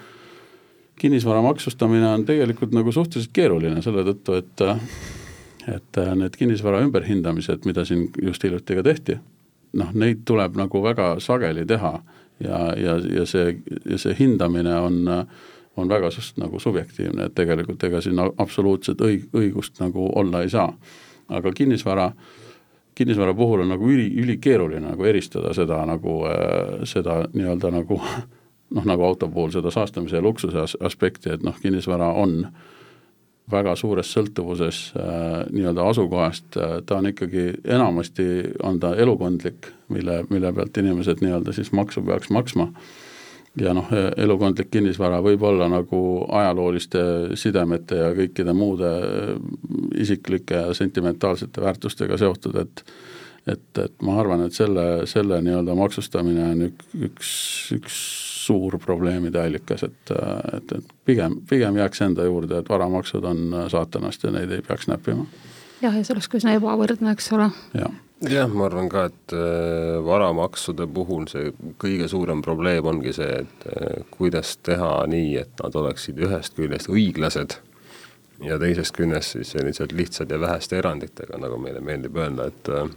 kinnisvara 0.96 1.42
maksustamine 1.42 2.08
on 2.08 2.26
tegelikult 2.26 2.72
nagu 2.72 2.92
suhteliselt 2.92 3.34
keeruline 3.34 3.82
selle 3.82 4.04
tõttu, 4.04 4.38
et 4.38 4.62
et 5.68 5.98
need 6.16 6.36
kinnisvara 6.38 6.82
ümberhindamised, 6.82 7.66
mida 7.66 7.86
siin 7.86 8.10
just 8.22 8.44
hiljuti 8.44 8.76
ka 8.76 8.84
tehti, 8.84 9.18
noh, 9.74 9.92
neid 9.94 10.24
tuleb 10.26 10.56
nagu 10.56 10.84
väga 10.84 11.20
sageli 11.20 11.66
teha 11.66 12.04
ja, 12.40 12.74
ja, 12.78 12.96
ja 13.16 13.26
see, 13.26 13.58
ja 13.90 13.98
see 13.98 14.16
hindamine 14.20 14.76
on 14.76 15.28
on 15.78 15.90
väga 15.90 16.10
nagu 16.38 16.60
subjektiivne, 16.60 17.26
et 17.26 17.36
tegelikult 17.36 17.84
ega 17.84 18.02
siin 18.02 18.20
absoluutset 18.38 19.02
õig-, 19.02 19.28
õigust 19.34 19.80
nagu 19.80 20.10
olla 20.16 20.42
ei 20.42 20.50
saa 20.50 20.74
aga 21.30 21.52
kinnisvara, 21.52 22.12
kinnisvara 22.96 23.34
puhul 23.34 23.66
on 23.66 23.74
nagu 23.74 23.90
üli, 23.90 24.08
ülikeeruline 24.24 24.88
nagu 24.90 25.06
eristada 25.06 25.54
seda 25.54 25.84
nagu, 25.90 26.22
äh, 26.30 26.84
seda 26.90 27.24
nii-öelda 27.34 27.72
nagu 27.80 28.02
noh, 28.76 28.88
nagu 28.88 29.06
auto 29.08 29.30
puhul 29.30 29.54
seda 29.56 29.72
saastamise 29.74 30.20
ja 30.20 30.24
luksuse 30.24 30.64
as 30.64 30.78
aspekti, 30.82 31.32
et 31.34 31.46
noh, 31.46 31.56
kinnisvara 31.62 32.12
on 32.20 32.42
väga 33.52 33.78
suures 33.80 34.10
sõltuvuses 34.12 34.80
äh, 35.00 35.44
nii-öelda 35.56 35.90
asukohast 35.92 36.58
äh,, 36.60 36.80
ta 36.86 37.00
on 37.00 37.12
ikkagi, 37.14 37.50
enamasti 37.64 38.28
on 38.64 38.80
ta 38.84 38.96
elukondlik, 38.96 39.72
mille, 39.94 40.24
mille 40.30 40.54
pealt 40.54 40.78
inimesed 40.78 41.24
nii-öelda 41.24 41.56
siis 41.56 41.72
maksu 41.72 42.04
peaks 42.04 42.32
maksma. 42.34 42.72
Ja 43.58 43.72
noh, 43.74 43.88
elukondlik 44.22 44.68
kinnisvara 44.70 45.18
võib 45.26 45.42
olla 45.48 45.66
nagu 45.72 46.00
ajalooliste 46.30 47.00
sidemete 47.40 47.98
ja 47.98 48.12
kõikide 48.14 48.54
muude 48.54 48.92
isiklike 49.98 50.56
ja 50.56 50.74
sentimentaalsete 50.78 51.62
väärtustega 51.62 52.18
seotud, 52.18 52.60
et 52.64 52.84
et, 53.48 53.80
et 53.80 54.02
ma 54.04 54.18
arvan, 54.20 54.42
et 54.44 54.56
selle, 54.56 55.06
selle 55.08 55.38
nii-öelda 55.40 55.76
maksustamine 55.80 56.50
on 56.52 56.66
ük, 56.66 56.82
üks, 57.08 57.30
üks 57.78 58.00
suur 58.48 58.76
probleemide 58.84 59.40
allikas, 59.40 59.86
et, 59.88 60.12
et, 60.58 60.74
et 60.80 60.90
pigem, 61.08 61.38
pigem 61.48 61.80
jääks 61.80 62.04
enda 62.04 62.26
juurde, 62.28 62.60
et 62.60 62.70
varamaksud 62.70 63.24
on 63.28 63.56
saatanast 63.72 64.28
ja 64.28 64.34
neid 64.36 64.52
ei 64.52 64.66
peaks 64.68 64.90
näppima. 64.92 65.24
jah, 65.80 65.96
ja 65.96 66.04
see 66.04 66.16
oleks 66.16 66.28
ka 66.28 66.42
üsna 66.42 66.58
ebavõrdne, 66.60 67.16
eks 67.16 67.32
ole. 67.38 67.50
jah 67.78 67.96
jah, 68.26 68.50
ma 68.50 68.66
arvan 68.66 68.90
ka, 68.90 69.08
et 69.12 69.36
äh, 69.36 69.98
varamaksude 70.06 70.88
puhul 70.94 71.28
see 71.30 71.52
kõige 71.82 72.08
suurem 72.12 72.42
probleem 72.46 72.88
ongi 72.90 73.14
see, 73.16 73.44
et 73.44 73.68
äh, 73.70 74.04
kuidas 74.14 74.56
teha 74.66 74.92
nii, 75.10 75.36
et 75.44 75.64
nad 75.64 75.76
oleksid 75.78 76.20
ühest 76.26 76.58
küljest 76.58 76.90
õiglased 76.92 77.60
ja 78.44 78.60
teisest 78.62 78.96
küljest 78.98 79.38
siis 79.38 79.52
sellised 79.56 79.94
lihtsad 79.98 80.32
ja 80.32 80.40
väheste 80.40 80.78
eranditega, 80.78 81.40
nagu 81.42 81.58
meile 81.62 81.82
meeldib 81.82 82.18
öelda, 82.18 82.50
et 82.52 82.74
äh, 82.74 82.90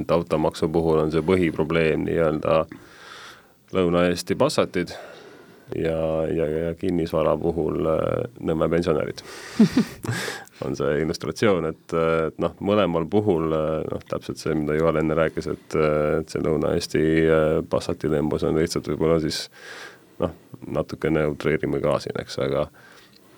et 0.00 0.10
automaksu 0.10 0.68
puhul 0.68 1.00
on 1.04 1.12
see 1.12 1.22
põhiprobleem 1.24 2.06
nii-öelda 2.06 2.64
Lõuna-Eesti 3.76 4.36
Passatid 4.38 4.92
ja, 5.74 5.98
ja, 6.30 6.46
ja 6.46 6.74
kinnisvara 6.78 7.36
puhul 7.40 7.80
Nõmme 8.46 8.68
pensionärid. 8.70 9.22
On 10.64 10.72
see 10.72 11.02
illustratsioon, 11.02 11.66
et, 11.68 11.92
et 11.92 12.38
noh, 12.40 12.54
mõlemal 12.64 13.04
puhul 13.12 13.50
noh, 13.52 14.04
täpselt 14.08 14.40
see, 14.40 14.54
mida 14.56 14.72
Joel 14.78 15.02
enne 15.02 15.16
rääkis, 15.18 15.50
et, 15.52 15.76
et 16.22 16.32
see 16.32 16.40
Lõuna-Eesti 16.44 17.02
äh, 17.28 17.46
Passati 17.68 18.08
lembus 18.12 18.46
on 18.46 18.56
lihtsalt 18.56 18.88
võib-olla 18.92 19.18
siis 19.20 19.44
noh, 20.22 20.32
natukene 20.64 21.26
utreerime 21.28 21.82
ka 21.84 21.98
siin, 22.04 22.16
eks, 22.22 22.40
aga 22.46 22.70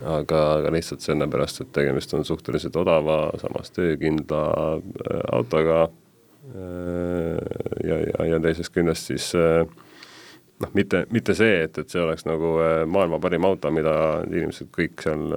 aga, 0.05 0.41
aga 0.59 0.73
lihtsalt 0.75 1.03
sellepärast, 1.03 1.63
et 1.63 1.73
tegemist 1.75 2.15
on 2.15 2.25
suhteliselt 2.27 2.77
odava, 2.79 3.19
samas 3.41 3.73
töökindla 3.75 4.43
äh, 4.79 5.23
autoga 5.33 5.89
äh, 5.89 7.39
ja, 7.85 8.01
ja, 8.05 8.27
ja 8.35 8.41
teisest 8.43 8.75
küljest 8.75 9.11
siis 9.11 9.31
äh, 9.39 9.65
noh, 10.63 10.75
mitte, 10.75 11.05
mitte 11.15 11.35
see, 11.39 11.65
et, 11.65 11.79
et 11.79 11.91
see 11.91 12.03
oleks 12.03 12.27
nagu 12.29 12.57
maailma 12.91 13.19
parim 13.23 13.47
auto, 13.49 13.73
mida 13.75 13.95
inimesed 14.29 14.71
kõik 14.75 15.03
seal 15.03 15.33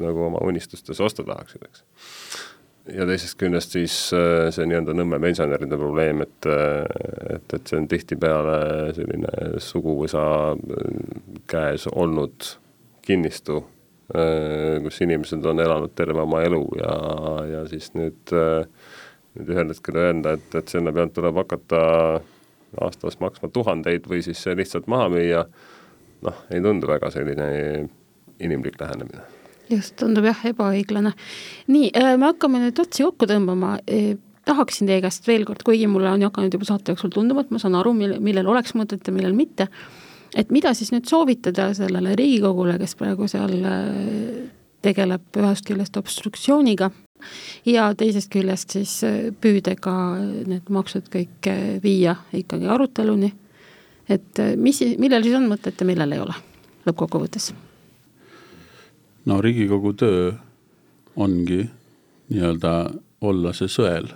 nagu 0.00 0.28
oma 0.28 0.44
unistustes 0.44 1.00
osta 1.00 1.24
tahaksid, 1.24 1.64
eks. 1.64 1.84
ja 2.96 3.08
teisest 3.08 3.38
küljest 3.40 3.76
siis 3.76 3.96
see 4.10 4.68
nii-öelda 4.68 4.96
Nõmme 4.96 5.20
pensionäride 5.20 5.76
probleem, 5.80 6.24
et, 6.24 6.50
et, 7.36 7.56
et 7.58 7.64
see 7.64 7.80
on 7.80 7.88
tihtipeale 7.90 8.58
selline 8.96 9.56
suguvõsa 9.60 10.26
käes 11.52 11.88
olnud 11.92 12.52
kinnistu, 13.06 13.60
kus 14.06 15.00
inimesed 15.02 15.44
on 15.50 15.60
elanud 15.60 15.90
terve 15.98 16.22
oma 16.22 16.44
elu 16.46 16.62
ja, 16.78 16.92
ja 17.50 17.62
siis 17.66 17.88
nüüd, 17.98 18.30
nüüd 18.30 19.50
ühel 19.50 19.72
hetkel 19.72 19.98
öelda, 19.98 20.36
et, 20.38 20.46
et 20.54 20.70
selle 20.70 20.92
pealt 20.94 21.16
tuleb 21.16 21.40
hakata 21.42 21.80
aastas 22.82 23.18
maksma 23.20 23.50
tuhandeid 23.52 24.06
või 24.10 24.22
siis 24.22 24.44
lihtsalt 24.58 24.86
maha 24.90 25.08
müüa, 25.12 25.42
noh, 26.26 26.44
ei 26.50 26.62
tundu 26.62 26.88
väga 26.90 27.10
selline 27.14 27.48
inimlik 28.42 28.78
lähenemine. 28.80 29.24
just, 29.70 29.96
tundub 29.98 30.26
jah, 30.28 30.44
ebaõiglane. 30.52 31.12
nii, 31.66 31.90
äh, 31.96 32.14
me 32.18 32.30
hakkame 32.30 32.62
nüüd 32.62 32.78
otsi 32.82 33.06
kokku 33.06 33.28
tõmbama 33.30 33.78
e 33.86 34.16
tahaksin 34.46 34.86
teie 34.86 35.02
käest 35.02 35.26
veel 35.26 35.44
kord, 35.46 35.64
kuigi 35.66 35.88
mulle 35.90 36.12
on 36.12 36.22
hakanud 36.22 36.54
juba 36.54 36.68
saate 36.68 36.94
jooksul 36.94 37.10
tunduma, 37.14 37.42
et 37.42 37.50
ma 37.50 37.58
saan 37.58 37.74
aru, 37.74 37.92
mille, 37.96 38.20
millel 38.22 38.46
oleks 38.52 38.76
mõtet 38.78 39.02
ja 39.06 39.14
millel 39.14 39.34
mitte, 39.34 39.66
et 40.36 40.52
mida 40.52 40.74
siis 40.76 40.92
nüüd 40.92 41.08
soovitada 41.08 41.70
sellele 41.76 42.14
Riigikogule, 42.18 42.76
kes 42.80 42.94
praegu 42.98 43.28
seal 43.30 43.56
äh, 43.64 44.46
tegeleb 44.84 45.40
ühest 45.40 45.66
küljest 45.68 45.96
obstruktsiooniga 45.98 46.90
ja 47.66 47.88
teisest 47.98 48.30
küljest 48.32 48.76
siis 48.76 48.98
äh, 49.06 49.30
püüdega 49.40 49.94
need 50.48 50.68
maksud 50.72 51.08
kõik 51.12 51.50
äh, 51.50 51.78
viia 51.82 52.18
ikkagi 52.36 52.68
aruteluni, 52.72 53.32
et 54.08 54.42
mis, 54.60 54.82
millel 55.00 55.24
siis 55.24 55.38
on 55.38 55.48
mõtet 55.50 55.80
ja 55.80 55.88
millel 55.88 56.12
ei 56.14 56.22
ole 56.26 56.36
lõppkokkuvõttes? 56.86 57.50
no 59.26 59.40
Riigikogu 59.42 59.96
töö 59.98 60.30
ongi 61.16 61.64
nii-öelda 62.28 62.76
olla 63.24 63.52
see 63.56 63.70
sõel, 63.72 64.10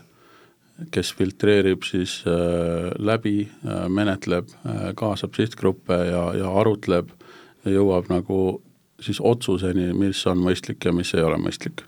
kes 0.95 1.13
filtreerib 1.19 1.85
siis 1.87 2.21
äh, 2.29 2.91
läbi 2.99 3.37
äh,, 3.47 3.87
menetleb 3.89 4.49
äh,, 4.65 4.91
kaasab 4.97 5.37
sihtgruppe 5.37 5.99
ja, 6.09 6.25
ja 6.39 6.51
arutleb 6.61 7.13
ja 7.65 7.77
jõuab 7.77 8.11
nagu 8.13 8.41
siis 9.01 9.21
otsuseni, 9.21 9.93
mis 9.97 10.21
on 10.29 10.43
mõistlik 10.45 10.85
ja 10.85 10.93
mis 10.93 11.13
ei 11.17 11.25
ole 11.25 11.39
mõistlik. 11.41 11.85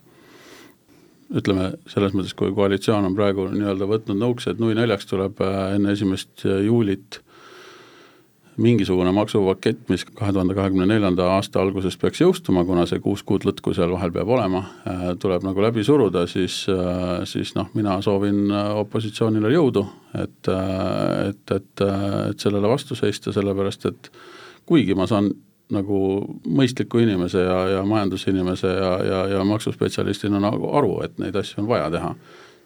Ütleme 1.33 1.71
selles 1.89 2.13
mõttes, 2.13 2.33
kui 2.37 2.53
koalitsioon 2.53 3.09
on 3.09 3.15
praegu 3.17 3.47
nii-öelda 3.49 3.87
võtnud 3.89 4.19
nõuks, 4.21 4.47
et 4.49 4.59
nui 4.61 4.75
neljaks 4.77 5.09
tuleb 5.09 5.39
enne 5.41 5.93
esimest 5.93 6.45
juulit 6.45 7.22
mingisugune 8.57 9.11
maksupakett, 9.15 9.87
mis 9.89 10.05
kahe 10.05 10.33
tuhande 10.33 10.55
kahekümne 10.57 10.85
neljanda 10.89 11.29
aasta 11.35 11.61
alguses 11.61 11.97
peaks 11.97 12.21
jõustuma, 12.21 12.65
kuna 12.67 12.85
see 12.89 13.01
kuus 13.03 13.23
kuud 13.25 13.47
lõtku 13.47 13.73
seal 13.73 13.93
vahel 13.95 14.13
peab 14.13 14.29
olema, 14.35 14.63
äh, 14.89 15.05
tuleb 15.19 15.45
nagu 15.47 15.63
läbi 15.63 15.85
suruda, 15.85 16.27
siis, 16.29 16.63
siis 17.29 17.55
noh, 17.57 17.71
mina 17.77 17.97
soovin 18.05 18.51
opositsioonile 18.51 19.53
jõudu, 19.55 19.87
et, 20.13 20.51
et, 21.29 21.55
et, 21.57 21.87
et 21.87 22.45
sellele 22.45 22.69
vastu 22.69 22.97
seista, 22.99 23.33
sellepärast 23.33 23.89
et 23.89 24.13
kuigi 24.69 24.95
ma 24.95 25.07
saan 25.09 25.31
nagu 25.73 25.99
mõistliku 26.45 27.01
inimese 27.03 27.43
ja, 27.43 27.57
ja 27.77 27.83
majandusinimese 27.87 28.67
ja, 28.67 28.91
ja, 29.07 29.21
ja 29.37 29.43
maksuspetsialistina 29.47 30.41
nagu 30.43 30.73
aru, 30.77 30.97
et 31.05 31.17
neid 31.21 31.35
asju 31.39 31.63
on 31.63 31.69
vaja 31.69 31.89
teha, 31.93 32.13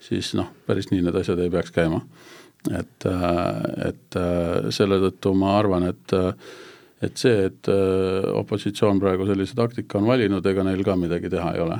siis 0.04 0.34
noh, 0.38 0.50
päris 0.68 0.92
nii 0.92 1.06
need 1.06 1.20
asjad 1.22 1.40
ei 1.44 1.54
peaks 1.54 1.74
käima. 1.76 2.02
Et, 2.76 3.06
et 3.88 4.18
selle 4.76 4.98
tõttu 5.04 5.34
ma 5.38 5.58
arvan, 5.60 5.88
et 5.92 6.16
et 7.06 7.20
see, 7.20 7.46
et 7.50 7.70
äh, 7.70 8.26
opositsioon 8.40 9.00
praegu 9.02 9.28
sellise 9.30 9.56
taktika 9.58 10.00
on 10.00 10.08
valinud, 10.10 10.46
ega 10.50 10.66
neil 10.66 10.82
ka 10.86 10.96
midagi 10.98 11.30
teha 11.30 11.54
ei 11.54 11.62
ole. 11.62 11.80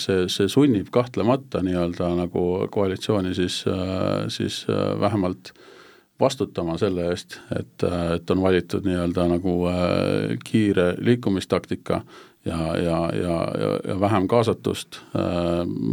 see, 0.00 0.26
see 0.32 0.48
sunnib 0.52 0.88
kahtlemata 0.94 1.60
nii-öelda 1.64 2.12
nagu 2.22 2.44
koalitsiooni 2.72 3.34
siis, 3.36 3.62
äh, 3.68 4.26
siis 4.32 4.64
äh, 4.70 4.94
vähemalt 5.00 5.52
vastutama 6.20 6.78
selle 6.80 7.10
eest, 7.10 7.36
et, 7.52 7.84
et 8.14 8.30
on 8.32 8.40
valitud 8.40 8.86
nii-öelda 8.88 9.26
nagu 9.34 9.56
kiire 10.48 10.94
liikumistaktika 11.04 12.00
ja, 12.46 12.76
ja, 12.76 12.98
ja, 13.14 13.38
ja, 13.88 14.00
vähem 14.00 14.28
kaasatust, 14.28 15.00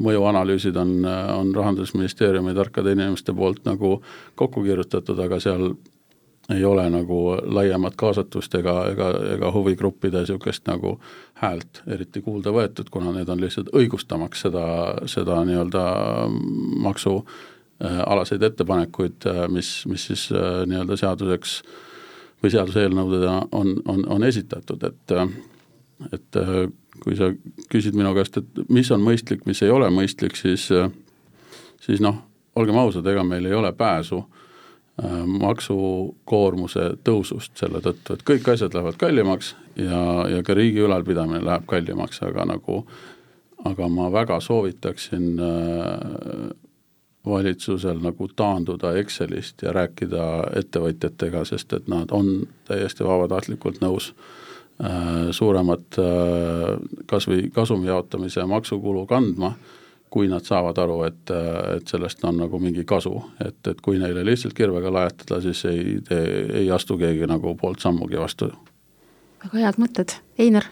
mõjuanalüüsid 0.06 0.78
on, 0.78 1.00
on 1.38 1.56
Rahandusministeeriumi 1.56 2.54
tarkade 2.54 2.94
inimeste 2.94 3.34
poolt 3.34 3.66
nagu 3.66 3.98
kokku 4.36 4.64
kirjutatud, 4.64 5.20
aga 5.20 5.40
seal 5.44 5.72
ei 6.50 6.66
ole 6.66 6.90
nagu 6.92 7.20
laiemat 7.44 7.96
kaasatust 7.96 8.56
ega, 8.60 8.76
ega, 8.92 9.10
ega 9.36 9.52
huvigruppide 9.56 10.24
niisugust 10.24 10.68
nagu 10.68 10.98
häält 11.40 11.82
eriti 11.88 12.22
kuulda 12.22 12.52
võetud, 12.52 12.92
kuna 12.92 13.14
need 13.16 13.32
on 13.32 13.42
lihtsalt 13.42 13.72
õigustamaks 13.76 14.44
seda, 14.46 14.66
seda 15.08 15.40
nii-öelda 15.48 15.86
maksualaseid 16.84 18.44
ettepanekuid, 18.50 19.30
mis, 19.56 19.72
mis 19.88 20.10
siis 20.12 20.28
äh, 20.36 20.66
nii-öelda 20.68 21.00
seaduseks 21.00 21.62
või 22.44 22.52
seaduseelnõudena 22.52 23.40
on, 23.56 23.78
on, 23.88 24.04
on 24.12 24.28
esitatud, 24.28 24.84
et 24.84 25.18
et 26.12 26.40
äh, 26.40 26.68
kui 27.04 27.16
sa 27.18 27.32
küsid 27.72 27.98
minu 27.98 28.14
käest, 28.18 28.38
et 28.38 28.64
mis 28.70 28.92
on 28.92 29.02
mõistlik, 29.04 29.46
mis 29.50 29.62
ei 29.64 29.74
ole 29.74 29.90
mõistlik, 29.94 30.38
siis 30.40 30.70
siis 31.84 32.00
noh, 32.00 32.22
olgem 32.56 32.78
ausad, 32.80 33.08
ega 33.08 33.24
meil 33.28 33.46
ei 33.50 33.56
ole 33.58 33.74
pääsu 33.76 34.22
äh, 34.22 34.44
Äh, 35.02 35.14
maksukoormuse 35.26 36.84
tõusust 37.02 37.58
selle 37.58 37.80
tõttu, 37.82 38.14
et 38.14 38.22
kõik 38.28 38.46
asjad 38.54 38.76
lähevad 38.78 39.00
kallimaks 39.02 39.56
ja, 39.74 40.02
ja 40.30 40.44
ka 40.46 40.54
riigi 40.54 40.84
ülalpidamine 40.86 41.40
läheb 41.42 41.66
kallimaks, 41.66 42.20
aga 42.22 42.46
nagu, 42.46 42.84
aga 43.66 43.88
ma 43.90 44.12
väga 44.14 44.38
soovitaksin 44.46 45.42
äh, 45.42 46.54
valitsusel 47.26 48.06
nagu 48.06 48.30
taanduda 48.38 48.94
Excelist 49.02 49.66
ja 49.66 49.74
rääkida 49.74 50.28
ettevõtjatega, 50.62 51.42
sest 51.50 51.74
et 51.74 51.90
nad 51.90 52.14
on 52.14 52.46
täiesti 52.70 53.10
vabatahtlikult 53.10 53.82
nõus 53.82 54.12
äh, 54.14 54.43
suuremat 55.32 55.98
kas 57.08 57.28
või 57.30 57.46
kasumi 57.54 57.88
jaotamise 57.88 58.44
maksukulu 58.50 59.06
kandma 59.08 59.52
kui 60.14 60.30
nad 60.30 60.46
saavad 60.46 60.78
aru, 60.78 61.00
et, 61.08 61.32
et 61.74 61.90
sellest 61.90 62.22
on 62.30 62.38
nagu 62.44 62.60
mingi 62.62 62.84
kasu, 62.86 63.16
et, 63.42 63.58
et 63.70 63.80
kui 63.82 63.98
neile 64.02 64.22
lihtsalt 64.28 64.54
kirvega 64.58 64.92
lajatada, 64.94 65.40
siis 65.42 65.64
ei 65.66 65.96
ei 66.14 66.68
astu 66.72 67.00
keegi 67.02 67.26
nagu 67.30 67.56
poolt 67.58 67.82
sammugi 67.82 68.20
vastu. 68.22 68.52
väga 69.44 69.64
head 69.66 69.80
mõtted, 69.82 70.14
Einar? 70.38 70.70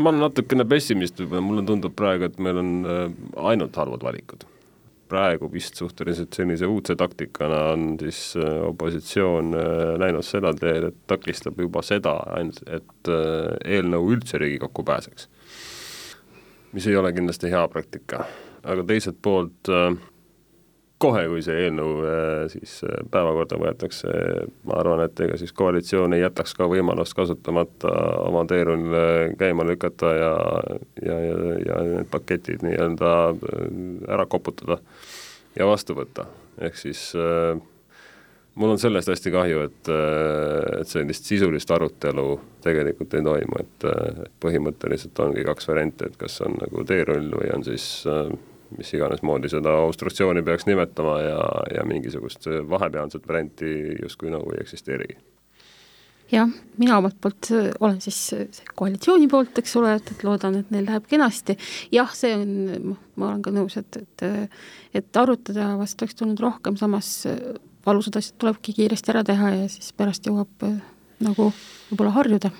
ma 0.00 0.10
olen 0.10 0.24
natukene 0.24 0.66
pessimist 0.66 1.20
võib-olla, 1.20 1.44
mulle 1.44 1.64
tundub 1.68 1.94
praegu, 1.94 2.26
et 2.26 2.42
meil 2.42 2.58
on 2.58 2.72
äh, 2.82 3.04
ainult 3.52 3.78
halvad 3.78 4.02
valikud. 4.02 4.46
Praegu 5.10 5.48
vist 5.52 5.78
suhteliselt 5.80 6.34
sellise 6.36 6.68
uudse 6.70 6.96
taktikana 6.98 7.60
on 7.74 7.86
siis 8.00 8.36
äh, 8.38 8.60
opositsioon 8.68 9.54
äh, 9.58 9.80
läinud 10.00 10.26
seda 10.26 10.52
teed, 10.56 10.90
et 10.90 11.00
takistab 11.10 11.58
juba 11.60 11.82
seda, 11.86 12.16
et 12.70 13.10
eelnõu 13.10 14.14
üldse 14.14 14.38
Riigikokku 14.40 14.84
pääseks. 14.86 15.28
mis 16.72 16.86
ei 16.86 16.96
ole 16.96 17.12
kindlasti 17.12 17.50
hea 17.50 17.66
praktika, 17.68 18.24
aga 18.62 18.84
teiselt 18.86 19.18
poolt 19.22 19.70
äh, 19.72 19.96
kohe, 21.00 21.22
kui 21.32 21.40
see 21.44 21.64
eelnõu 21.64 21.94
äh, 22.04 22.42
siis 22.52 22.80
äh, 22.84 23.00
päevakorda 23.12 23.58
võetakse, 23.60 24.10
ma 24.68 24.76
arvan, 24.82 25.04
et 25.06 25.22
ega 25.24 25.38
siis 25.40 25.54
koalitsioon 25.56 26.16
ei 26.16 26.24
jätaks 26.24 26.54
ka 26.58 26.68
võimalust 26.70 27.16
kasutamata 27.16 27.94
oma 28.26 28.44
teerull 28.50 28.92
käima 29.40 29.64
lükata 29.68 30.12
ja, 30.18 30.34
ja, 31.06 31.16
ja, 31.24 31.40
ja 31.64 31.80
need 31.88 32.12
paketid 32.12 32.64
nii-öelda 32.66 33.14
ära 34.12 34.28
koputada 34.28 34.80
ja 35.56 35.68
vastu 35.70 35.96
võtta, 35.96 36.28
ehk 36.60 36.76
siis 36.78 37.06
äh, 37.16 37.56
mul 38.60 38.74
on 38.74 38.82
sellest 38.82 39.08
hästi 39.08 39.32
kahju, 39.32 39.64
et, 39.70 39.90
et 40.82 40.90
sellist 40.90 41.28
sisulist 41.30 41.70
arutelu 41.72 42.28
tegelikult 42.60 43.16
ei 43.16 43.24
toimu, 43.24 43.60
et 43.62 43.88
põhimõtteliselt 44.42 45.24
ongi 45.24 45.46
kaks 45.48 45.70
varianti, 45.70 46.10
et 46.10 46.20
kas 46.20 46.42
on 46.44 46.58
nagu 46.60 46.84
teerull 46.84 47.30
või 47.40 47.52
on 47.54 47.64
siis 47.64 47.86
mis 48.78 48.94
iganes 48.94 49.24
moodi 49.26 49.50
seda 49.52 49.72
obstruktsiooni 49.86 50.42
peaks 50.46 50.66
nimetama 50.68 51.18
ja, 51.24 51.40
ja 51.76 51.84
mingisugust 51.88 52.46
vahepealset 52.70 53.28
varianti 53.28 53.74
justkui 54.02 54.32
nagu 54.32 54.52
ei 54.54 54.62
eksisteerigi 54.64 55.18
jah, 56.32 56.50
mina 56.78 56.98
omalt 56.98 57.16
poolt 57.20 57.50
olen 57.80 57.98
siis 58.02 58.20
koalitsiooni 58.78 59.28
poolt, 59.28 59.58
eks 59.58 59.74
ole, 59.80 59.96
et, 59.98 60.12
et 60.14 60.22
loodan, 60.26 60.60
et 60.60 60.70
neil 60.70 60.86
läheb 60.86 61.08
kenasti. 61.10 61.56
jah, 61.92 62.12
see 62.14 62.34
on, 62.36 62.94
ma 63.16 63.32
olen 63.32 63.42
ka 63.42 63.54
nõus, 63.54 63.76
et, 63.80 63.98
et, 63.98 64.54
et 65.02 65.22
arutada 65.22 65.72
vast 65.80 66.02
oleks 66.02 66.18
tulnud 66.18 66.40
rohkem, 66.40 66.78
samas 66.80 67.10
valusad 67.86 68.20
asjad 68.20 68.38
tulebki 68.38 68.76
kiiresti 68.76 69.14
ära 69.14 69.24
teha 69.26 69.54
ja 69.56 69.68
siis 69.72 69.92
pärast 69.96 70.26
jõuab 70.28 70.66
äh, 70.68 70.80
nagu 71.24 71.50
võib-olla 71.90 72.14
harjuda 72.18 72.52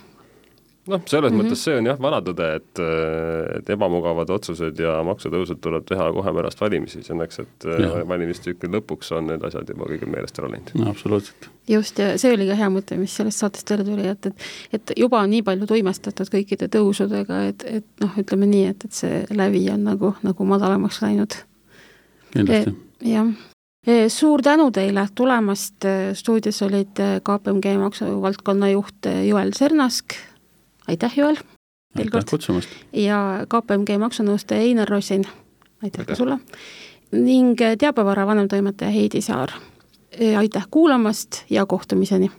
noh, 0.86 1.02
selles 1.06 1.32
mm 1.32 1.38
-hmm. 1.38 1.46
mõttes 1.46 1.62
see 1.64 1.76
on 1.76 1.86
jah, 1.86 1.98
vana 2.00 2.20
tõde, 2.24 2.46
et, 2.56 2.80
äh, 2.80 3.58
et 3.58 3.70
ebamugavad 3.70 4.30
otsused 4.30 4.78
ja 4.80 5.00
maksutõusud 5.04 5.60
tuleb 5.60 5.84
teha 5.88 6.10
kohe 6.12 6.32
pärast 6.34 6.60
valimisi, 6.60 7.02
selleks 7.02 7.42
et 7.44 7.66
äh, 7.66 7.80
ja. 7.84 7.90
valimistsükli 8.08 8.70
lõpuks 8.72 9.12
on 9.16 9.26
need 9.32 9.44
asjad 9.44 9.68
juba 9.68 9.88
kõigil 9.90 10.10
meelest 10.12 10.38
ära 10.38 10.48
läinud 10.48 10.72
no,. 10.74 10.90
absoluutselt. 10.90 11.50
just, 11.68 11.98
ja 11.98 12.16
see 12.18 12.32
oli 12.34 12.48
ka 12.48 12.54
hea 12.54 12.70
mõte, 12.72 12.96
mis 12.96 13.16
sellest 13.16 13.44
saatest 13.44 13.70
välja 13.70 13.84
tuli, 13.84 14.08
et, 14.08 14.26
et 14.26 14.48
et 14.72 14.92
juba 14.96 15.20
on 15.20 15.30
nii 15.30 15.42
palju 15.42 15.66
tuimestatud 15.66 16.32
kõikide 16.32 16.70
tõusudega, 16.72 17.44
et, 17.52 17.64
et 17.64 17.86
noh, 18.00 18.16
ütleme 18.24 18.46
nii, 18.46 18.66
et, 18.72 18.84
et 18.84 18.92
see 18.92 19.22
lävi 19.30 19.66
on 19.70 19.84
nagu, 19.84 20.14
nagu 20.22 20.44
madalamaks 20.44 21.02
läinud. 21.02 21.34
kindlasti. 22.32 22.76
jah 23.04 23.26
suur 24.08 24.42
tänu 24.42 24.70
teile 24.70 25.06
tulemast, 25.14 25.86
stuudios 26.12 26.62
olid 26.62 27.00
KPMG 27.24 27.78
maksuvaldkonna 27.80 28.68
juht 28.68 29.08
Joel 29.24 29.54
Sernask, 29.56 30.12
aitäh, 30.90 31.18
Joel! 31.18 31.36
aitäh 31.98 32.24
kutsumast! 32.30 32.68
ja 32.92 33.46
KPMG 33.48 33.98
maksunõustaja 34.02 34.60
Einar 34.66 34.88
Rosin, 34.88 35.24
aitäh 35.82 36.06
ka 36.06 36.18
sulle! 36.18 36.38
ning 37.12 37.58
teabevara 37.78 38.26
vanemtoimetaja 38.26 38.90
Heidi 38.90 39.22
Saar, 39.22 39.54
aitäh 40.38 40.66
kuulamast 40.70 41.44
ja 41.50 41.66
kohtumiseni! 41.66 42.30